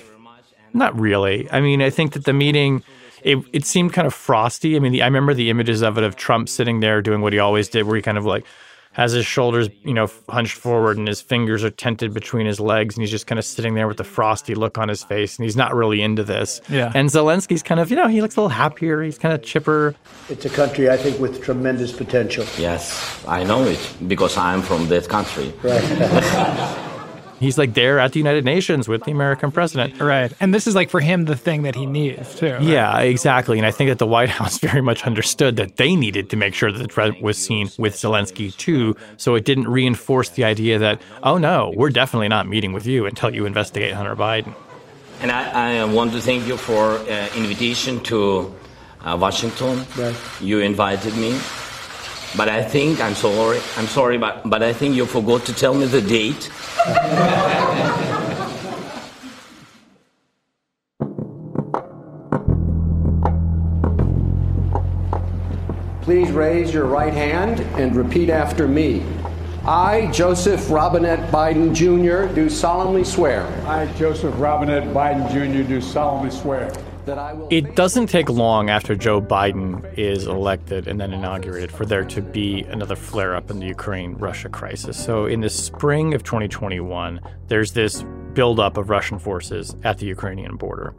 Not 0.72 0.98
really. 0.98 1.50
I 1.50 1.60
mean, 1.60 1.82
I 1.82 1.90
think 1.90 2.12
that 2.12 2.24
the 2.24 2.32
meeting 2.32 2.84
it, 3.24 3.38
it 3.52 3.64
seemed 3.64 3.92
kind 3.92 4.06
of 4.06 4.14
frosty. 4.14 4.76
I 4.76 4.78
mean, 4.78 4.92
the, 4.92 5.02
I 5.02 5.06
remember 5.06 5.34
the 5.34 5.50
images 5.50 5.82
of 5.82 5.98
it 5.98 6.04
of 6.04 6.16
Trump 6.16 6.48
sitting 6.48 6.80
there 6.80 7.02
doing 7.02 7.20
what 7.20 7.32
he 7.32 7.38
always 7.38 7.68
did, 7.68 7.84
where 7.84 7.96
he 7.96 8.02
kind 8.02 8.18
of 8.18 8.24
like 8.24 8.44
has 8.92 9.12
his 9.12 9.24
shoulders, 9.24 9.68
you 9.84 9.94
know, 9.94 10.06
hunched 10.28 10.54
forward 10.54 10.98
and 10.98 11.08
his 11.08 11.22
fingers 11.22 11.64
are 11.64 11.70
tented 11.70 12.12
between 12.12 12.46
his 12.46 12.60
legs, 12.60 12.94
and 12.94 13.02
he's 13.02 13.10
just 13.10 13.26
kind 13.26 13.38
of 13.38 13.44
sitting 13.44 13.74
there 13.74 13.88
with 13.88 13.96
the 13.96 14.04
frosty 14.04 14.54
look 14.54 14.76
on 14.76 14.88
his 14.88 15.02
face, 15.02 15.38
and 15.38 15.44
he's 15.44 15.56
not 15.56 15.74
really 15.74 16.02
into 16.02 16.22
this. 16.22 16.60
Yeah. 16.68 16.92
And 16.94 17.08
Zelensky's 17.08 17.62
kind 17.62 17.80
of, 17.80 17.90
you 17.90 17.96
know, 17.96 18.08
he 18.08 18.20
looks 18.20 18.36
a 18.36 18.40
little 18.40 18.50
happier. 18.50 19.02
He's 19.02 19.18
kind 19.18 19.34
of 19.34 19.42
chipper. 19.42 19.94
It's 20.28 20.44
a 20.44 20.50
country, 20.50 20.90
I 20.90 20.98
think, 20.98 21.18
with 21.18 21.42
tremendous 21.42 21.92
potential. 21.92 22.44
Yes, 22.58 23.24
I 23.26 23.44
know 23.44 23.64
it 23.64 23.94
because 24.06 24.36
I'm 24.36 24.60
from 24.60 24.88
that 24.88 25.08
country. 25.08 25.52
Right. 25.62 26.88
He's 27.42 27.58
like 27.58 27.74
there 27.74 27.98
at 27.98 28.12
the 28.12 28.20
United 28.20 28.44
Nations 28.44 28.86
with 28.86 29.02
the 29.02 29.10
American 29.10 29.50
president. 29.50 30.00
Right. 30.00 30.32
And 30.38 30.54
this 30.54 30.68
is 30.68 30.76
like 30.76 30.90
for 30.90 31.00
him 31.00 31.24
the 31.24 31.34
thing 31.34 31.62
that 31.62 31.74
he 31.74 31.86
needs 31.86 32.36
too. 32.36 32.52
Right? 32.52 32.62
Yeah, 32.62 33.00
exactly. 33.00 33.58
And 33.58 33.66
I 33.66 33.72
think 33.72 33.90
that 33.90 33.98
the 33.98 34.06
White 34.06 34.28
House 34.38 34.58
very 34.58 34.80
much 34.80 35.04
understood 35.04 35.56
that 35.56 35.76
they 35.76 35.96
needed 35.96 36.30
to 36.30 36.36
make 36.36 36.54
sure 36.54 36.70
that 36.70 36.78
the 36.78 36.86
president 36.86 37.20
was 37.20 37.36
seen 37.36 37.68
with 37.78 37.94
Zelensky 37.94 38.56
too. 38.56 38.94
So 39.16 39.34
it 39.34 39.44
didn't 39.44 39.66
reinforce 39.66 40.28
the 40.30 40.44
idea 40.44 40.78
that, 40.78 41.02
oh 41.24 41.36
no, 41.36 41.72
we're 41.76 41.90
definitely 41.90 42.28
not 42.28 42.46
meeting 42.46 42.72
with 42.72 42.86
you 42.86 43.06
until 43.06 43.34
you 43.34 43.44
investigate 43.44 43.92
Hunter 43.92 44.14
Biden. 44.14 44.54
And 45.20 45.32
I, 45.32 45.80
I 45.80 45.84
want 45.84 46.12
to 46.12 46.20
thank 46.20 46.46
you 46.46 46.56
for 46.56 46.92
uh, 46.92 47.28
invitation 47.34 48.00
to 48.04 48.54
uh, 49.04 49.16
Washington. 49.20 49.84
Right. 49.96 50.16
You 50.40 50.60
invited 50.60 51.16
me. 51.16 51.40
But 52.34 52.48
I 52.48 52.62
think, 52.64 53.00
I'm 53.00 53.14
sorry, 53.14 53.60
I'm 53.76 53.86
sorry, 53.86 54.16
but, 54.16 54.48
but 54.48 54.62
I 54.62 54.72
think 54.72 54.96
you 54.96 55.04
forgot 55.04 55.44
to 55.46 55.52
tell 55.52 55.74
me 55.74 55.84
the 55.84 56.00
date. 56.00 56.50
Please 66.02 66.30
raise 66.32 66.72
your 66.72 66.86
right 66.86 67.12
hand 67.12 67.60
and 67.78 67.94
repeat 67.94 68.30
after 68.30 68.66
me. 68.66 69.04
I, 69.64 70.10
Joseph 70.10 70.70
Robinette 70.70 71.30
Biden 71.30 71.74
Jr., 71.74 72.34
do 72.34 72.48
solemnly 72.48 73.04
swear. 73.04 73.46
I, 73.66 73.86
Joseph 73.92 74.34
Robinette 74.38 74.88
Biden 74.94 75.30
Jr., 75.30 75.68
do 75.68 75.80
solemnly 75.80 76.30
swear. 76.30 76.72
That 77.04 77.18
I 77.18 77.32
will. 77.32 77.48
It 77.50 77.74
doesn't 77.74 78.06
take 78.06 78.28
long 78.28 78.70
after 78.70 78.94
Joe 78.94 79.20
Biden 79.20 79.98
is 79.98 80.26
elected 80.26 80.86
and 80.86 81.00
then 81.00 81.12
inaugurated 81.12 81.72
for 81.72 81.84
there 81.84 82.04
to 82.04 82.22
be 82.22 82.62
another 82.62 82.94
flare 82.94 83.34
up 83.34 83.50
in 83.50 83.58
the 83.58 83.66
Ukraine 83.66 84.14
Russia 84.14 84.48
crisis. 84.48 85.02
So, 85.02 85.26
in 85.26 85.40
the 85.40 85.50
spring 85.50 86.14
of 86.14 86.22
2021, 86.22 87.20
there's 87.48 87.72
this 87.72 88.04
buildup 88.34 88.76
of 88.76 88.88
Russian 88.88 89.18
forces 89.18 89.74
at 89.82 89.98
the 89.98 90.06
Ukrainian 90.06 90.56
border, 90.56 90.90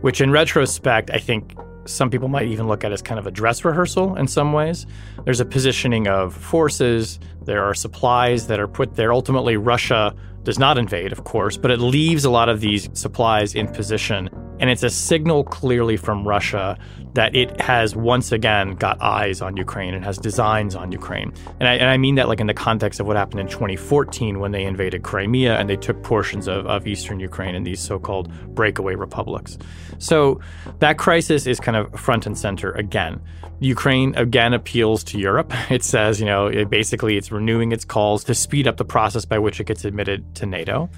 which 0.00 0.20
in 0.20 0.30
retrospect, 0.30 1.10
I 1.10 1.18
think 1.18 1.54
some 1.84 2.10
people 2.10 2.28
might 2.28 2.46
even 2.46 2.66
look 2.66 2.84
at 2.84 2.92
as 2.92 3.02
kind 3.02 3.18
of 3.18 3.26
a 3.26 3.30
dress 3.30 3.64
rehearsal 3.64 4.16
in 4.16 4.26
some 4.26 4.52
ways. 4.52 4.86
There's 5.24 5.40
a 5.40 5.44
positioning 5.44 6.08
of 6.08 6.34
forces, 6.34 7.18
there 7.42 7.62
are 7.64 7.74
supplies 7.74 8.46
that 8.48 8.58
are 8.58 8.68
put 8.68 8.96
there. 8.96 9.12
Ultimately, 9.12 9.56
Russia 9.56 10.14
does 10.42 10.58
not 10.58 10.78
invade, 10.78 11.12
of 11.12 11.24
course, 11.24 11.56
but 11.56 11.70
it 11.70 11.80
leaves 11.80 12.24
a 12.24 12.30
lot 12.30 12.48
of 12.48 12.60
these 12.60 12.88
supplies 12.92 13.54
in 13.54 13.68
position. 13.68 14.30
And 14.58 14.70
it's 14.70 14.82
a 14.82 14.90
signal 14.90 15.44
clearly 15.44 15.96
from 15.96 16.26
Russia 16.26 16.78
that 17.14 17.34
it 17.34 17.60
has 17.60 17.96
once 17.96 18.32
again 18.32 18.74
got 18.74 19.00
eyes 19.00 19.40
on 19.40 19.56
Ukraine 19.56 19.94
and 19.94 20.04
has 20.04 20.18
designs 20.18 20.74
on 20.74 20.92
Ukraine. 20.92 21.32
And 21.60 21.68
I, 21.68 21.74
and 21.74 21.88
I 21.88 21.96
mean 21.96 22.16
that 22.16 22.28
like 22.28 22.40
in 22.40 22.46
the 22.46 22.54
context 22.54 23.00
of 23.00 23.06
what 23.06 23.16
happened 23.16 23.40
in 23.40 23.48
2014 23.48 24.38
when 24.38 24.52
they 24.52 24.64
invaded 24.64 25.02
Crimea 25.02 25.56
and 25.56 25.68
they 25.68 25.76
took 25.76 26.02
portions 26.02 26.46
of, 26.46 26.66
of 26.66 26.86
eastern 26.86 27.20
Ukraine 27.20 27.54
in 27.54 27.64
these 27.64 27.80
so 27.80 27.98
called 27.98 28.30
breakaway 28.54 28.94
republics. 28.94 29.58
So 29.98 30.40
that 30.80 30.98
crisis 30.98 31.46
is 31.46 31.58
kind 31.58 31.76
of 31.76 31.98
front 31.98 32.26
and 32.26 32.36
center 32.36 32.72
again. 32.72 33.20
Ukraine 33.60 34.14
again 34.16 34.52
appeals 34.52 35.02
to 35.04 35.18
Europe. 35.18 35.52
It 35.70 35.82
says, 35.82 36.20
you 36.20 36.26
know, 36.26 36.46
it 36.46 36.70
basically 36.70 37.16
it's 37.16 37.32
renewing 37.32 37.72
its 37.72 37.84
calls 37.84 38.24
to 38.24 38.34
speed 38.34 38.68
up 38.68 38.76
the 38.76 38.84
process 38.84 39.24
by 39.24 39.38
which 39.38 39.60
it 39.60 39.64
gets 39.64 39.84
admitted 39.84 40.34
to 40.36 40.46
NATO. 40.46 40.88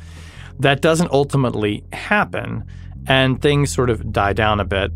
That 0.61 0.83
doesn't 0.83 1.11
ultimately 1.11 1.85
happen, 1.93 2.65
and 3.08 3.42
things 3.42 3.72
sort 3.72 3.90
of 3.90 4.12
die 4.12 4.34
down 4.34 4.60
a 4.60 4.66
bit. 4.66 4.92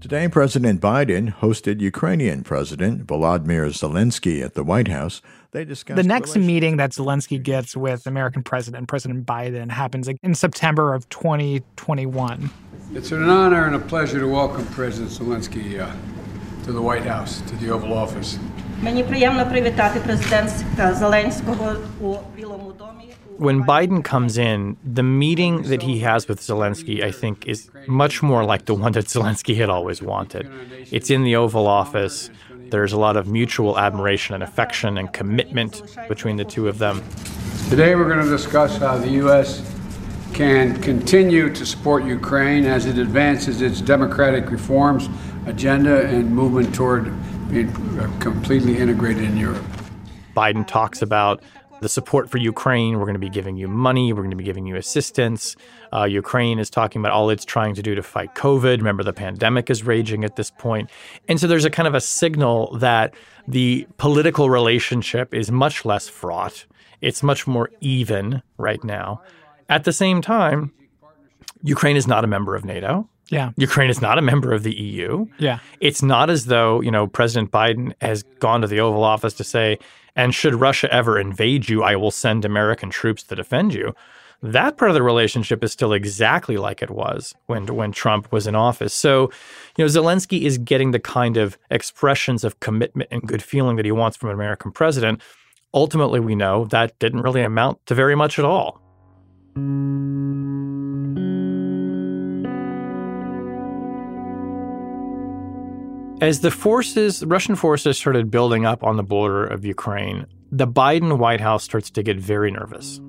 Today, 0.00 0.28
President 0.28 0.80
Biden 0.80 1.30
hosted 1.42 1.80
Ukrainian 1.80 2.42
President 2.42 3.06
Volodymyr 3.06 3.68
Zelensky 3.68 4.42
at 4.42 4.54
the 4.54 4.64
White 4.64 4.88
House. 4.88 5.20
They 5.50 5.66
discussed 5.66 5.96
the 5.96 6.02
next 6.02 6.36
meeting 6.36 6.78
that 6.78 6.92
Zelensky 6.92 7.40
gets 7.42 7.76
with 7.76 8.06
American 8.06 8.42
President 8.42 8.88
President 8.88 9.26
Biden 9.26 9.70
happens 9.70 10.08
in 10.08 10.34
September 10.34 10.94
of 10.94 11.06
2021. 11.10 12.50
It's 12.94 13.12
an 13.12 13.28
honor 13.28 13.66
and 13.66 13.74
a 13.76 13.78
pleasure 13.78 14.18
to 14.20 14.26
welcome 14.26 14.64
President 14.68 15.10
Zelensky 15.10 15.78
uh, 15.78 15.94
to 16.64 16.72
the 16.72 16.80
White 16.80 17.04
House, 17.04 17.42
to 17.42 17.56
the 17.56 17.70
Oval 17.70 17.92
Office. 17.92 18.38
Мені 18.82 19.04
приємно 19.04 19.46
привітати 19.46 20.00
президента 20.00 20.94
Зеленського 20.94 21.72
у 22.00 22.16
Білому 22.36 22.63
домі. 22.63 22.63
when 23.37 23.63
Biden 23.63 24.01
comes 24.01 24.37
in, 24.37 24.77
the 24.81 25.03
meeting 25.03 25.63
that 25.63 25.81
he 25.81 25.99
has 25.99 26.27
with 26.29 26.39
Zelensky, 26.39 27.03
I 27.03 27.11
think, 27.11 27.45
is 27.45 27.69
much 27.85 28.23
more 28.23 28.45
like 28.45 28.63
the 28.65 28.73
one 28.73 28.93
that 28.93 29.05
Zelensky 29.15 29.57
had 29.57 29.69
always 29.69 30.01
wanted. 30.01 30.49
It's 30.89 31.09
in 31.09 31.23
the 31.23 31.35
Oval 31.35 31.67
Office. 31.67 32.29
There's 32.69 32.93
a 32.93 32.97
lot 32.97 33.17
of 33.17 33.27
mutual 33.27 33.77
admiration 33.77 34.35
and 34.35 34.43
affection 34.43 34.97
and 34.97 35.11
commitment 35.11 35.81
between 36.07 36.37
the 36.37 36.45
two 36.45 36.69
of 36.69 36.77
them. 36.77 37.03
Today, 37.69 37.95
we're 37.95 38.07
going 38.07 38.23
to 38.23 38.29
discuss 38.29 38.77
how 38.77 38.97
the 38.97 39.09
U.S. 39.23 39.69
can 40.33 40.81
continue 40.81 41.53
to 41.53 41.65
support 41.65 42.05
Ukraine 42.05 42.65
as 42.65 42.85
it 42.85 42.97
advances 42.97 43.61
its 43.61 43.81
democratic 43.81 44.49
reforms 44.49 45.09
agenda 45.45 46.07
and 46.07 46.33
movement 46.33 46.73
toward 46.73 47.11
being 47.49 47.71
completely 48.19 48.77
integrated 48.77 49.23
in 49.23 49.35
Europe. 49.35 49.63
Biden 50.35 50.65
talks 50.65 51.01
about 51.01 51.41
the 51.81 51.89
support 51.89 52.29
for 52.29 52.37
Ukraine. 52.37 52.97
We're 52.97 53.05
going 53.05 53.13
to 53.13 53.19
be 53.19 53.29
giving 53.29 53.57
you 53.57 53.67
money. 53.67 54.13
We're 54.13 54.21
going 54.21 54.31
to 54.31 54.37
be 54.37 54.43
giving 54.43 54.65
you 54.65 54.75
assistance. 54.75 55.55
Uh, 55.93 56.03
Ukraine 56.03 56.59
is 56.59 56.69
talking 56.69 57.01
about 57.01 57.11
all 57.11 57.29
it's 57.29 57.45
trying 57.45 57.75
to 57.75 57.81
do 57.81 57.95
to 57.95 58.03
fight 58.03 58.35
COVID. 58.35 58.77
Remember, 58.77 59.03
the 59.03 59.13
pandemic 59.13 59.69
is 59.69 59.83
raging 59.83 60.23
at 60.23 60.35
this 60.35 60.49
point. 60.51 60.89
And 61.27 61.39
so 61.39 61.47
there's 61.47 61.65
a 61.65 61.69
kind 61.69 61.87
of 61.87 61.95
a 61.95 62.01
signal 62.01 62.77
that 62.77 63.13
the 63.47 63.87
political 63.97 64.49
relationship 64.49 65.33
is 65.33 65.51
much 65.51 65.85
less 65.85 66.07
fraught. 66.07 66.65
It's 67.01 67.21
much 67.21 67.45
more 67.45 67.69
even 67.81 68.41
right 68.57 68.83
now. 68.83 69.21
At 69.69 69.83
the 69.83 69.93
same 69.93 70.21
time, 70.21 70.71
Ukraine 71.61 71.95
is 71.97 72.07
not 72.07 72.23
a 72.23 72.27
member 72.27 72.55
of 72.55 72.65
NATO. 72.65 73.09
Yeah. 73.29 73.51
Ukraine 73.57 73.89
is 73.89 74.01
not 74.01 74.17
a 74.17 74.21
member 74.21 74.53
of 74.53 74.63
the 74.63 74.73
EU. 74.73 75.25
Yeah. 75.39 75.59
It's 75.79 76.03
not 76.03 76.29
as 76.29 76.45
though, 76.45 76.81
you 76.81 76.91
know, 76.91 77.07
President 77.07 77.51
Biden 77.51 77.93
has 78.01 78.23
gone 78.39 78.61
to 78.61 78.67
the 78.67 78.79
Oval 78.79 79.03
Office 79.03 79.33
to 79.35 79.43
say, 79.43 79.79
and 80.15 80.33
should 80.33 80.55
Russia 80.55 80.91
ever 80.93 81.19
invade 81.19 81.69
you, 81.69 81.83
I 81.83 81.95
will 81.95 82.11
send 82.11 82.45
American 82.45 82.89
troops 82.89 83.23
to 83.23 83.35
defend 83.35 83.73
you. 83.73 83.93
That 84.41 84.77
part 84.77 84.91
of 84.91 84.95
the 84.95 85.01
relationship 85.01 85.63
is 85.63 85.71
still 85.71 85.93
exactly 85.93 86.57
like 86.57 86.81
it 86.81 86.91
was 86.91 87.33
when 87.47 87.65
when 87.67 87.91
Trump 87.91 88.31
was 88.31 88.47
in 88.47 88.55
office. 88.55 88.93
So, 88.93 89.31
you 89.77 89.83
know, 89.83 89.85
Zelensky 89.85 90.41
is 90.41 90.57
getting 90.57 90.91
the 90.91 90.99
kind 90.99 91.37
of 91.37 91.57
expressions 91.71 92.43
of 92.43 92.59
commitment 92.59 93.09
and 93.11 93.21
good 93.23 93.41
feeling 93.41 93.75
that 93.77 93.85
he 93.85 93.91
wants 93.91 94.17
from 94.17 94.29
an 94.29 94.35
American 94.35 94.71
president. 94.71 95.21
Ultimately, 95.73 96.19
we 96.19 96.35
know 96.35 96.65
that 96.65 96.97
didn't 96.99 97.21
really 97.21 97.41
amount 97.41 97.85
to 97.87 97.95
very 97.95 98.15
much 98.15 98.37
at 98.37 98.45
all. 98.45 98.81
As 106.21 106.39
the 106.39 106.49
forces, 106.49 107.25
Russian 107.25 107.55
forces 107.55 107.97
started 107.97 108.31
building 108.31 108.65
up 108.65 108.83
on 108.83 108.95
the 108.95 109.03
border 109.03 109.45
of 109.45 109.65
Ukraine, 109.65 110.25
the 110.49 110.65
Biden 110.65 111.17
White 111.17 111.41
House 111.41 111.63
starts 111.63 111.89
to 111.89 112.03
get 112.03 112.17
very 112.17 112.51
nervous 112.51 113.01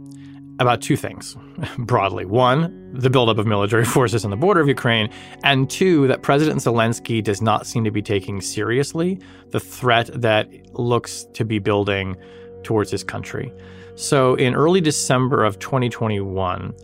about 0.58 0.82
two 0.82 0.96
things 0.96 1.36
broadly. 1.78 2.24
One, 2.24 2.90
the 2.92 3.08
buildup 3.08 3.38
of 3.38 3.46
military 3.46 3.84
forces 3.96 4.24
on 4.24 4.32
the 4.32 4.36
border 4.36 4.60
of 4.60 4.66
Ukraine, 4.66 5.08
and 5.44 5.70
two, 5.70 6.08
that 6.08 6.22
President 6.22 6.60
Zelensky 6.60 7.22
does 7.22 7.40
not 7.40 7.66
seem 7.66 7.84
to 7.84 7.92
be 7.92 8.02
taking 8.02 8.40
seriously 8.40 9.20
the 9.50 9.60
threat 9.60 10.10
that 10.12 10.48
looks 10.76 11.26
to 11.34 11.44
be 11.44 11.60
building 11.60 12.16
towards 12.64 12.90
his 12.90 13.04
country. 13.04 13.52
So 13.94 14.34
in 14.34 14.54
early 14.54 14.80
December 14.80 15.44
of 15.44 15.58
2021, 15.60 16.74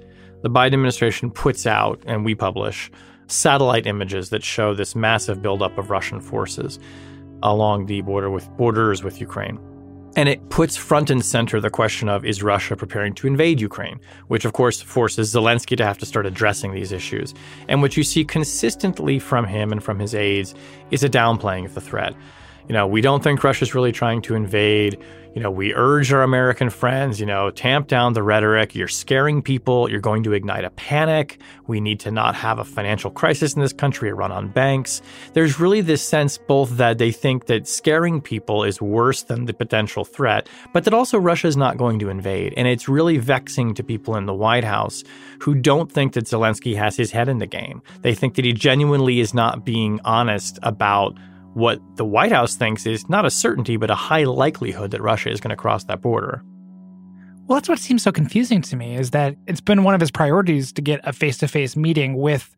the 0.43 0.51
Biden 0.51 0.75
administration 0.75 1.31
puts 1.31 1.67
out, 1.67 2.01
and 2.07 2.25
we 2.25 2.35
publish, 2.35 2.91
satellite 3.27 3.87
images 3.87 4.31
that 4.31 4.43
show 4.45 4.75
this 4.75 4.95
massive 4.95 5.43
buildup 5.43 5.79
of 5.79 5.91
Russian 5.91 6.21
forces 6.21 6.79
along 7.43 7.87
the 7.87 8.01
border 8.03 8.31
with 8.31 8.49
borders 8.57 9.03
with 9.03 9.21
Ukraine. 9.21 9.59
And 10.15 10.29
it 10.29 10.51
puts 10.51 10.77
front 10.77 11.09
and 11.09 11.25
center 11.25 11.59
the 11.59 11.71
question 11.71 12.09
of 12.11 12.25
is 12.25 12.43
Russia 12.43 12.77
preparing 12.77 13.15
to 13.15 13.27
invade 13.27 13.61
Ukraine, 13.61 13.99
which 14.29 14.45
of 14.45 14.53
course 14.53 14.83
forces 14.83 15.35
Zelensky 15.35 15.77
to 15.77 15.87
have 15.87 15.97
to 15.99 16.07
start 16.07 16.27
addressing 16.27 16.73
these 16.73 16.93
issues. 16.93 17.33
And 17.69 17.81
what 17.81 17.97
you 17.97 18.05
see 18.05 18.25
consistently 18.25 19.19
from 19.19 19.47
him 19.47 19.73
and 19.73 19.83
from 19.83 19.99
his 19.99 20.15
aides 20.15 20.55
is 20.91 21.03
a 21.03 21.09
downplaying 21.09 21.65
of 21.65 21.75
the 21.75 21.81
threat. 21.81 22.15
You 22.69 22.75
know, 22.75 22.87
we 22.87 23.01
don't 23.01 23.23
think 23.23 23.43
Russia's 23.43 23.75
really 23.75 23.93
trying 23.93 24.23
to 24.23 24.35
invade. 24.35 24.99
You 25.35 25.41
know, 25.41 25.51
we 25.51 25.73
urge 25.75 26.13
our 26.13 26.23
American 26.23 26.69
friends, 26.69 27.19
you 27.19 27.25
know, 27.25 27.51
tamp 27.51 27.89
down 27.89 28.13
the 28.13 28.23
rhetoric. 28.23 28.75
You're 28.75 28.87
scaring 28.87 29.41
people. 29.41 29.91
You're 29.91 30.01
going 30.01 30.23
to 30.25 30.35
ignite 30.35 30.65
a 30.65 30.71
panic. 30.71 31.41
We 31.67 31.81
need 31.81 32.01
to 32.01 32.11
not 32.11 32.35
have 32.35 32.59
a 32.59 32.65
financial 32.65 33.11
crisis 33.11 33.55
in 33.55 33.63
this 33.63 33.73
country, 33.73 34.11
a 34.11 34.15
run 34.15 34.31
on 34.31 34.49
banks. 34.49 35.01
There's 35.33 35.59
really 35.59 35.81
this 35.81 36.07
sense 36.07 36.37
both 36.37 36.77
that 36.77 36.99
they 36.99 37.13
think 37.13 37.47
that 37.47 37.67
scaring 37.67 38.21
people 38.21 38.63
is 38.63 38.83
worse 38.83 39.23
than 39.23 39.47
the 39.47 39.55
potential 39.55 40.05
threat, 40.05 40.51
but 40.75 40.85
that 40.85 40.93
also 40.93 41.19
Russia 41.19 41.47
is 41.47 41.57
not 41.57 41.79
going 41.79 41.99
to 42.01 42.11
invade. 42.11 42.53
And 42.59 42.69
it's 42.69 42.87
really 42.89 43.17
vexing 43.17 43.73
to 43.75 43.83
people 43.83 44.17
in 44.17 44.27
the 44.27 44.35
White 44.35 44.65
House 44.65 45.03
who 45.41 45.55
don't 45.55 45.91
think 45.91 46.13
that 46.13 46.27
Zelensky 46.27 46.77
has 46.77 46.97
his 46.97 47.11
head 47.11 47.31
in 47.31 47.39
the 47.39 47.47
game. 47.47 47.81
They 48.03 48.15
think 48.15 48.35
that 48.35 48.45
he 48.45 48.53
genuinely 48.53 49.21
is 49.21 49.33
not 49.33 49.65
being 49.65 49.99
honest 50.05 50.59
about 50.63 51.17
what 51.55 51.81
the 51.97 52.05
White 52.05 52.33
House 52.33 52.57
thinks 52.57 52.87
is 52.87 53.09
not 53.09 53.27
a 53.27 53.31
certainty, 53.31 53.77
but 53.77 53.91
a 53.91 53.95
high 53.95 54.25
likelihood 54.25 54.91
that 54.93 55.03
Russia 55.03 55.31
is 55.31 55.41
going 55.41 55.51
to 55.51 55.57
cross 55.57 55.85
that 55.85 56.01
border. 56.01 56.43
Well, 57.47 57.59
that's 57.59 57.69
what 57.69 57.79
seems 57.79 58.03
so 58.03 58.13
confusing 58.13 58.63
to 58.63 58.77
me 58.77 58.97
is 58.97 59.11
that 59.11 59.37
it's 59.47 59.61
been 59.61 59.83
one 59.83 59.95
of 59.95 60.01
his 60.01 60.11
priorities 60.11 60.73
to 60.73 60.83
get 60.83 61.01
a 61.05 61.13
face 61.13 61.39
to 61.39 61.49
face 61.49 61.77
meeting 61.77 62.17
with 62.17 62.57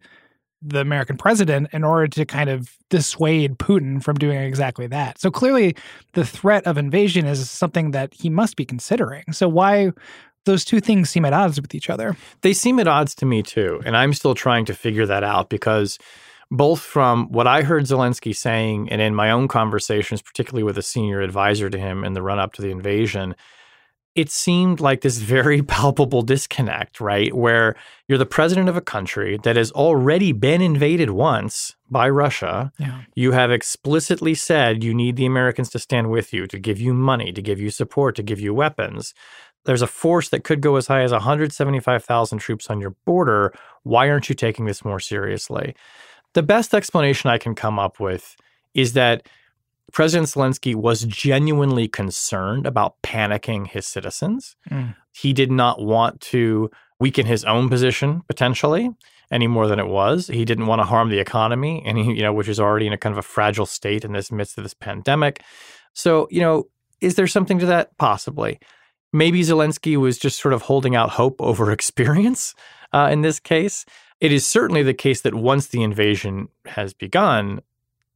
the 0.63 0.81
American 0.81 1.17
president 1.17 1.69
in 1.73 1.85
order 1.85 2.07
to 2.07 2.25
kind 2.25 2.49
of 2.49 2.77
dissuade 2.89 3.59
Putin 3.59 4.03
from 4.03 4.17
doing 4.17 4.39
exactly 4.39 4.87
that. 4.87 5.19
So 5.21 5.31
clearly, 5.31 5.77
the 6.13 6.25
threat 6.25 6.67
of 6.67 6.79
invasion 6.79 7.27
is 7.27 7.51
something 7.51 7.91
that 7.91 8.15
he 8.15 8.31
must 8.31 8.57
be 8.57 8.65
considering. 8.65 9.25
So, 9.33 9.49
why 9.49 9.93
those 10.45 10.65
two 10.65 10.81
things 10.81 11.11
seem 11.11 11.25
at 11.25 11.33
odds 11.33 11.61
with 11.61 11.75
each 11.75 11.91
other? 11.91 12.17
They 12.43 12.53
seem 12.53 12.79
at 12.79 12.89
odds 12.89 13.15
to 13.17 13.27
me 13.27 13.43
too. 13.43 13.81
And 13.85 13.97
I'm 13.97 14.15
still 14.15 14.35
trying 14.35 14.65
to 14.67 14.75
figure 14.75 15.07
that 15.07 15.25
out 15.25 15.49
because 15.51 15.99
both 16.57 16.81
from 16.81 17.27
what 17.33 17.49
I 17.49 17.63
heard 17.63 17.85
Zelensky 17.85 18.35
saying 18.35 18.89
and 18.89 19.01
in 19.01 19.13
my 19.13 19.33
own 19.33 19.49
conversations, 19.49 20.23
particularly 20.23 20.63
with 20.63 20.79
a 20.79 20.83
senior 20.83 21.21
advisor 21.21 21.69
to 21.69 21.79
him 21.79 22.05
in 22.05 22.13
the 22.13 22.23
run 22.23 22.39
up 22.39 22.53
to 22.55 22.63
the 22.63 22.71
invasion, 22.71 23.35
it 24.15 24.31
seemed 24.31 24.79
like 24.79 25.01
this 25.01 25.19
very 25.19 25.63
palpable 25.77 26.23
disconnect, 26.23 27.01
right? 27.01 27.35
Where 27.35 27.75
you're 28.07 28.19
the 28.19 28.25
president 28.25 28.69
of 28.69 28.77
a 28.77 28.81
country 28.81 29.37
that 29.43 29.57
has 29.57 29.73
already 29.73 30.31
been 30.31 30.63
invaded 30.63 31.11
once 31.11 31.75
by 31.91 32.09
Russia. 32.09 32.73
Yeah. 32.79 33.01
You 33.17 33.33
have 33.33 33.51
explicitly 33.51 34.35
said 34.37 34.85
you 34.85 34.95
need 34.95 35.17
the 35.17 35.27
Americans 35.27 35.71
to 35.71 35.81
stand 35.81 36.09
with 36.09 36.33
you, 36.33 36.47
to 36.47 36.59
give 36.61 36.79
you 36.81 36.95
money, 36.95 37.33
to 37.33 37.43
give 37.43 37.61
you 37.61 37.71
support, 37.71 38.15
to 38.15 38.23
give 38.23 38.39
you 38.39 38.55
weapons. 38.55 39.13
There's 39.65 39.83
a 39.83 39.89
force 39.89 40.29
that 40.29 40.45
could 40.45 40.61
go 40.61 40.77
as 40.77 40.87
high 40.87 41.03
as 41.03 41.11
175,000 41.11 42.39
troops 42.39 42.69
on 42.71 42.81
your 42.81 42.95
border. 43.05 43.53
Why 43.83 44.09
aren't 44.09 44.29
you 44.29 44.37
taking 44.37 44.67
this 44.67 44.85
more 44.85 45.01
seriously? 45.01 45.75
The 46.35 46.43
best 46.43 46.75
explanation 46.75 47.31
I 47.31 47.39
can 47.39 47.55
come 47.55 47.79
up 47.79 47.99
with 47.99 48.37
is 48.75 48.93
that 48.93 49.27
President 49.93 50.29
Zelensky 50.29 50.75
was 50.75 51.05
genuinely 51.05 51.87
concerned 51.89 52.67
about 52.67 53.01
panicking 53.03 53.69
his 53.69 53.87
citizens. 53.87 54.57
Mm. 54.71 54.97
He 55.13 55.33
did 55.33 55.51
not 55.51 55.81
want 55.81 56.21
to 56.23 56.71
weaken 56.99 57.27
his 57.27 57.45
own 57.45 57.69
position 57.69 58.23
potentially 58.27 58.91
any 59.31 59.47
more 59.47 59.67
than 59.67 59.79
it 59.79 59.87
was. 59.87 60.27
He 60.27 60.45
didn't 60.45 60.67
want 60.67 60.81
to 60.81 60.85
harm 60.85 61.09
the 61.09 61.19
economy, 61.19 61.83
and 61.87 61.99
he, 61.99 62.05
you 62.15 62.23
know, 62.23 62.33
which 62.33 62.49
is 62.49 62.61
already 62.61 62.87
in 62.87 62.93
a 62.93 62.99
kind 62.99 63.13
of 63.13 63.19
a 63.19 63.23
fragile 63.23 63.67
state 63.67 64.05
in 64.05 64.13
this 64.13 64.31
midst 64.31 64.59
of 64.59 64.65
this 64.65 64.75
pandemic. 64.75 65.43
So, 65.93 66.29
you 66.31 66.41
know, 66.41 66.69
is 67.01 67.15
there 67.15 67.27
something 67.27 67.59
to 67.59 67.67
that? 67.67 67.97
Possibly. 67.99 68.59
Maybe 69.13 69.43
Zelensky 69.43 69.97
was 69.97 70.19
just 70.19 70.41
sort 70.41 70.55
of 70.55 70.63
holding 70.63 70.97
out 70.97 71.11
hope 71.11 71.41
over 71.41 71.71
experience 71.79 72.55
uh, 72.93 73.09
in 73.13 73.23
this 73.23 73.41
case. 73.41 73.85
It 74.21 74.33
is 74.33 74.47
certainly 74.47 74.83
the 74.83 74.95
case 74.95 75.21
that 75.23 75.35
once 75.35 75.67
the 75.69 75.83
invasion 75.83 76.49
has 76.67 76.95
begun, 76.95 77.61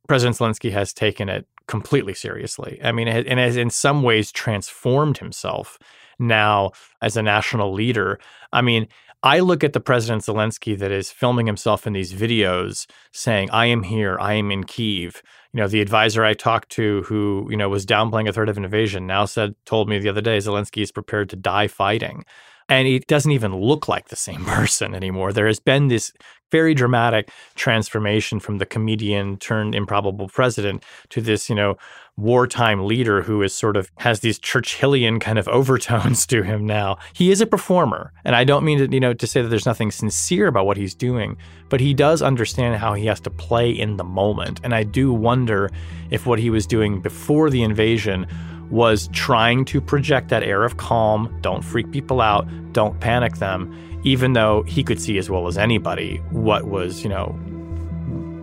President 0.07 0.37
Zelensky 0.37 0.73
has 0.73 0.93
taken 0.93 1.29
it 1.29 1.47
completely 1.67 2.15
seriously. 2.15 2.81
I 2.83 2.93
mean, 2.93 3.09
and 3.09 3.39
has 3.39 3.57
in 3.57 3.71
some 3.71 4.03
ways 4.03 4.33
transformed 4.33 5.19
himself 5.19 5.79
now 6.19 6.73
as 7.03 7.17
a 7.17 7.23
national 7.23 7.73
leader. 7.73 8.19
I 8.53 8.63
mean, 8.63 8.89
I 9.23 9.41
look 9.41 9.65
at 9.65 9.73
the 9.73 9.81
President 9.81 10.23
Zelensky 10.23 10.79
that 10.79 10.93
is 10.93 11.11
filming 11.11 11.47
himself 11.47 11.87
in 11.87 11.93
these 11.93 12.13
videos 12.13 12.87
saying, 13.13 13.51
I 13.51 13.67
am 13.67 13.83
here, 13.83 14.17
I 14.21 14.35
am 14.35 14.51
in 14.51 14.65
Kiev. 14.65 15.23
You 15.53 15.61
know, 15.61 15.69
the 15.69 15.81
advisor 15.81 16.25
I 16.25 16.35
talked 16.35 16.71
to 16.71 17.03
who, 17.03 17.49
you 17.51 17.57
know, 17.57 17.69
was 17.69 17.85
downplaying 17.85 18.29
a 18.29 18.33
threat 18.33 18.49
of 18.49 18.57
an 18.57 18.65
invasion 18.65 19.07
now 19.07 19.25
said, 19.25 19.55
told 19.65 19.89
me 19.89 19.99
the 19.99 20.09
other 20.09 20.21
day, 20.21 20.39
Zelensky 20.39 20.83
is 20.83 20.93
prepared 20.93 21.29
to 21.31 21.37
die 21.37 21.67
fighting. 21.67 22.25
And 22.69 22.87
it 22.87 23.07
doesn't 23.07 23.33
even 23.33 23.57
look 23.57 23.89
like 23.89 24.09
the 24.09 24.17
same 24.17 24.45
person 24.47 24.95
anymore. 24.95 25.33
There 25.33 25.47
has 25.47 25.61
been 25.61 25.89
this 25.89 26.13
very 26.51 26.75
dramatic 26.75 27.31
transformation 27.55 28.41
from 28.41 28.59
the 28.59 28.67
comedian 28.67 29.37
turned 29.37 29.75
improbable 29.75 30.29
president 30.29 30.83
to 31.11 31.21
this, 31.21 31.49
you 31.49 31.55
know, 31.55 31.77
wartime 32.17 32.85
leader 32.85 33.23
who 33.23 33.43
is 33.43 33.55
sort 33.55 33.77
of 33.77 33.91
has 33.99 34.21
these 34.21 34.39
Churchillian 34.41 35.21
kind 35.21 35.39
of 35.39 35.47
overtones 35.59 36.27
to 36.27 36.43
him 36.43 36.67
now. 36.67 36.99
He 37.13 37.31
is 37.31 37.41
a 37.41 37.47
performer, 37.47 38.13
and 38.25 38.35
I 38.35 38.45
don't 38.45 38.65
mean 38.65 38.79
to, 38.79 38.93
you 38.93 39.01
know, 39.01 39.15
to 39.15 39.27
say 39.27 39.41
that 39.41 39.49
there's 39.49 39.67
nothing 39.67 39.91
sincere 39.91 40.49
about 40.49 40.67
what 40.67 40.77
he's 40.77 40.95
doing, 40.95 41.37
but 41.69 41.81
he 41.81 41.95
does 41.95 42.23
understand 42.23 42.77
how 42.77 42.95
he 42.95 43.07
has 43.07 43.21
to 43.21 43.31
play 43.31 43.71
in 43.71 43.97
the 43.97 44.05
moment. 44.05 44.61
And 44.65 44.75
I 44.75 44.83
do 44.83 45.13
wonder 45.13 45.71
if 46.11 46.27
what 46.27 46.39
he 46.39 46.51
was 46.51 46.67
doing 46.67 47.01
before 47.01 47.51
the 47.51 47.63
invasion 47.63 48.27
was 48.71 49.09
trying 49.13 49.65
to 49.67 49.81
project 49.81 50.29
that 50.29 50.43
air 50.43 50.65
of 50.65 50.77
calm, 50.77 51.37
don't 51.41 51.63
freak 51.63 51.91
people 51.91 52.21
out, 52.21 52.47
don't 52.73 53.01
panic 53.01 53.37
them, 53.37 53.75
even 54.05 54.35
though 54.35 54.63
he 54.65 54.85
could 54.85 55.01
see 55.01 55.19
as 55.19 55.31
well 55.31 55.47
as 55.47 55.59
anybody 55.59 56.19
what 56.31 56.65
was, 56.65 57.03
you 57.03 57.09
know, 57.09 57.39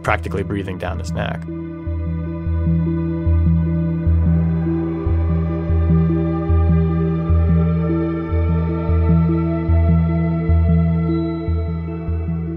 practically 0.04 0.44
breathing 0.44 0.78
down 0.78 1.00
his 1.00 1.12
neck. 1.12 1.42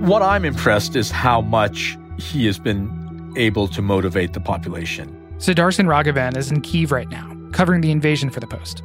What 0.09 0.23
I'm 0.23 0.47
impressed 0.47 0.97
is 0.97 1.11
how 1.11 1.43
much 1.43 1.99
he 2.19 2.47
has 2.47 2.59
been 2.59 2.91
able 3.37 3.69
to 3.69 3.83
motivate 3.83 4.33
the 4.33 4.41
population. 4.41 5.15
So 5.37 5.53
Sudarshan 5.53 5.85
Raghavan 5.85 6.37
is 6.37 6.51
in 6.51 6.63
Kiev 6.63 6.91
right 6.93 7.09
now, 7.11 7.31
covering 7.53 7.81
the 7.81 7.91
invasion 7.91 8.31
for 8.31 8.41
the 8.41 8.47
Post 8.47 8.83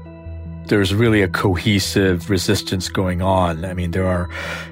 there's 0.68 0.94
really 0.94 1.22
a 1.22 1.28
cohesive 1.28 2.30
resistance 2.30 2.90
going 2.90 3.22
on. 3.22 3.66
I 3.66 3.74
mean, 3.74 3.92
there 3.92 4.08
are 4.08 4.30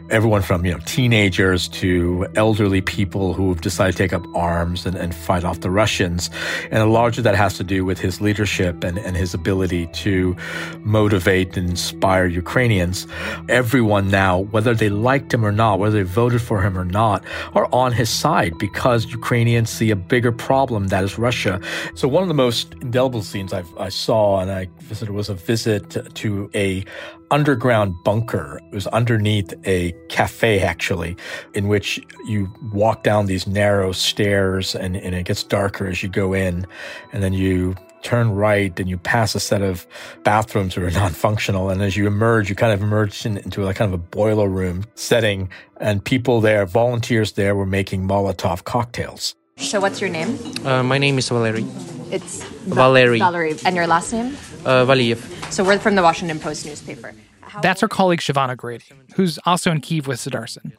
everyone 0.10 0.42
from, 0.42 0.66
you 0.66 0.74
know, 0.74 0.80
teenagers 0.86 1.68
to 1.70 2.28
elderly 2.36 2.82
people 2.82 3.34
who've 3.34 3.62
decided 3.62 3.94
to 3.94 3.98
take 3.98 4.14
up 4.14 4.26
arms 4.36 4.86
and, 4.86 4.96
and 4.96 5.16
fight 5.16 5.44
off 5.44 5.62
the 5.62 5.70
Russians. 5.70 6.30
And 6.70 6.84
a 6.84 6.86
large 6.86 7.18
of 7.18 7.24
that 7.24 7.36
has 7.36 7.58
to 7.58 7.64
do 7.64 7.86
with 7.86 8.00
his 8.00 8.20
leadership 8.20 8.84
and, 8.84 8.98
and 9.00 9.16
his 9.16 9.34
ability 9.34 9.88
to 9.88 10.36
motivate 10.80 11.56
and 11.56 11.70
inspire 11.70 12.26
Ukrainians. 12.26 13.08
Everyone 13.48 14.10
now, 14.10 14.40
whether 14.40 14.74
they 14.74 14.90
liked 14.90 15.34
him 15.34 15.46
or 15.46 15.52
not, 15.52 15.80
whether 15.80 15.98
they 15.98 16.10
voted 16.10 16.42
for 16.42 16.62
him 16.62 16.78
or 16.78 16.86
not, 16.86 17.24
are 17.54 17.70
on 17.74 17.94
his 17.94 18.10
side 18.10 18.58
because 18.58 19.06
Ukrainians 19.06 19.70
see 19.70 19.92
a 19.92 19.96
bigger 19.96 20.32
problem 20.32 20.88
that 20.88 21.04
is 21.04 21.18
Russia. 21.18 21.62
So 21.96 22.08
one 22.08 22.22
of 22.22 22.28
the 22.28 22.34
most 22.34 22.74
indelible 22.82 23.24
scenes 23.24 23.54
I've, 23.54 23.78
I 23.78 23.90
saw 23.90 24.40
and 24.40 24.52
I 24.52 24.68
visited 24.80 25.14
was 25.14 25.30
a 25.30 25.36
visit 25.36 25.81
visit 25.90 26.14
to 26.16 26.50
a 26.54 26.84
underground 27.30 27.96
bunker. 28.04 28.60
It 28.72 28.76
was 28.76 28.88
underneath 28.88 29.54
a 29.66 29.94
cafe, 30.10 30.60
actually, 30.60 31.16
in 31.54 31.68
which 31.68 32.00
you 32.28 32.52
walk 32.74 33.04
down 33.04 33.26
these 33.26 33.48
narrow 33.48 33.92
stairs 33.94 34.76
and, 34.76 34.98
and 34.98 35.16
it 35.16 35.26
gets 35.26 35.44
darker 35.44 35.88
as 35.88 36.04
you 36.04 36.10
go 36.10 36.34
in. 36.34 36.68
And 37.14 37.24
then 37.24 37.34
you 37.34 37.76
turn 38.04 38.32
right 38.32 38.78
and 38.80 38.90
you 38.90 38.98
pass 38.98 39.36
a 39.36 39.40
set 39.40 39.62
of 39.62 39.88
bathrooms 40.24 40.76
that 40.76 40.84
are 40.84 40.92
non-functional. 41.00 41.70
And 41.70 41.82
as 41.82 41.96
you 41.96 42.08
emerge, 42.08 42.50
you 42.50 42.56
kind 42.56 42.74
of 42.74 42.82
emerge 42.82 43.26
in, 43.26 43.38
into 43.38 43.68
a 43.68 43.74
kind 43.74 43.94
of 43.94 44.00
a 44.00 44.04
boiler 44.04 44.50
room 44.50 44.84
setting. 44.96 45.50
And 45.78 46.04
people 46.04 46.42
there, 46.42 46.66
volunteers 46.66 47.34
there, 47.34 47.56
were 47.56 47.66
making 47.66 48.08
Molotov 48.08 48.66
cocktails. 48.66 49.36
So, 49.62 49.80
what's 49.80 50.02
your 50.02 50.10
name? 50.10 50.38
Uh, 50.66 50.84
my 50.84 50.98
name 50.98 51.18
is 51.18 51.30
Valery. 51.30 51.66
It's 52.12 52.44
Valery. 52.66 53.20
Valery. 53.20 53.56
And 53.64 53.76
your 53.76 53.88
last 53.88 54.12
name? 54.12 54.36
Uh, 54.66 54.86
Valiev. 54.86 55.20
So, 55.52 55.64
we're 55.64 55.80
from 55.80 55.96
the 55.96 56.02
Washington 56.02 56.40
Post 56.40 56.66
newspaper. 56.66 57.14
That's 57.62 57.84
our 57.84 57.90
colleague 57.90 58.22
Siobhan 58.22 58.50
O'Grady, 58.50 58.86
who's 59.16 59.38
also 59.46 59.72
in 59.72 59.82
Kiev 59.82 60.08
with 60.08 60.20
Sudarshan. 60.20 60.72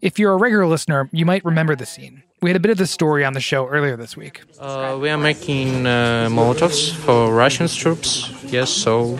If 0.00 0.18
you're 0.18 0.32
a 0.32 0.36
regular 0.36 0.66
listener, 0.66 1.08
you 1.12 1.24
might 1.24 1.44
remember 1.44 1.76
the 1.76 1.86
scene. 1.86 2.22
We 2.40 2.50
had 2.50 2.56
a 2.56 2.60
bit 2.60 2.70
of 2.70 2.78
the 2.78 2.86
story 2.86 3.24
on 3.24 3.32
the 3.34 3.40
show 3.40 3.66
earlier 3.68 3.96
this 3.96 4.16
week. 4.16 4.42
Uh, 4.58 4.98
we 5.00 5.10
are 5.10 5.18
making 5.18 5.86
uh, 5.86 6.28
Molotovs 6.30 6.92
for 6.94 7.32
Russian 7.34 7.68
troops. 7.68 8.30
Yes, 8.44 8.70
so 8.70 9.18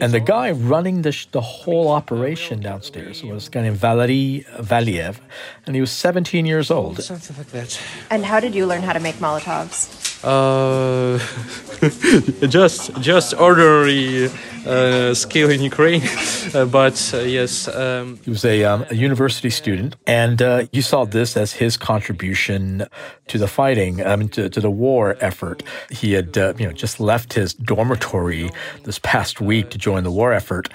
and 0.00 0.12
the 0.12 0.20
guy 0.20 0.50
running 0.50 1.02
the, 1.02 1.26
the 1.32 1.40
whole 1.40 1.88
operation 1.88 2.60
downstairs 2.60 3.22
was 3.22 3.48
a 3.48 3.50
guy 3.50 3.62
named 3.62 3.76
Valery 3.76 4.44
uh, 4.52 4.62
Valiev, 4.62 5.18
and 5.66 5.74
he 5.74 5.80
was 5.80 5.90
17 5.90 6.46
years 6.46 6.70
old. 6.70 7.02
Something 7.02 7.36
like 7.36 7.48
that. 7.48 7.80
And 8.10 8.24
how 8.24 8.40
did 8.40 8.54
you 8.54 8.66
learn 8.66 8.82
how 8.82 8.92
to 8.92 9.00
make 9.00 9.16
Molotovs? 9.16 10.11
Uh, 10.24 11.18
just 12.48 12.94
just 13.00 13.34
ordinary 13.34 14.30
uh, 14.66 15.12
skill 15.14 15.50
in 15.50 15.60
Ukraine, 15.60 16.02
uh, 16.54 16.64
but 16.64 17.10
uh, 17.12 17.18
yes. 17.18 17.66
Um, 17.66 18.18
he 18.24 18.30
was 18.30 18.44
a, 18.44 18.64
um, 18.64 18.86
a, 18.90 18.94
university 18.94 19.50
student, 19.50 19.96
and 20.06 20.40
uh, 20.40 20.66
you 20.72 20.82
saw 20.82 21.04
this 21.04 21.36
as 21.36 21.52
his 21.52 21.76
contribution 21.76 22.86
to 23.26 23.38
the 23.38 23.48
fighting, 23.48 24.04
um, 24.06 24.28
to, 24.28 24.48
to, 24.48 24.60
the 24.60 24.70
war 24.70 25.16
effort. 25.20 25.62
He 25.90 26.12
had, 26.12 26.38
uh, 26.38 26.54
you 26.58 26.66
know, 26.66 26.72
just 26.72 27.00
left 27.00 27.32
his 27.32 27.54
dormitory 27.54 28.50
this 28.84 28.98
past 29.00 29.40
week 29.40 29.70
to 29.70 29.78
join 29.78 30.04
the 30.04 30.12
war 30.12 30.32
effort 30.32 30.68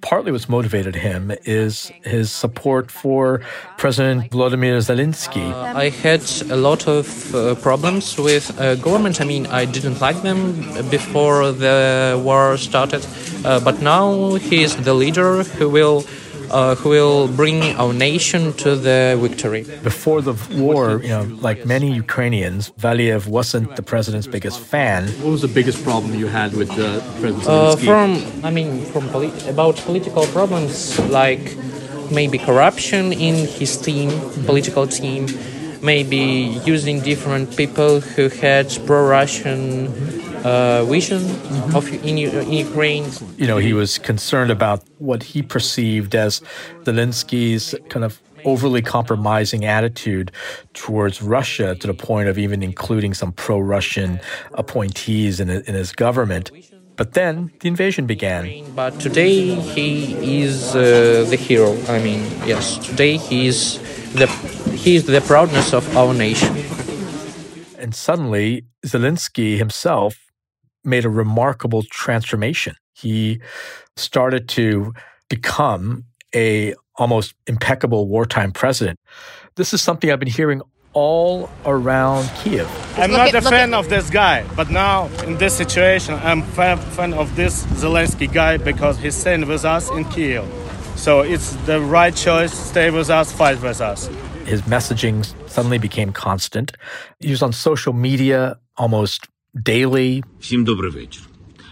partly 0.00 0.32
what's 0.32 0.48
motivated 0.48 0.94
him 0.94 1.32
is 1.44 1.92
his 2.04 2.30
support 2.30 2.90
for 2.90 3.40
President 3.76 4.30
Vladimir 4.30 4.78
Zelensky. 4.78 5.52
Uh, 5.52 5.76
I 5.76 5.90
had 5.90 6.22
a 6.50 6.56
lot 6.56 6.88
of 6.88 7.34
uh, 7.34 7.54
problems 7.56 8.18
with 8.18 8.58
uh, 8.58 8.74
government. 8.76 9.20
I 9.20 9.24
mean, 9.24 9.46
I 9.46 9.64
didn't 9.64 10.00
like 10.00 10.22
them 10.22 10.62
before 10.90 11.52
the 11.52 12.20
war 12.24 12.56
started, 12.56 13.06
uh, 13.44 13.60
but 13.60 13.80
now 13.82 14.34
he 14.34 14.62
is 14.62 14.76
the 14.76 14.94
leader 14.94 15.42
who 15.42 15.68
will 15.68 16.04
uh, 16.50 16.74
who 16.74 16.88
will 16.90 17.28
bring 17.28 17.62
our 17.76 17.92
nation 17.92 18.52
to 18.54 18.76
the 18.76 19.16
victory. 19.20 19.62
Before 19.82 20.20
the 20.20 20.34
war, 20.62 21.00
you 21.02 21.08
know, 21.08 21.22
like 21.40 21.64
many 21.64 21.92
Ukrainians, 21.92 22.70
Valiev 22.78 23.26
wasn't 23.26 23.76
the 23.76 23.82
president's 23.82 24.26
biggest 24.26 24.60
fan. 24.60 25.08
What 25.22 25.32
was 25.32 25.42
the 25.42 25.48
biggest 25.48 25.82
problem 25.84 26.14
you 26.14 26.26
had 26.26 26.54
with 26.54 26.68
the 26.76 27.02
president? 27.20 27.46
Uh, 27.48 27.76
from, 27.76 28.22
I 28.44 28.50
mean, 28.50 28.84
from 28.86 29.08
poli- 29.08 29.48
about 29.48 29.76
political 29.76 30.26
problems 30.26 30.98
like 31.08 31.56
maybe 32.10 32.38
corruption 32.38 33.12
in 33.12 33.46
his 33.46 33.76
team, 33.76 34.10
political 34.44 34.86
team, 34.86 35.26
maybe 35.82 36.60
using 36.64 37.00
different 37.00 37.56
people 37.56 38.00
who 38.00 38.28
had 38.28 38.66
pro-Russian 38.86 39.88
uh, 40.44 40.84
vision 40.84 41.20
mm-hmm. 41.20 41.76
of 41.76 41.86
in, 42.04 42.18
in, 42.18 42.52
Ukraine. 42.52 43.06
You 43.36 43.46
know, 43.46 43.58
he 43.58 43.72
was 43.72 43.98
concerned 43.98 44.50
about 44.50 44.82
what 44.98 45.22
he 45.22 45.42
perceived 45.42 46.14
as 46.14 46.40
Zelensky's 46.84 47.74
kind 47.88 48.04
of 48.04 48.20
overly 48.44 48.82
compromising 48.82 49.64
attitude 49.64 50.32
towards 50.74 51.22
Russia 51.22 51.74
to 51.74 51.86
the 51.86 51.94
point 51.94 52.28
of 52.28 52.38
even 52.38 52.62
including 52.62 53.14
some 53.14 53.32
pro 53.32 53.58
Russian 53.58 54.20
appointees 54.54 55.40
in, 55.40 55.50
in 55.50 55.74
his 55.74 55.92
government. 55.92 56.50
But 56.96 57.14
then 57.14 57.50
the 57.60 57.68
invasion 57.68 58.06
began. 58.06 58.64
But 58.74 59.00
today 59.00 59.54
he 59.54 60.42
is 60.42 60.76
uh, 60.76 61.26
the 61.30 61.36
hero. 61.36 61.72
I 61.88 61.98
mean, 62.02 62.20
yes, 62.44 62.76
today 62.76 63.16
he 63.16 63.46
is 63.46 63.78
the 64.12 64.26
he 64.76 64.96
is 64.96 65.06
the 65.06 65.20
proudness 65.22 65.72
of 65.72 65.84
our 65.96 66.12
nation. 66.12 66.54
And 67.78 67.94
suddenly 67.94 68.66
Zelensky 68.84 69.56
himself 69.56 70.29
made 70.84 71.04
a 71.04 71.10
remarkable 71.10 71.82
transformation. 71.90 72.76
He 72.92 73.40
started 73.96 74.48
to 74.50 74.92
become 75.28 76.04
a 76.34 76.74
almost 76.96 77.34
impeccable 77.46 78.08
wartime 78.08 78.52
president. 78.52 78.98
This 79.56 79.72
is 79.72 79.80
something 79.80 80.10
I've 80.10 80.20
been 80.20 80.28
hearing 80.28 80.62
all 80.92 81.48
around 81.64 82.28
Kiev. 82.36 82.68
I'm 82.98 83.12
not 83.12 83.32
a 83.34 83.40
fan 83.40 83.74
of 83.74 83.88
this 83.88 84.10
guy, 84.10 84.44
but 84.56 84.70
now 84.70 85.06
in 85.24 85.36
this 85.38 85.56
situation, 85.56 86.14
I'm 86.14 86.42
fan, 86.42 86.78
fan 86.78 87.14
of 87.14 87.36
this 87.36 87.64
Zelensky 87.66 88.32
guy 88.32 88.56
because 88.56 88.98
he's 88.98 89.14
staying 89.14 89.46
with 89.46 89.64
us 89.64 89.88
in 89.90 90.04
Kiev. 90.06 90.44
So 90.96 91.20
it's 91.20 91.52
the 91.66 91.80
right 91.80 92.14
choice. 92.14 92.52
Stay 92.52 92.90
with 92.90 93.08
us, 93.08 93.32
fight 93.32 93.62
with 93.62 93.80
us. 93.80 94.08
His 94.44 94.62
messaging 94.62 95.24
suddenly 95.48 95.78
became 95.78 96.12
constant. 96.12 96.72
He 97.20 97.30
was 97.30 97.42
on 97.42 97.52
social 97.52 97.92
media 97.92 98.58
almost 98.76 99.28
daily. 99.55 100.23
Всім 100.39 100.65
добрий 100.65 100.91
вечір. 100.91 101.23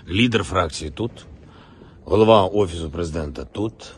Лідер 0.10 0.44
фракції 0.44 0.92
тут, 0.92 1.12
голова 2.06 2.46
офісу 2.46 2.90
президента 2.90 3.46
тут. 3.46 3.94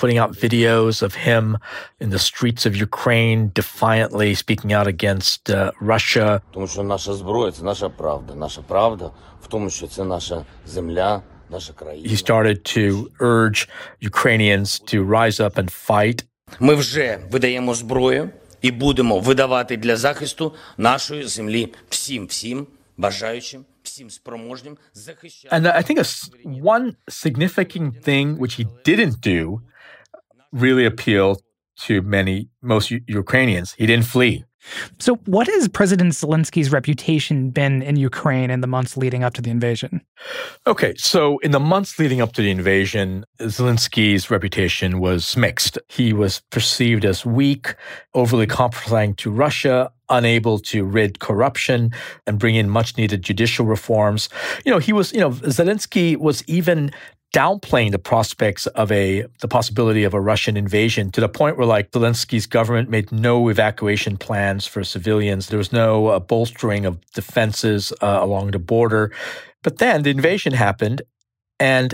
putting 0.00 0.18
out 0.18 0.32
videos 0.46 1.02
of 1.02 1.14
him 1.14 1.58
in 2.00 2.08
the 2.10 2.18
streets 2.18 2.64
of 2.68 2.72
Ukraine, 2.74 3.40
defiantly 3.62 4.34
speaking 4.34 4.72
out 4.72 4.86
against 4.86 5.50
uh, 5.50 5.70
Russia. 5.80 6.40
Тому 6.52 6.66
що 6.66 6.82
наша 6.82 7.14
зброя 7.14 7.52
це 7.52 7.62
наша 7.64 7.88
правда. 7.88 8.34
Наша 8.34 8.62
правда 8.62 9.10
в 9.42 9.46
тому, 9.46 9.70
що 9.70 9.86
це 9.86 10.04
наша 10.04 10.44
земля, 10.66 11.22
наша 11.50 11.72
країна. 11.72 12.08
He 12.08 12.16
started 12.16 12.58
to 12.76 13.06
urge 13.20 13.68
Ukrainians 14.02 14.94
to 14.94 15.06
rise 15.06 15.40
up 15.40 15.54
and 15.54 15.88
fight. 15.88 16.24
Ми 16.60 16.74
вже 16.74 17.18
видаємо 17.30 17.74
зброю 17.74 18.30
і 18.62 18.70
будемо 18.70 19.18
видавати 19.18 19.76
для 19.76 19.96
захисту 19.96 20.54
нашої 20.76 21.24
землі 21.24 21.72
всім, 21.88 22.26
всім 22.26 22.66
and 25.51 25.67
uh, 25.67 25.73
I 25.75 25.81
think 25.81 25.99
a, 25.99 26.05
one 26.43 26.97
significant 27.09 28.03
thing 28.03 28.37
which 28.37 28.55
he 28.55 28.65
didn't 28.83 29.21
do 29.21 29.61
really 30.51 30.85
appealed 30.85 31.41
to 31.77 32.01
many, 32.01 32.49
most 32.61 32.91
Ukrainians. 32.91 33.73
He 33.73 33.85
didn't 33.85 34.05
flee. 34.05 34.45
So, 34.99 35.15
what 35.25 35.47
has 35.47 35.67
President 35.67 36.13
Zelensky's 36.13 36.71
reputation 36.71 37.49
been 37.49 37.81
in 37.81 37.95
Ukraine 37.95 38.49
in 38.49 38.61
the 38.61 38.67
months 38.67 38.97
leading 38.97 39.23
up 39.23 39.33
to 39.35 39.41
the 39.41 39.49
invasion? 39.49 40.01
Okay, 40.67 40.93
so 40.95 41.37
in 41.39 41.51
the 41.51 41.59
months 41.59 41.99
leading 41.99 42.21
up 42.21 42.33
to 42.33 42.41
the 42.41 42.51
invasion, 42.51 43.25
Zelensky's 43.39 44.31
reputation 44.31 44.99
was 44.99 45.37
mixed. 45.37 45.77
He 45.89 46.13
was 46.13 46.41
perceived 46.51 47.05
as 47.05 47.25
weak, 47.25 47.75
overly 48.13 48.47
compromising 48.47 49.15
to 49.15 49.31
Russia, 49.31 49.91
unable 50.09 50.59
to 50.59 50.83
rid 50.83 51.19
corruption 51.19 51.91
and 52.27 52.39
bring 52.39 52.55
in 52.55 52.69
much 52.69 52.97
needed 52.97 53.21
judicial 53.21 53.65
reforms. 53.65 54.29
You 54.65 54.71
know, 54.71 54.79
he 54.79 54.93
was, 54.93 55.13
you 55.13 55.19
know, 55.19 55.31
Zelensky 55.31 56.17
was 56.17 56.43
even 56.47 56.91
downplaying 57.35 57.91
the 57.91 57.99
prospects 57.99 58.65
of 58.67 58.89
a 58.93 59.25
the 59.41 59.47
possibility 59.47 60.05
of 60.05 60.13
a 60.13 60.21
Russian 60.21 60.55
invasion 60.55 61.11
to 61.11 61.19
the 61.19 61.27
point 61.27 61.57
where 61.57 61.67
like 61.67 61.91
Zelensky's 61.91 62.47
government 62.47 62.89
made 62.89 63.11
no 63.11 63.49
evacuation 63.49 64.15
plans 64.15 64.65
for 64.65 64.85
civilians. 64.85 65.47
There 65.47 65.57
was 65.57 65.73
no 65.73 66.07
uh, 66.07 66.19
bolstering 66.19 66.85
of 66.85 66.97
defenses 67.11 67.91
uh, 68.01 68.19
along 68.21 68.51
the 68.51 68.59
border. 68.59 69.11
But 69.63 69.79
then 69.79 70.03
the 70.03 70.11
invasion 70.11 70.53
happened, 70.53 71.01
and 71.59 71.93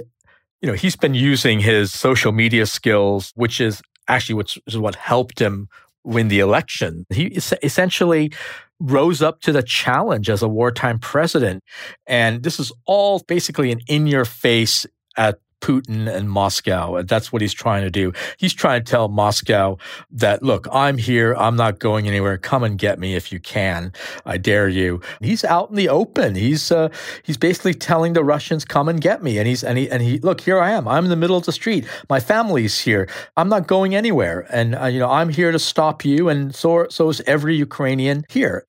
you 0.61 0.67
know 0.67 0.75
he's 0.75 0.95
been 0.95 1.15
using 1.15 1.59
his 1.59 1.91
social 1.91 2.31
media 2.31 2.67
skills, 2.67 3.33
which 3.35 3.59
is 3.59 3.81
actually 4.07 4.35
which 4.35 4.59
is 4.67 4.77
what 4.77 4.95
helped 4.95 5.39
him 5.41 5.69
win 6.03 6.27
the 6.27 6.39
election. 6.39 7.07
He 7.09 7.25
essentially 7.63 8.31
rose 8.79 9.23
up 9.23 9.41
to 9.41 9.51
the 9.51 9.63
challenge 9.63 10.29
as 10.29 10.43
a 10.43 10.47
wartime 10.47 10.99
president. 10.99 11.63
And 12.07 12.43
this 12.43 12.59
is 12.59 12.71
all 12.85 13.19
basically 13.27 13.71
an 13.71 13.79
in 13.87 14.07
your 14.07 14.25
face 14.25 14.87
at 15.17 15.39
Putin 15.61 16.13
and 16.13 16.29
Moscow. 16.29 17.01
That's 17.03 17.31
what 17.31 17.41
he's 17.41 17.53
trying 17.53 17.83
to 17.83 17.89
do. 17.89 18.11
He's 18.37 18.53
trying 18.53 18.83
to 18.83 18.91
tell 18.91 19.07
Moscow 19.07 19.77
that, 20.11 20.43
look, 20.43 20.67
I'm 20.71 20.97
here. 20.97 21.35
I'm 21.35 21.55
not 21.55 21.79
going 21.79 22.07
anywhere. 22.07 22.37
Come 22.37 22.63
and 22.63 22.77
get 22.77 22.99
me 22.99 23.15
if 23.15 23.31
you 23.31 23.39
can. 23.39 23.93
I 24.25 24.37
dare 24.37 24.67
you. 24.67 25.01
He's 25.21 25.45
out 25.45 25.69
in 25.69 25.75
the 25.75 25.87
open. 25.87 26.35
He's 26.35 26.71
uh, 26.71 26.89
he's 27.23 27.37
basically 27.37 27.75
telling 27.75 28.13
the 28.13 28.23
Russians, 28.23 28.65
come 28.65 28.89
and 28.89 28.99
get 28.99 29.23
me. 29.23 29.37
And 29.37 29.47
he's 29.47 29.63
and 29.63 29.77
he 29.77 29.89
and 29.89 30.01
he 30.01 30.17
look 30.19 30.41
here 30.41 30.59
I 30.59 30.71
am. 30.71 30.87
I'm 30.87 31.05
in 31.05 31.09
the 31.09 31.15
middle 31.15 31.37
of 31.37 31.45
the 31.45 31.51
street. 31.51 31.85
My 32.09 32.19
family's 32.19 32.79
here. 32.79 33.07
I'm 33.37 33.49
not 33.49 33.67
going 33.67 33.95
anywhere. 33.95 34.47
And 34.51 34.75
uh, 34.75 34.85
you 34.85 34.99
know 34.99 35.09
I'm 35.09 35.29
here 35.29 35.51
to 35.51 35.59
stop 35.59 36.03
you. 36.03 36.27
And 36.27 36.53
so 36.55 36.87
so 36.89 37.09
is 37.09 37.21
every 37.27 37.55
Ukrainian 37.55 38.25
here. 38.29 38.65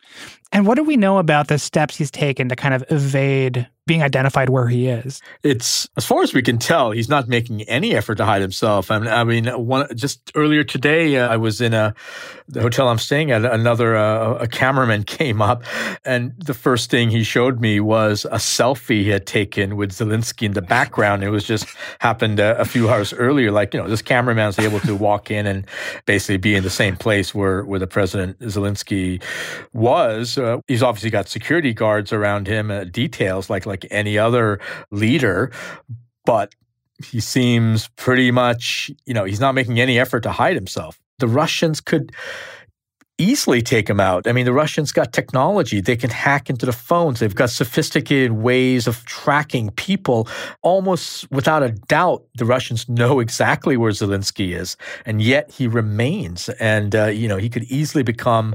And 0.53 0.67
what 0.67 0.77
do 0.77 0.85
we 0.85 0.97
know 0.97 1.19
about 1.19 1.49
the 1.49 1.59
steps 1.59 1.97
he's 1.97 2.11
taken 2.11 2.49
to 2.51 2.57
kind 2.57 2.75
of 2.75 2.85
evade 2.91 3.67
being 3.87 4.03
identified 4.03 4.51
where 4.51 4.69
he 4.69 4.87
is? 4.87 5.23
It's 5.43 5.89
as 5.97 6.05
far 6.05 6.23
as 6.23 6.35
we 6.35 6.43
can 6.43 6.59
tell, 6.59 6.91
he's 6.91 7.09
not 7.09 7.27
making 7.27 7.63
any 7.63 7.95
effort 7.95 8.17
to 8.17 8.27
hide 8.27 8.43
himself. 8.43 8.91
I 8.91 8.99
mean, 8.99 9.09
I 9.09 9.25
mean 9.25 9.47
one, 9.47 9.87
just 9.97 10.31
earlier 10.35 10.63
today, 10.63 11.17
uh, 11.17 11.29
I 11.29 11.39
was 11.39 11.61
in 11.61 11.73
a 11.73 11.95
the 12.49 12.61
hotel 12.61 12.89
I'm 12.89 12.99
staying 12.99 13.31
at. 13.31 13.45
Another 13.45 13.97
uh, 13.97 14.35
a 14.35 14.47
cameraman 14.47 15.05
came 15.19 15.43
up, 15.43 15.65
and 16.05 16.33
the 16.39 16.55
first 16.55 16.91
thing 16.91 17.11
he 17.11 17.23
showed 17.23 17.61
me 17.61 17.81
was 17.81 18.25
a 18.27 18.37
selfie 18.37 19.03
he 19.03 19.11
had 19.11 19.27
taken 19.27 19.77
with 19.77 19.93
Zelensky 19.93 20.47
in 20.47 20.53
the 20.53 20.63
background. 20.63 21.23
It 21.25 21.31
was 21.31 21.45
just 21.45 21.67
happened 22.01 22.41
a, 22.41 22.59
a 22.59 22.65
few 22.65 22.89
hours 22.89 23.13
earlier. 23.13 23.51
Like 23.51 23.75
you 23.75 23.81
know, 23.81 23.89
this 23.89 24.03
cameraman 24.03 24.53
able 24.59 24.81
to 24.81 24.97
walk 24.97 25.31
in 25.31 25.47
and 25.47 25.67
basically 26.07 26.37
be 26.37 26.55
in 26.55 26.63
the 26.63 26.71
same 26.71 26.97
place 26.97 27.35
where 27.35 27.65
where 27.65 27.79
the 27.79 27.87
president 27.87 28.39
Zelensky 28.41 29.23
was. 29.73 30.37
Uh, 30.37 30.59
he's 30.67 30.83
obviously 30.83 31.11
got 31.11 31.29
security 31.29 31.73
guards 31.73 32.13
around 32.13 32.47
him. 32.47 32.71
Uh, 32.71 32.85
details 32.85 33.49
like 33.49 33.67
like 33.67 33.87
any 33.91 34.19
other 34.19 34.61
leader, 34.91 35.51
but 36.25 36.55
he 37.05 37.21
seems 37.21 37.89
pretty 37.97 38.31
much, 38.31 38.91
you 39.07 39.15
know, 39.15 39.25
he's 39.25 39.41
not 39.41 39.55
making 39.55 39.81
any 39.81 39.99
effort 39.99 40.23
to 40.23 40.31
hide 40.31 40.55
himself. 40.55 41.01
The 41.19 41.29
Russians 41.29 41.81
could 41.81 42.13
easily 43.19 43.63
take 43.63 43.89
him 43.89 44.01
out. 44.01 44.27
I 44.27 44.33
mean, 44.33 44.47
the 44.47 44.53
Russians 44.53 44.91
got 44.91 45.13
technology. 45.13 45.81
They 45.81 45.97
can 45.97 46.11
hack 46.11 46.51
into 46.51 46.67
the 46.67 46.73
phones. 46.73 47.21
They've 47.21 47.35
got 47.35 47.51
sophisticated 47.51 48.33
ways 48.33 48.87
of 48.87 49.05
tracking 49.05 49.71
people. 49.71 50.29
Almost 50.63 51.31
without 51.31 51.63
a 51.63 51.71
doubt, 51.71 52.25
the 52.35 52.45
Russians 52.45 52.89
know 52.89 53.21
exactly 53.21 53.77
where 53.77 53.93
Zelensky 53.93 54.57
is, 54.57 54.77
and 55.07 55.23
yet 55.23 55.51
he 55.51 55.69
remains. 55.69 56.49
And, 56.59 56.95
uh, 56.97 57.07
you 57.07 57.29
know, 57.29 57.37
he 57.37 57.49
could 57.49 57.65
easily 57.65 58.03
become 58.03 58.55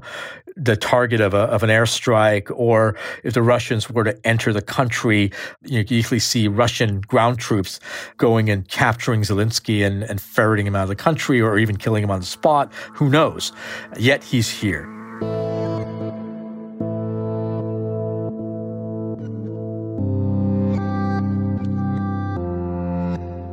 the 0.58 0.76
target 0.76 1.22
of, 1.22 1.34
a, 1.34 1.43
of 1.43 1.63
an 1.63 1.70
airstrike, 1.70 2.52
or 2.56 2.96
if 3.24 3.34
the 3.34 3.41
Russians 3.41 3.89
were 3.89 4.04
to 4.04 4.28
enter 4.28 4.52
the 4.52 4.62
country, 4.62 5.32
you, 5.63 5.80
know, 5.80 5.86
you 5.88 5.98
usually 5.98 6.20
see 6.20 6.48
Russian 6.48 7.02
ground 7.02 7.38
troops 7.38 7.80
going 8.17 8.50
and 8.50 8.67
capturing 8.67 9.22
Zelensky 9.22 9.86
and, 9.86 10.04
and 10.04 10.20
ferreting 10.20 10.65
him 10.65 10.76
out 10.76 10.84
of 10.84 10.89
the 10.89 10.96
country, 10.96 11.39
or 11.39 11.58
even 11.58 11.78
killing 11.78 12.04
him 12.04 12.12
on 12.12 12.20
the 12.20 12.26
spot. 12.26 12.74
Who 12.93 13.10
knows? 13.10 13.52
Yet 13.98 14.24
he's 14.24 14.50
here. 14.50 14.88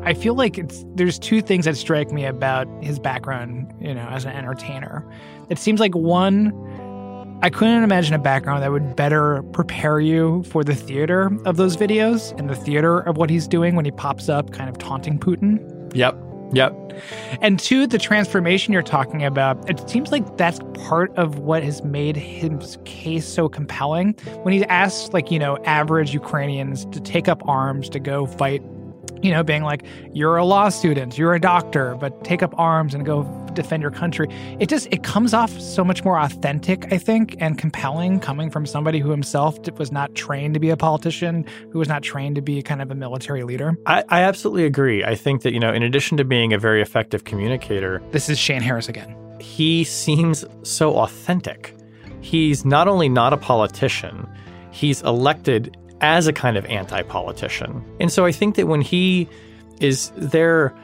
I 0.06 0.12
feel 0.12 0.34
like 0.34 0.58
it's 0.58 0.84
there's 0.94 1.18
two 1.18 1.40
things 1.40 1.64
that 1.64 1.78
strike 1.78 2.12
me 2.12 2.26
about 2.26 2.68
his 2.82 2.98
background, 2.98 3.72
you 3.80 3.94
know, 3.94 4.06
as 4.08 4.26
an 4.26 4.32
entertainer. 4.32 5.02
It 5.48 5.58
seems 5.58 5.80
like 5.80 5.94
one 5.94 6.52
I 7.44 7.50
couldn't 7.50 7.83
imagine 7.83 8.14
a 8.14 8.18
background 8.18 8.62
that 8.62 8.72
would 8.72 8.96
better 8.96 9.42
prepare 9.52 10.00
you 10.00 10.44
for 10.44 10.64
the 10.64 10.74
theater 10.74 11.30
of 11.44 11.59
those 11.59 11.76
videos 11.76 12.33
and 12.38 12.48
the 12.48 12.54
theater 12.54 13.00
of 13.00 13.18
what 13.18 13.28
he's 13.28 13.46
doing 13.46 13.76
when 13.76 13.85
he 13.85 13.90
pops 13.90 14.30
up 14.30 14.50
kind 14.52 14.70
of 14.70 14.78
taunting 14.78 15.18
Putin. 15.18 15.61
Yep. 15.94 16.16
Yep. 16.54 16.74
And 17.42 17.61
two, 17.61 17.87
the 17.87 17.98
transformation 17.98 18.72
you're 18.72 18.80
talking 18.80 19.26
about, 19.26 19.68
it 19.68 19.90
seems 19.90 20.11
like 20.11 20.38
that's 20.38 20.59
part 20.72 21.14
of 21.18 21.40
what 21.40 21.62
has 21.62 21.85
made 21.85 22.16
his 22.16 22.78
case 22.87 23.28
so 23.28 23.50
compelling. 23.50 24.14
When 24.42 24.54
he's 24.54 24.64
asked, 24.71 25.12
like, 25.12 25.31
you 25.31 25.38
know, 25.38 25.58
average 25.66 26.14
Ukrainians 26.14 26.87
to 26.92 27.00
take 27.00 27.29
up 27.29 27.46
arms 27.46 27.90
to 27.90 28.00
go 28.00 28.25
fight, 28.25 28.62
you 29.21 29.31
know, 29.31 29.42
being 29.42 29.64
like, 29.64 29.85
you're 30.14 30.38
a 30.38 30.46
law 30.46 30.71
student, 30.71 31.18
you're 31.18 31.35
a 31.35 31.40
doctor, 31.40 31.94
but 31.96 32.25
take 32.25 32.42
up 32.42 32.58
arms 32.58 32.94
and 32.94 33.04
go 33.04 33.23
defend 33.55 33.83
your 33.83 33.90
country. 33.90 34.29
It 34.59 34.69
just 34.69 34.88
it 34.90 35.02
comes 35.02 35.35
off 35.35 35.50
so 35.61 35.85
much 35.85 36.05
more 36.05 36.19
authentic, 36.19 36.92
I 36.92 36.98
think, 36.98 37.37
and 37.38 37.59
compelling 37.59 38.21
coming 38.21 38.50
from 38.50 38.67
somebody 38.67 38.98
who 38.98 39.11
himself 39.11 39.59
was 39.79 39.92
not 39.92 40.15
trained 40.15 40.55
to 40.55 40.61
be 40.61 40.71
a 40.71 40.77
politician, 40.77 41.44
who 41.71 41.79
was 41.79 41.88
not 41.88 42.02
trained 42.02 42.37
to 42.37 42.42
be 42.42 42.63
kind 42.63 42.83
of 42.83 42.90
a 42.90 42.94
military 42.94 43.44
leader. 43.44 43.77
I, 43.87 44.05
I 44.09 44.23
absolutely 44.23 44.65
agree. 44.65 45.05
I 45.05 45.15
think 45.15 45.42
that, 45.42 45.52
you 45.52 45.61
know, 45.61 45.73
in 45.73 45.83
addition 45.83 46.17
to 46.19 46.25
being 46.25 46.52
a 46.52 46.59
very 46.59 46.83
effective 46.83 47.25
communicator, 47.25 48.02
this 48.11 48.29
is 48.29 48.38
Shane 48.38 48.63
Harris 48.63 48.88
again. 48.88 49.15
He 49.40 49.85
seems 49.85 50.44
so 50.63 50.96
authentic. 50.96 51.75
He's 52.21 52.65
not 52.65 52.88
only 52.88 53.09
not 53.09 53.33
a 53.33 53.37
politician, 53.37 54.29
he's 54.71 55.02
elected 55.02 55.77
as 56.00 56.27
a 56.27 56.33
kind 56.33 56.57
of 56.57 56.65
anti 56.67 57.02
politician. 57.02 57.85
And 58.00 58.13
so 58.13 58.25
I 58.25 58.33
think 58.33 58.57
that 58.57 58.67
when 58.67 58.81
he 58.81 59.29
is 59.81 60.13
there 60.17 60.75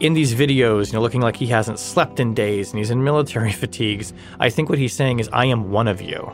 in 0.00 0.14
these 0.14 0.34
videos, 0.34 0.88
you 0.88 0.94
know, 0.94 1.00
looking 1.00 1.20
like 1.20 1.36
he 1.36 1.46
hasn't 1.46 1.78
slept 1.78 2.20
in 2.20 2.34
days 2.34 2.70
and 2.70 2.78
he's 2.78 2.90
in 2.90 3.02
military 3.02 3.52
fatigues, 3.62 4.12
I 4.40 4.50
think 4.50 4.68
what 4.68 4.78
he's 4.78 4.92
saying 4.92 5.20
is, 5.20 5.28
I 5.32 5.46
am 5.46 5.70
one 5.70 5.88
of 5.88 6.00
you. 6.00 6.30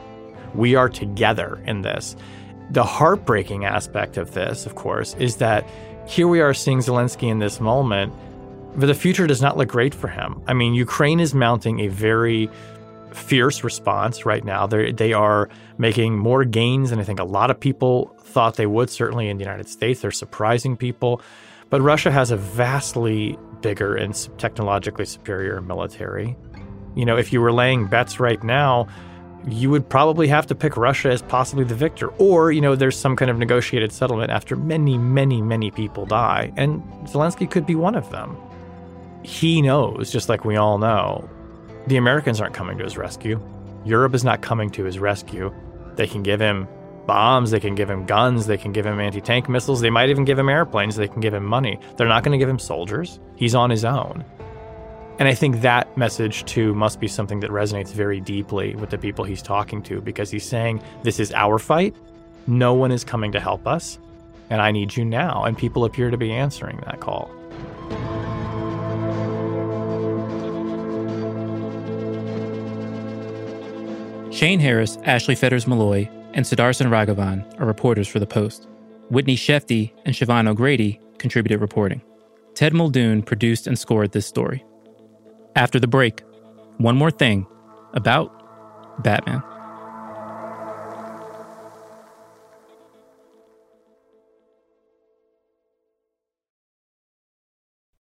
We 0.54 0.74
are 0.74 0.88
together 0.88 1.62
in 1.66 1.82
this. 1.82 2.16
The 2.70 2.84
heartbreaking 2.84 3.64
aspect 3.64 4.16
of 4.16 4.34
this, 4.34 4.66
of 4.66 4.74
course, 4.74 5.14
is 5.14 5.36
that 5.36 5.66
here 6.06 6.26
we 6.26 6.40
are 6.40 6.54
seeing 6.54 6.78
Zelensky 6.78 7.28
in 7.28 7.38
this 7.38 7.60
moment, 7.60 8.12
but 8.76 8.86
the 8.86 8.94
future 8.94 9.26
does 9.26 9.40
not 9.40 9.56
look 9.56 9.68
great 9.68 9.94
for 9.94 10.08
him. 10.08 10.42
I 10.46 10.54
mean, 10.54 10.74
Ukraine 10.74 11.20
is 11.20 11.34
mounting 11.34 11.80
a 11.80 11.88
very 11.88 12.50
fierce 13.12 13.62
response 13.62 14.24
right 14.24 14.44
now. 14.44 14.66
They're, 14.66 14.90
they 14.90 15.12
are 15.12 15.48
making 15.78 16.18
more 16.18 16.44
gains 16.44 16.90
than 16.90 16.98
I 16.98 17.04
think 17.04 17.20
a 17.20 17.24
lot 17.24 17.50
of 17.50 17.60
people 17.60 18.16
thought 18.20 18.56
they 18.56 18.66
would, 18.66 18.90
certainly 18.90 19.28
in 19.28 19.36
the 19.36 19.44
United 19.44 19.68
States. 19.68 20.00
They're 20.00 20.10
surprising 20.10 20.76
people. 20.76 21.20
But 21.70 21.80
Russia 21.80 22.10
has 22.10 22.30
a 22.30 22.36
vastly 22.36 23.38
bigger 23.62 23.96
and 23.96 24.14
technologically 24.38 25.04
superior 25.06 25.60
military. 25.60 26.36
You 26.94 27.06
know, 27.06 27.16
if 27.16 27.32
you 27.32 27.40
were 27.40 27.52
laying 27.52 27.86
bets 27.86 28.20
right 28.20 28.42
now, 28.42 28.88
you 29.46 29.70
would 29.70 29.88
probably 29.88 30.28
have 30.28 30.46
to 30.48 30.54
pick 30.54 30.76
Russia 30.76 31.10
as 31.10 31.22
possibly 31.22 31.64
the 31.64 31.74
victor. 31.74 32.08
Or, 32.18 32.52
you 32.52 32.60
know, 32.60 32.76
there's 32.76 32.96
some 32.96 33.16
kind 33.16 33.30
of 33.30 33.38
negotiated 33.38 33.92
settlement 33.92 34.30
after 34.30 34.56
many, 34.56 34.98
many, 34.98 35.40
many 35.42 35.70
people 35.70 36.06
die. 36.06 36.52
And 36.56 36.82
Zelensky 37.06 37.50
could 37.50 37.66
be 37.66 37.74
one 37.74 37.94
of 37.94 38.10
them. 38.10 38.36
He 39.22 39.62
knows, 39.62 40.12
just 40.12 40.28
like 40.28 40.44
we 40.44 40.56
all 40.56 40.78
know, 40.78 41.28
the 41.86 41.96
Americans 41.96 42.40
aren't 42.40 42.54
coming 42.54 42.78
to 42.78 42.84
his 42.84 42.96
rescue. 42.96 43.40
Europe 43.84 44.14
is 44.14 44.22
not 44.22 44.42
coming 44.42 44.70
to 44.70 44.84
his 44.84 44.98
rescue. 44.98 45.52
They 45.96 46.06
can 46.06 46.22
give 46.22 46.40
him 46.40 46.68
bombs, 47.06 47.50
they 47.50 47.60
can 47.60 47.74
give 47.74 47.90
him 47.90 48.06
guns, 48.06 48.46
they 48.46 48.56
can 48.56 48.72
give 48.72 48.86
him 48.86 49.00
anti 49.00 49.20
tank 49.20 49.48
missiles, 49.48 49.80
they 49.80 49.90
might 49.90 50.10
even 50.10 50.24
give 50.24 50.38
him 50.38 50.48
airplanes, 50.48 50.96
they 50.96 51.08
can 51.08 51.20
give 51.20 51.34
him 51.34 51.44
money. 51.44 51.78
They're 51.96 52.08
not 52.08 52.24
going 52.24 52.32
to 52.32 52.38
give 52.38 52.48
him 52.48 52.58
soldiers. 52.58 53.20
He's 53.36 53.54
on 53.54 53.70
his 53.70 53.84
own. 53.84 54.24
And 55.18 55.28
I 55.28 55.34
think 55.34 55.60
that 55.60 55.96
message, 55.96 56.44
too, 56.46 56.74
must 56.74 56.98
be 56.98 57.06
something 57.06 57.40
that 57.40 57.50
resonates 57.50 57.92
very 57.92 58.20
deeply 58.20 58.74
with 58.74 58.90
the 58.90 58.98
people 58.98 59.24
he's 59.24 59.42
talking 59.42 59.82
to 59.84 60.00
because 60.00 60.30
he's 60.30 60.44
saying, 60.44 60.82
This 61.02 61.20
is 61.20 61.32
our 61.32 61.58
fight. 61.58 61.94
No 62.46 62.74
one 62.74 62.90
is 62.90 63.04
coming 63.04 63.30
to 63.32 63.40
help 63.40 63.66
us. 63.66 63.98
And 64.50 64.60
I 64.60 64.72
need 64.72 64.96
you 64.96 65.04
now. 65.04 65.44
And 65.44 65.56
people 65.56 65.84
appear 65.84 66.10
to 66.10 66.16
be 66.16 66.32
answering 66.32 66.82
that 66.86 67.00
call. 67.00 67.30
Shane 74.32 74.58
Harris, 74.58 74.98
Ashley 75.04 75.34
Fetters 75.34 75.66
Maloy, 75.66 76.08
and 76.34 76.44
Sudarshan 76.44 76.88
Raghavan 76.88 77.60
are 77.60 77.66
reporters 77.66 78.08
for 78.08 78.18
The 78.18 78.26
Post. 78.26 78.68
Whitney 79.10 79.36
Shefte 79.36 79.92
and 80.04 80.14
Siobhan 80.14 80.48
O'Grady 80.48 81.00
contributed 81.18 81.60
reporting. 81.60 82.02
Ted 82.54 82.72
Muldoon 82.72 83.22
produced 83.22 83.66
and 83.66 83.78
scored 83.78 84.12
this 84.12 84.26
story. 84.26 84.64
After 85.56 85.78
the 85.78 85.86
break, 85.86 86.22
one 86.78 86.96
more 86.96 87.10
thing 87.10 87.46
about 87.92 89.02
Batman. 89.02 89.42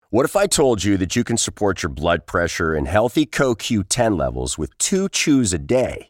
What 0.10 0.26
if 0.26 0.36
I 0.36 0.46
told 0.46 0.84
you 0.84 0.98
that 0.98 1.16
you 1.16 1.24
can 1.24 1.38
support 1.38 1.84
your 1.84 1.90
blood 1.90 2.26
pressure 2.26 2.74
and 2.74 2.86
healthy 2.86 3.26
CoQ10 3.26 4.18
levels 4.18 4.58
with 4.58 4.78
two 4.78 5.08
chews 5.08 5.54
a 5.54 5.58
day? 5.58 6.10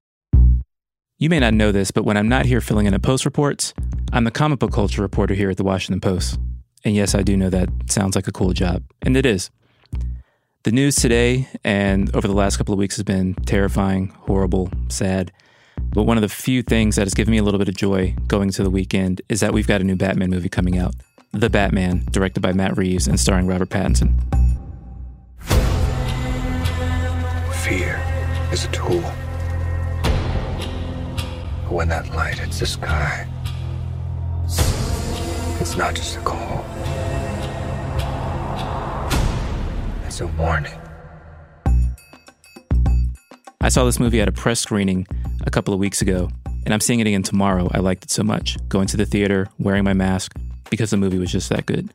You 1.21 1.29
may 1.29 1.37
not 1.37 1.53
know 1.53 1.71
this, 1.71 1.91
but 1.91 2.03
when 2.03 2.17
I'm 2.17 2.27
not 2.27 2.47
here 2.47 2.61
filling 2.61 2.87
in 2.87 2.93
the 2.93 2.99
post 2.99 3.25
reports, 3.25 3.75
I'm 4.11 4.23
the 4.23 4.31
comic 4.31 4.57
book 4.57 4.73
culture 4.73 5.03
reporter 5.03 5.35
here 5.35 5.51
at 5.51 5.57
the 5.57 5.63
Washington 5.63 6.01
Post. 6.01 6.39
And 6.83 6.95
yes, 6.95 7.13
I 7.13 7.21
do 7.21 7.37
know 7.37 7.51
that 7.51 7.69
sounds 7.91 8.15
like 8.15 8.27
a 8.27 8.31
cool 8.31 8.53
job, 8.53 8.81
and 9.03 9.15
it 9.15 9.23
is. 9.23 9.51
The 10.63 10.71
news 10.71 10.95
today 10.95 11.47
and 11.63 12.09
over 12.15 12.27
the 12.27 12.33
last 12.33 12.57
couple 12.57 12.73
of 12.73 12.79
weeks 12.79 12.95
has 12.95 13.03
been 13.03 13.35
terrifying, 13.45 14.07
horrible, 14.21 14.71
sad. 14.87 15.31
But 15.93 16.05
one 16.05 16.17
of 16.17 16.23
the 16.23 16.27
few 16.27 16.63
things 16.63 16.95
that 16.95 17.05
has 17.05 17.13
given 17.13 17.31
me 17.31 17.37
a 17.37 17.43
little 17.43 17.59
bit 17.59 17.69
of 17.69 17.75
joy 17.75 18.15
going 18.25 18.49
to 18.49 18.63
the 18.63 18.71
weekend 18.71 19.21
is 19.29 19.41
that 19.41 19.53
we've 19.53 19.67
got 19.67 19.79
a 19.79 19.83
new 19.83 19.95
Batman 19.95 20.31
movie 20.31 20.49
coming 20.49 20.79
out 20.79 20.95
The 21.33 21.51
Batman, 21.51 22.03
directed 22.09 22.39
by 22.39 22.53
Matt 22.53 22.77
Reeves 22.77 23.07
and 23.07 23.19
starring 23.19 23.45
Robert 23.45 23.69
Pattinson. 23.69 24.17
Fear 27.53 28.03
is 28.51 28.65
a 28.65 28.71
tool. 28.71 29.03
When 31.71 31.87
that 31.87 32.13
light 32.13 32.37
hits 32.37 32.59
the 32.59 32.65
sky, 32.65 33.25
it's 35.61 35.77
not 35.77 35.95
just 35.95 36.17
a 36.17 36.19
call, 36.19 36.65
it's 40.05 40.19
a 40.19 40.27
warning. 40.27 40.77
I 43.61 43.69
saw 43.69 43.85
this 43.85 44.01
movie 44.01 44.19
at 44.19 44.27
a 44.27 44.33
press 44.33 44.59
screening 44.59 45.07
a 45.45 45.49
couple 45.49 45.73
of 45.73 45.79
weeks 45.79 46.01
ago, 46.01 46.29
and 46.65 46.73
I'm 46.73 46.81
seeing 46.81 46.99
it 46.99 47.07
again 47.07 47.23
tomorrow. 47.23 47.69
I 47.71 47.79
liked 47.79 48.03
it 48.03 48.11
so 48.11 48.21
much. 48.21 48.57
Going 48.67 48.87
to 48.87 48.97
the 48.97 49.05
theater, 49.05 49.47
wearing 49.57 49.85
my 49.85 49.93
mask, 49.93 50.33
because 50.69 50.89
the 50.89 50.97
movie 50.97 51.19
was 51.19 51.31
just 51.31 51.47
that 51.51 51.67
good. 51.67 51.89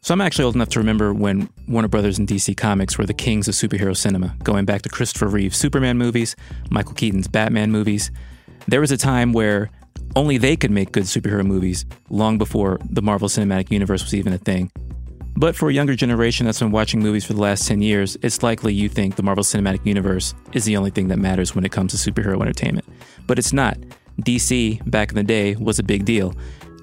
So 0.00 0.14
I'm 0.14 0.20
actually 0.20 0.44
old 0.44 0.54
enough 0.54 0.68
to 0.68 0.78
remember 0.78 1.12
when 1.12 1.48
Warner 1.66 1.88
Brothers 1.88 2.20
and 2.20 2.28
DC 2.28 2.56
Comics 2.56 2.96
were 2.96 3.06
the 3.06 3.14
kings 3.14 3.48
of 3.48 3.56
superhero 3.56 3.96
cinema, 3.96 4.36
going 4.44 4.64
back 4.64 4.82
to 4.82 4.88
Christopher 4.88 5.26
Reeve's 5.26 5.56
Superman 5.56 5.98
movies, 5.98 6.36
Michael 6.70 6.94
Keaton's 6.94 7.26
Batman 7.26 7.72
movies. 7.72 8.12
There 8.68 8.80
was 8.80 8.90
a 8.90 8.96
time 8.96 9.32
where 9.32 9.70
only 10.16 10.38
they 10.38 10.56
could 10.56 10.70
make 10.70 10.92
good 10.92 11.04
superhero 11.04 11.44
movies 11.44 11.84
long 12.10 12.38
before 12.38 12.78
the 12.90 13.02
Marvel 13.02 13.28
Cinematic 13.28 13.70
Universe 13.70 14.02
was 14.02 14.14
even 14.14 14.32
a 14.32 14.38
thing. 14.38 14.70
But 15.36 15.54
for 15.54 15.68
a 15.68 15.72
younger 15.72 15.94
generation 15.94 16.46
that's 16.46 16.60
been 16.60 16.70
watching 16.70 17.00
movies 17.00 17.24
for 17.24 17.34
the 17.34 17.40
last 17.40 17.68
10 17.68 17.82
years, 17.82 18.16
it's 18.22 18.42
likely 18.42 18.72
you 18.72 18.88
think 18.88 19.16
the 19.16 19.22
Marvel 19.22 19.44
Cinematic 19.44 19.84
Universe 19.84 20.34
is 20.52 20.64
the 20.64 20.76
only 20.76 20.90
thing 20.90 21.08
that 21.08 21.18
matters 21.18 21.54
when 21.54 21.64
it 21.64 21.72
comes 21.72 21.92
to 21.92 22.10
superhero 22.10 22.40
entertainment. 22.40 22.86
But 23.26 23.38
it's 23.38 23.52
not. 23.52 23.76
DC, 24.22 24.90
back 24.90 25.10
in 25.10 25.14
the 25.16 25.22
day, 25.22 25.54
was 25.56 25.78
a 25.78 25.82
big 25.82 26.06
deal, 26.06 26.34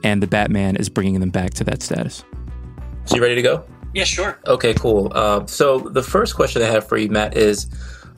and 0.03 0.21
the 0.21 0.27
Batman 0.27 0.75
is 0.75 0.87
bringing 0.87 1.19
them 1.19 1.31
back 1.31 1.55
to 1.55 1.63
that 1.63 1.81
status. 1.81 2.23
So 3.05 3.15
you 3.15 3.21
ready 3.23 3.35
to 3.35 3.41
go? 3.41 3.65
Yeah, 3.95 4.03
sure. 4.03 4.39
Okay, 4.45 4.75
cool. 4.75 5.11
Uh, 5.13 5.45
so 5.47 5.79
the 5.79 6.03
first 6.03 6.35
question 6.35 6.61
I 6.61 6.67
have 6.67 6.87
for 6.87 6.97
you, 6.97 7.09
Matt, 7.09 7.35
is 7.35 7.67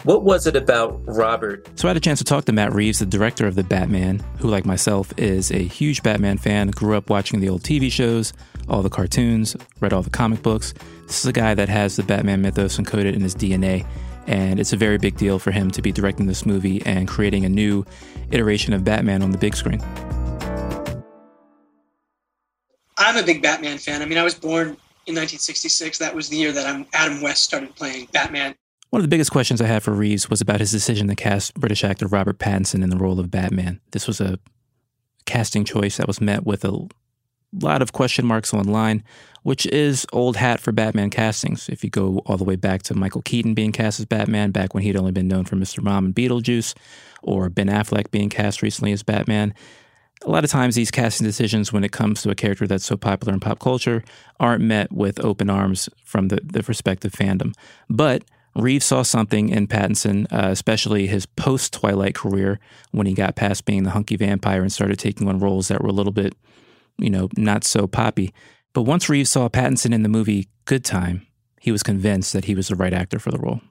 what 0.05 0.21
was 0.21 0.45
it 0.45 0.55
about 0.55 1.01
Robert? 1.05 1.67
So 1.79 1.87
I 1.87 1.89
had 1.89 1.97
a 1.97 1.99
chance 1.99 2.19
to 2.19 2.25
talk 2.25 2.45
to 2.45 2.51
Matt 2.51 2.73
Reeves, 2.73 2.99
the 2.99 3.07
director 3.07 3.47
of 3.47 3.55
The 3.55 3.63
Batman, 3.63 4.19
who, 4.37 4.49
like 4.49 4.63
myself, 4.63 5.11
is 5.17 5.51
a 5.51 5.57
huge 5.57 6.03
Batman 6.03 6.37
fan, 6.37 6.69
grew 6.69 6.95
up 6.95 7.09
watching 7.09 7.39
the 7.39 7.49
old 7.49 7.63
TV 7.63 7.91
shows, 7.91 8.31
all 8.69 8.83
the 8.83 8.89
cartoons, 8.89 9.57
read 9.79 9.93
all 9.93 10.03
the 10.03 10.11
comic 10.11 10.43
books. 10.43 10.75
This 11.07 11.19
is 11.19 11.25
a 11.25 11.33
guy 11.33 11.55
that 11.55 11.69
has 11.69 11.95
the 11.95 12.03
Batman 12.03 12.43
mythos 12.43 12.77
encoded 12.77 13.15
in 13.15 13.21
his 13.21 13.35
DNA, 13.35 13.83
and 14.27 14.59
it's 14.59 14.73
a 14.73 14.77
very 14.77 14.99
big 14.99 15.17
deal 15.17 15.39
for 15.39 15.49
him 15.49 15.71
to 15.71 15.81
be 15.81 15.91
directing 15.91 16.27
this 16.27 16.45
movie 16.45 16.83
and 16.85 17.07
creating 17.07 17.43
a 17.43 17.49
new 17.49 17.83
iteration 18.29 18.73
of 18.73 18.83
Batman 18.83 19.23
on 19.23 19.31
the 19.31 19.39
big 19.39 19.55
screen. 19.55 19.81
I'm 22.97 23.17
a 23.17 23.23
big 23.23 23.41
Batman 23.41 23.79
fan. 23.79 24.03
I 24.03 24.05
mean, 24.05 24.19
I 24.19 24.23
was 24.23 24.35
born 24.35 24.67
in 25.07 25.15
1966. 25.15 25.97
That 25.97 26.13
was 26.13 26.29
the 26.29 26.37
year 26.37 26.51
that 26.51 26.87
Adam 26.93 27.21
West 27.21 27.43
started 27.43 27.75
playing 27.75 28.07
Batman. 28.13 28.55
One 28.95 29.01
of 29.01 29.09
the 29.09 29.13
biggest 29.13 29.31
questions 29.31 29.59
I 29.59 29.65
had 29.67 29.83
for 29.83 29.91
Reeves 29.91 30.29
was 30.29 30.39
about 30.39 30.61
his 30.61 30.71
decision 30.71 31.09
to 31.09 31.15
cast 31.15 31.53
British 31.55 31.83
actor 31.83 32.07
Robert 32.07 32.39
Pattinson 32.39 32.81
in 32.81 32.89
the 32.89 32.95
role 32.95 33.19
of 33.19 33.29
Batman. 33.29 33.81
This 33.91 34.07
was 34.07 34.21
a 34.21 34.39
casting 35.25 35.65
choice 35.65 35.97
that 35.97 36.07
was 36.07 36.21
met 36.21 36.45
with 36.45 36.63
a 36.63 36.87
lot 37.51 37.81
of 37.81 37.91
question 37.91 38.25
marks 38.25 38.53
online, 38.53 39.03
which 39.43 39.65
is 39.65 40.07
old 40.13 40.37
hat 40.37 40.61
for 40.61 40.71
Batman 40.71 41.09
castings. 41.09 41.67
If 41.67 41.83
you 41.83 41.89
go 41.89 42.19
all 42.19 42.37
the 42.37 42.45
way 42.45 42.55
back 42.55 42.83
to 42.83 42.95
Michael 42.95 43.21
Keaton 43.21 43.53
being 43.53 43.73
cast 43.73 43.99
as 43.99 44.05
Batman, 44.05 44.51
back 44.51 44.73
when 44.73 44.83
he'd 44.83 44.95
only 44.95 45.11
been 45.11 45.27
known 45.27 45.43
for 45.43 45.57
Mr. 45.57 45.83
Mom 45.83 46.05
and 46.05 46.15
Beetlejuice, 46.15 46.73
or 47.21 47.49
Ben 47.49 47.67
Affleck 47.67 48.11
being 48.11 48.29
cast 48.29 48.61
recently 48.61 48.93
as 48.93 49.03
Batman, 49.03 49.53
a 50.23 50.29
lot 50.29 50.45
of 50.45 50.49
times 50.49 50.75
these 50.75 50.89
casting 50.89 51.27
decisions 51.27 51.73
when 51.73 51.83
it 51.83 51.91
comes 51.91 52.21
to 52.21 52.29
a 52.29 52.35
character 52.35 52.65
that's 52.65 52.85
so 52.85 52.95
popular 52.95 53.33
in 53.33 53.41
pop 53.41 53.59
culture 53.59 54.05
aren't 54.39 54.63
met 54.63 54.89
with 54.93 55.19
open 55.19 55.49
arms 55.49 55.89
from 56.05 56.29
the, 56.29 56.39
the 56.41 56.61
respective 56.61 57.11
fandom. 57.11 57.53
But 57.89 58.23
Reeves 58.55 58.85
saw 58.85 59.01
something 59.01 59.49
in 59.49 59.67
Pattinson, 59.67 60.31
uh, 60.31 60.49
especially 60.49 61.07
his 61.07 61.25
post 61.25 61.73
Twilight 61.73 62.15
career, 62.15 62.59
when 62.91 63.05
he 63.05 63.13
got 63.13 63.35
past 63.35 63.65
being 63.65 63.83
the 63.83 63.89
hunky 63.89 64.15
vampire 64.15 64.61
and 64.61 64.71
started 64.71 64.97
taking 64.97 65.27
on 65.27 65.39
roles 65.39 65.67
that 65.67 65.81
were 65.81 65.89
a 65.89 65.93
little 65.93 66.13
bit, 66.13 66.35
you 66.97 67.09
know, 67.09 67.29
not 67.37 67.65
so 67.65 67.85
poppy. 67.85 68.33
But 68.73 68.83
once 68.83 69.09
Reeves 69.09 69.29
saw 69.29 69.49
Pattinson 69.49 69.93
in 69.93 70.03
the 70.03 70.09
movie 70.09 70.47
Good 70.63 70.85
Time, 70.85 71.27
he 71.59 71.71
was 71.71 71.83
convinced 71.83 72.31
that 72.33 72.45
he 72.45 72.55
was 72.55 72.69
the 72.69 72.75
right 72.75 72.93
actor 72.93 73.19
for 73.19 73.31
the 73.31 73.39
role. 73.39 73.61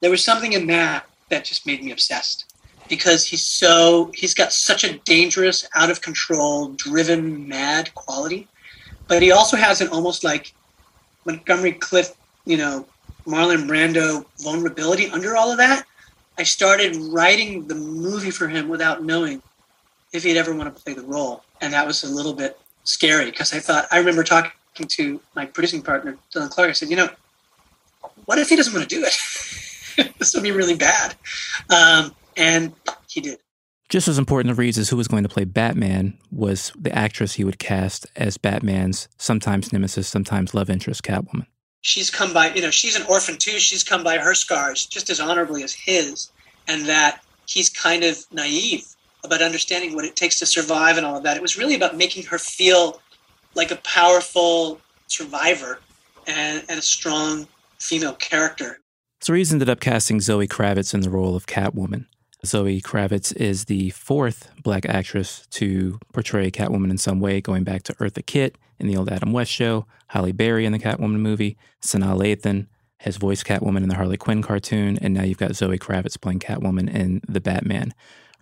There 0.00 0.10
was 0.10 0.22
something 0.22 0.52
in 0.52 0.66
that 0.68 1.06
that 1.28 1.44
just 1.44 1.66
made 1.66 1.82
me 1.82 1.90
obsessed 1.92 2.52
because 2.88 3.24
he's 3.24 3.44
so 3.44 4.10
he's 4.14 4.34
got 4.34 4.52
such 4.52 4.84
a 4.84 4.98
dangerous, 4.98 5.66
out 5.74 5.90
of 5.90 6.02
control, 6.02 6.68
driven, 6.70 7.48
mad 7.48 7.94
quality, 7.94 8.48
but 9.08 9.22
he 9.22 9.30
also 9.30 9.56
has 9.56 9.80
an 9.80 9.88
almost 9.88 10.22
like 10.22 10.54
Montgomery 11.24 11.72
Clift, 11.72 12.16
you 12.44 12.56
know, 12.56 12.86
Marlon 13.30 13.68
Brando 13.68 14.24
vulnerability 14.38 15.08
under 15.08 15.36
all 15.36 15.50
of 15.50 15.58
that. 15.58 15.86
I 16.38 16.42
started 16.42 16.96
writing 16.96 17.66
the 17.66 17.74
movie 17.74 18.30
for 18.30 18.48
him 18.48 18.68
without 18.68 19.04
knowing 19.04 19.42
if 20.12 20.24
he'd 20.24 20.36
ever 20.36 20.54
want 20.54 20.74
to 20.74 20.82
play 20.82 20.94
the 20.94 21.02
role, 21.02 21.44
and 21.60 21.72
that 21.72 21.86
was 21.86 22.02
a 22.02 22.08
little 22.08 22.34
bit 22.34 22.58
scary 22.84 23.26
because 23.26 23.52
I 23.52 23.60
thought 23.60 23.86
I 23.90 23.98
remember 23.98 24.24
talking 24.24 24.52
to 24.88 25.20
my 25.34 25.46
producing 25.46 25.82
partner 25.82 26.16
Dylan 26.34 26.50
Clark. 26.50 26.70
I 26.70 26.72
said, 26.72 26.90
you 26.90 26.96
know, 26.96 27.08
what 28.24 28.38
if 28.38 28.48
he 28.48 28.56
doesn't 28.56 28.72
want 28.72 28.88
to 28.88 28.96
do 28.96 29.04
it? 29.04 30.12
this 30.18 30.34
would 30.34 30.42
be 30.42 30.52
really 30.52 30.76
bad. 30.76 31.14
Um, 31.68 32.14
and 32.36 32.72
he 33.08 33.20
did. 33.20 33.38
Just 33.88 34.06
as 34.06 34.18
important 34.18 34.54
to 34.54 34.54
Reeves 34.54 34.78
as 34.78 34.88
who 34.88 34.96
was 34.96 35.08
going 35.08 35.24
to 35.24 35.28
play 35.28 35.44
Batman 35.44 36.16
was 36.30 36.72
the 36.78 36.96
actress 36.96 37.34
he 37.34 37.44
would 37.44 37.58
cast 37.58 38.06
as 38.14 38.38
Batman's 38.38 39.08
sometimes 39.18 39.72
nemesis, 39.72 40.06
sometimes 40.06 40.54
love 40.54 40.70
interest, 40.70 41.02
Catwoman. 41.02 41.46
She's 41.82 42.10
come 42.10 42.32
by, 42.32 42.52
you 42.52 42.62
know, 42.62 42.70
she's 42.70 42.96
an 42.96 43.06
orphan 43.08 43.38
too. 43.38 43.58
She's 43.58 43.82
come 43.84 44.04
by 44.04 44.18
her 44.18 44.34
scars 44.34 44.86
just 44.86 45.08
as 45.10 45.20
honorably 45.20 45.62
as 45.62 45.72
his, 45.72 46.30
and 46.68 46.86
that 46.86 47.22
he's 47.46 47.68
kind 47.68 48.04
of 48.04 48.18
naive 48.32 48.84
about 49.24 49.42
understanding 49.42 49.94
what 49.94 50.04
it 50.04 50.16
takes 50.16 50.38
to 50.38 50.46
survive 50.46 50.96
and 50.96 51.06
all 51.06 51.16
of 51.16 51.22
that. 51.22 51.36
It 51.36 51.42
was 51.42 51.56
really 51.56 51.74
about 51.74 51.96
making 51.96 52.24
her 52.24 52.38
feel 52.38 53.00
like 53.54 53.70
a 53.70 53.76
powerful 53.76 54.80
survivor 55.06 55.80
and, 56.26 56.64
and 56.68 56.78
a 56.78 56.82
strong 56.82 57.46
female 57.78 58.14
character. 58.14 58.80
So 59.20 59.32
Reeves 59.34 59.52
ended 59.52 59.68
up 59.68 59.80
casting 59.80 60.20
Zoe 60.20 60.48
Kravitz 60.48 60.94
in 60.94 61.00
the 61.00 61.10
role 61.10 61.36
of 61.36 61.46
Catwoman. 61.46 62.06
Zoe 62.44 62.80
Kravitz 62.80 63.34
is 63.36 63.66
the 63.66 63.90
fourth 63.90 64.50
black 64.62 64.86
actress 64.86 65.46
to 65.50 65.98
portray 66.12 66.50
Catwoman 66.50 66.90
in 66.90 66.98
some 66.98 67.20
way, 67.20 67.40
going 67.40 67.64
back 67.64 67.82
to 67.84 67.94
Eartha 67.94 68.24
Kitt 68.24 68.56
in 68.78 68.86
the 68.86 68.96
old 68.96 69.10
Adam 69.10 69.32
West 69.32 69.50
show, 69.50 69.86
Halle 70.08 70.32
Berry 70.32 70.64
in 70.64 70.72
the 70.72 70.78
Catwoman 70.78 71.18
movie, 71.18 71.56
Sanaa 71.82 72.16
Lathan 72.16 72.66
has 73.00 73.16
voiced 73.16 73.46
Catwoman 73.46 73.82
in 73.82 73.88
the 73.88 73.94
Harley 73.94 74.16
Quinn 74.16 74.42
cartoon, 74.42 74.98
and 75.00 75.14
now 75.14 75.22
you've 75.22 75.38
got 75.38 75.54
Zoe 75.54 75.78
Kravitz 75.78 76.20
playing 76.20 76.40
Catwoman 76.40 76.92
in 76.92 77.20
The 77.28 77.40
Batman. 77.40 77.94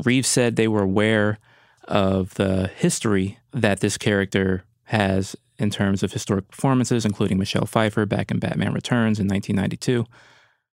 Reeves 0.04 0.28
said 0.28 0.56
they 0.56 0.68
were 0.68 0.82
aware 0.82 1.38
of 1.84 2.34
the 2.34 2.68
history 2.76 3.38
that 3.52 3.80
this 3.80 3.96
character 3.96 4.64
has 4.84 5.36
in 5.58 5.70
terms 5.70 6.02
of 6.02 6.12
historic 6.12 6.48
performances, 6.48 7.04
including 7.04 7.38
Michelle 7.38 7.66
Pfeiffer 7.66 8.06
back 8.06 8.30
in 8.30 8.38
Batman 8.38 8.72
Returns 8.72 9.18
in 9.18 9.26
1992. 9.26 10.06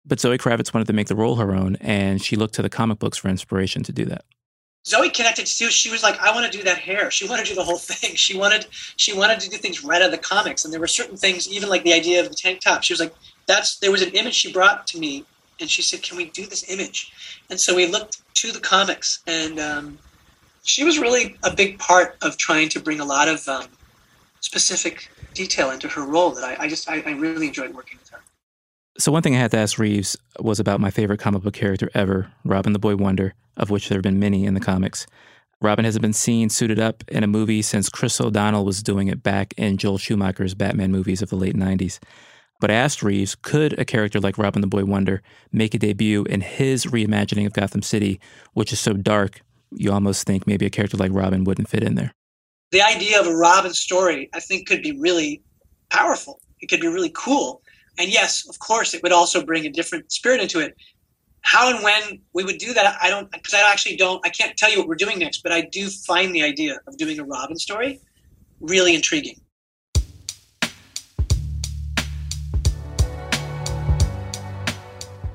But 0.07 0.21
Zoe 0.21 0.39
Kravitz 0.39 0.75
wanted 0.75 0.87
to 0.87 0.93
make 0.93 1.09
the 1.09 1.17
role 1.17 1.37
her 1.37 1.55
own, 1.55 1.77
and 1.77 2.23
she 2.23 2.37
looked 2.37 2.55
to 2.55 2.63
the 2.63 2.69
comic 2.69 2.99
books 2.99 3.17
for 3.17 3.29
inspiration 3.29 3.83
to 3.85 3.93
do 3.93 4.05
that. 4.07 4.25
Zoe 4.87 5.09
connected 5.09 5.47
too. 5.47 5.71
She 5.71 5.91
was 5.91 6.03
like, 6.03 6.19
I 6.21 6.31
want 6.35 6.51
to 6.51 6.57
do 6.57 6.63
that 6.65 6.79
hair. 6.79 7.11
She 7.11 7.27
wanted 7.29 7.47
to 7.47 7.53
do 7.53 7.55
the 7.57 7.65
whole 7.65 7.79
thing. 7.79 8.15
She 8.17 8.37
wanted 8.37 8.67
she 8.97 9.17
wanted 9.17 9.41
to 9.41 9.51
do 9.51 9.57
things 9.57 9.83
right 9.83 10.03
out 10.03 10.07
of 10.07 10.13
the 10.13 10.19
comics. 10.19 10.65
And 10.65 10.73
there 10.73 10.81
were 10.81 10.87
certain 10.87 11.17
things, 11.17 11.49
even 11.49 11.69
like 11.69 11.85
the 11.85 11.95
idea 11.95 12.21
of 12.21 12.29
the 12.29 12.35
tank 12.35 12.61
top. 12.61 12.83
She 12.83 12.93
was 12.93 13.01
like, 13.01 13.15
that's 13.47 13.79
there 13.79 13.91
was 13.91 14.03
an 14.03 14.11
image 14.11 14.35
she 14.35 14.53
brought 14.53 14.87
to 14.89 14.99
me 14.99 15.25
and 15.61 15.71
she 15.71 15.83
said, 15.83 16.03
Can 16.03 16.17
we 16.17 16.27
do 16.27 16.47
this 16.47 16.69
image? 16.71 17.13
And 17.51 17.59
so 17.61 17.75
we 17.75 17.87
looked 17.87 18.23
to 18.35 18.53
the 18.53 18.61
comics 18.61 19.23
and 19.27 19.59
um, 19.59 19.99
she 20.65 20.85
was 20.85 20.99
really 20.99 21.37
a 21.43 21.55
big 21.55 21.79
part 21.79 22.17
of 22.23 22.37
trying 22.37 22.69
to 22.71 22.81
bring 22.81 23.01
a 23.01 23.05
lot 23.05 23.29
of 23.29 23.47
um, 23.49 23.67
specific 24.41 25.11
detail 25.35 25.71
into 25.71 25.89
her 25.89 26.03
role 26.03 26.31
that 26.31 26.45
I, 26.45 26.65
I 26.65 26.69
just 26.69 26.89
I, 26.89 27.03
I 27.07 27.13
really 27.13 27.49
enjoyed 27.49 27.75
working. 27.75 27.99
So 28.97 29.11
one 29.11 29.23
thing 29.23 29.35
I 29.35 29.41
had 29.41 29.51
to 29.51 29.57
ask 29.57 29.77
Reeves 29.77 30.17
was 30.39 30.61
about 30.61 30.81
my 30.81 30.91
favorite 30.91 31.19
comic 31.19 31.43
book 31.43 31.55
character 31.55 31.91
ever, 31.95 32.31
Robin 32.45 32.73
the 32.73 32.79
Boy 32.79 32.95
Wonder, 32.95 33.35
of 33.57 33.69
which 33.69 33.89
there 33.89 33.97
have 33.97 34.05
been 34.05 34.21
many 34.21 34.45
in 34.45 34.55
the 34.55 34.61
comics. 34.61 35.05
Robin 35.61 35.85
hasn't 35.85 36.03
been 36.03 36.13
seen 36.13 36.49
suited 36.49 36.79
up 36.79 37.03
in 37.09 37.25
a 37.25 37.27
movie 37.27 37.61
since 37.61 37.89
Chris 37.89 38.21
O'Donnell 38.21 38.65
was 38.65 38.85
doing 38.85 39.09
it 39.09 39.21
back 39.21 39.53
in 39.57 39.79
Joel 39.79 39.99
Schumacher's 39.99 40.55
Batman 40.55 40.93
movies 40.93 41.23
of 41.23 41.31
the 41.31 41.37
late 41.37 41.57
90s. 41.57 41.99
But 42.61 42.71
I 42.71 42.75
asked 42.75 43.03
Reeves, 43.03 43.35
could 43.35 43.77
a 43.81 43.85
character 43.85 44.21
like 44.21 44.39
Robin 44.39 44.61
the 44.61 44.69
Boy 44.69 44.85
Wonder 44.85 45.23
make 45.51 45.75
a 45.75 45.79
debut 45.79 46.23
in 46.25 46.41
his 46.41 46.87
reimagining 46.87 47.47
of 47.47 47.53
Gotham 47.53 47.83
City, 47.83 48.21
which 48.53 48.73
is 48.73 48.79
so 48.79 48.93
dark, 48.93 49.41
you 49.73 49.91
almost 49.91 50.25
think 50.25 50.47
maybe 50.47 50.67
a 50.67 50.71
character 50.71 50.97
like 50.97 51.11
Robin 51.13 51.43
wouldn't 51.43 51.69
fit 51.69 51.83
in 51.83 51.97
there? 51.97 52.13
The 52.71 52.83
idea 52.83 53.21
of 53.21 53.27
a 53.27 53.35
Robin 53.35 53.75
story, 53.75 54.31
I 54.33 54.39
think, 54.39 54.69
could 54.69 54.83
be 54.83 54.93
really 54.93 55.43
powerful. 55.91 56.41
It 56.61 56.69
could 56.69 56.81
be 56.81 56.87
really 56.87 57.11
cool. 57.13 57.64
And 57.99 58.13
yes, 58.13 58.49
of 58.49 58.59
course, 58.59 58.93
it 58.95 59.03
would 59.03 59.13
also 59.13 59.45
bring 59.45 59.67
a 59.67 59.71
different 59.71 60.11
spirit 60.11 60.41
into 60.41 60.59
it. 60.59 60.75
How 61.43 61.73
and 61.73 61.85
when 61.85 62.21
we 62.33 62.43
would 62.43 62.59
do 62.59 62.73
that, 62.75 62.97
I 63.01 63.11
don't, 63.11 63.31
because 63.31 63.55
I 63.55 63.71
actually 63.71 63.97
don't, 63.97 64.25
I 64.27 64.31
can't 64.31 64.57
tell 64.57 64.71
you 64.71 64.79
what 64.79 64.89
we're 64.89 64.95
doing 64.95 65.19
next, 65.19 65.43
but 65.43 65.53
I 65.53 65.61
do 65.61 65.89
find 65.89 66.35
the 66.35 66.43
idea 66.43 66.81
of 66.87 66.97
doing 66.97 67.21
a 67.21 67.25
Robin 67.25 67.57
story 67.57 68.01
really 68.61 68.95
intriguing. 68.95 69.41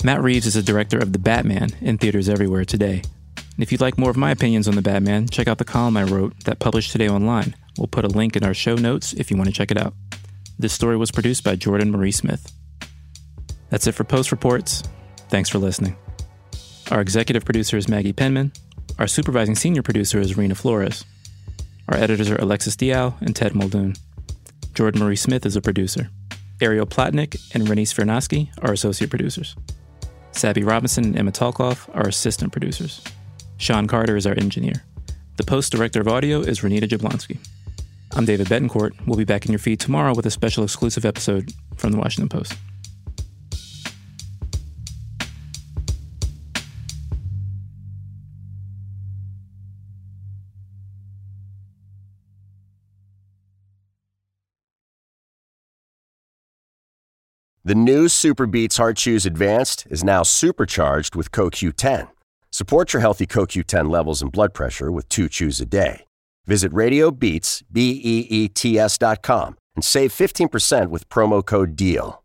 Matt 0.04 0.22
Reeves 0.22 0.48
is 0.48 0.54
the 0.54 0.64
director 0.64 0.98
of 0.98 1.12
The 1.14 1.20
Batman 1.20 1.72
in 1.82 1.98
theaters 1.98 2.30
everywhere 2.30 2.66
today. 2.66 3.04
And 3.36 3.64
if 3.64 3.72
you'd 3.72 3.82
like 3.82 3.98
more 3.98 4.10
of 4.10 4.18
my 4.18 4.32
opinions 4.32 4.68
on 4.68 4.76
The 4.76 4.82
Batman, 4.82 5.28
check 5.28 5.48
out 5.48 5.58
the 5.58 5.66
column 5.66 5.98
I 5.98 6.04
wrote 6.04 6.46
that 6.46 6.60
published 6.60 6.92
today 6.92 7.10
online. 7.10 7.56
We'll 7.78 7.88
put 7.88 8.06
a 8.06 8.08
link 8.08 8.36
in 8.36 8.44
our 8.44 8.54
show 8.54 8.76
notes 8.76 9.14
if 9.14 9.30
you 9.30 9.38
want 9.38 9.48
to 9.48 9.54
check 9.54 9.72
it 9.72 9.78
out. 9.78 9.94
This 10.60 10.74
story 10.74 10.98
was 10.98 11.10
produced 11.10 11.46
by 11.46 11.56
Jordan 11.56 11.90
Marie 11.90 12.12
Smith. 12.12 12.52
That's 13.70 13.88
it 13.88 13.94
for 13.94 14.04
Post 14.04 14.30
Reports. 14.34 14.84
Thanks 15.30 15.48
for 15.48 15.58
listening. 15.58 15.96
Our 16.92 17.00
executive 17.00 17.46
producer 17.46 17.78
is 17.78 17.88
Maggie 17.88 18.12
Penman. 18.12 18.52
Our 19.00 19.08
supervising 19.08 19.56
senior 19.56 19.82
producer 19.82 20.20
is 20.20 20.34
Reena 20.34 20.58
Flores. 20.58 21.06
Our 21.88 21.98
editors 21.98 22.30
are 22.30 22.36
Alexis 22.36 22.76
Diao 22.76 23.14
and 23.22 23.34
Ted 23.34 23.56
Muldoon. 23.56 23.94
Jordan 24.74 25.02
Marie 25.02 25.16
Smith 25.16 25.46
is 25.46 25.56
a 25.56 25.62
producer. 25.62 26.10
Ariel 26.60 26.86
Plotnick 26.86 27.40
and 27.56 27.70
Renee 27.70 27.86
Svirnovskiy 27.86 28.50
are 28.62 28.74
associate 28.74 29.10
producers. 29.10 29.56
Sabby 30.34 30.64
Robinson 30.64 31.06
and 31.06 31.18
Emma 31.18 31.32
Talkoff 31.32 31.88
are 31.96 32.10
assistant 32.10 32.52
producers. 32.52 33.02
Sean 33.56 33.88
Carter 33.88 34.18
is 34.18 34.28
our 34.28 34.36
engineer. 34.38 34.84
The 35.38 35.46
post 35.46 35.72
director 35.72 36.02
of 36.02 36.10
audio 36.10 36.42
is 36.42 36.60
Renita 36.60 36.84
Jablonski. 36.84 37.38
I'm 38.16 38.26
David 38.26 38.48
Betancourt. 38.48 38.92
We'll 39.06 39.18
be 39.18 39.24
back 39.24 39.46
in 39.46 39.52
your 39.52 39.60
feed 39.60 39.80
tomorrow 39.80 40.14
with 40.16 40.26
a 40.26 40.32
special 40.32 40.64
exclusive 40.64 41.06
episode 41.06 41.54
from 41.78 41.92
the 41.92 41.98
Washington 41.98 42.28
Post. 42.28 42.54
The 57.64 57.76
new 57.76 58.08
SuperBeets 58.08 58.78
Heart 58.78 58.98
Chews 58.98 59.28
Advanced 59.28 59.86
is 59.92 60.04
now 60.04 60.24
supercharged 60.24 61.16
with 61.16 61.32
CoQ10. 61.32 62.10
Support 62.50 62.94
your 62.94 63.02
healthy 63.02 63.28
CoQ10 63.28 63.92
levels 63.92 64.24
and 64.24 64.32
blood 64.32 64.56
pressure 64.56 64.92
with 64.92 65.08
two 65.08 65.30
chews 65.30 65.62
a 65.62 65.68
day. 65.68 66.06
Visit 66.46 66.72
RadioBeets, 66.72 67.64
B-E-E-T-S 67.72 68.98
dot 68.98 69.22
com 69.22 69.56
and 69.76 69.84
save 69.84 70.12
15% 70.12 70.90
with 70.90 71.08
promo 71.08 71.46
code 71.46 71.76
DEAL. 71.76 72.19